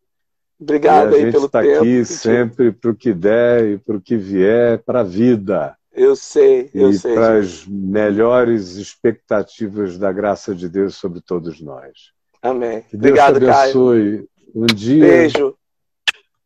Obrigado 0.60 1.12
e 1.12 1.24
aí 1.24 1.32
pelo 1.32 1.48
tá 1.48 1.60
tempo. 1.62 1.82
A 1.82 1.84
gente 1.84 2.00
está 2.00 2.00
aqui 2.00 2.04
sempre 2.04 2.72
para 2.72 2.90
o 2.90 2.94
que 2.94 3.12
der 3.12 3.64
e 3.64 3.78
para 3.78 3.96
o 3.96 4.00
que 4.00 4.16
vier, 4.16 4.82
para 4.82 5.00
a 5.00 5.04
vida. 5.04 5.76
Eu 5.94 6.16
sei, 6.16 6.68
eu 6.74 6.90
e 6.90 6.98
sei. 6.98 7.14
para 7.14 7.38
as 7.38 7.64
melhores 7.66 8.72
expectativas 8.76 9.96
da 9.96 10.12
graça 10.12 10.54
de 10.54 10.68
Deus 10.68 10.96
sobre 10.96 11.20
todos 11.20 11.60
nós. 11.60 12.12
Amém. 12.42 12.82
Que 12.90 12.96
Deus 12.96 13.18
Obrigado, 13.18 13.38
te 13.40 13.48
abençoe 13.48 14.12
Caio. 14.16 14.28
um 14.54 14.66
dia 14.66 15.06
Beijo. 15.06 15.56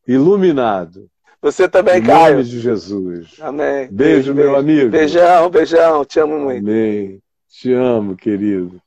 iluminado. 0.07 1.09
Você 1.40 1.68
também, 1.68 1.99
em 1.99 2.03
Caio. 2.05 2.36
nome 2.36 2.44
de 2.49 2.61
Jesus. 2.61 3.36
Amém. 3.40 3.88
Beijo, 3.90 4.34
meu 4.34 4.57
amigo. 4.57 4.90
Beijão, 4.90 5.49
beijão. 5.49 6.05
Te 6.05 6.20
amo 6.20 6.38
muito. 6.38 6.59
Amém. 6.59 7.22
Te 7.49 7.72
amo, 7.72 8.16
querido. 8.16 8.80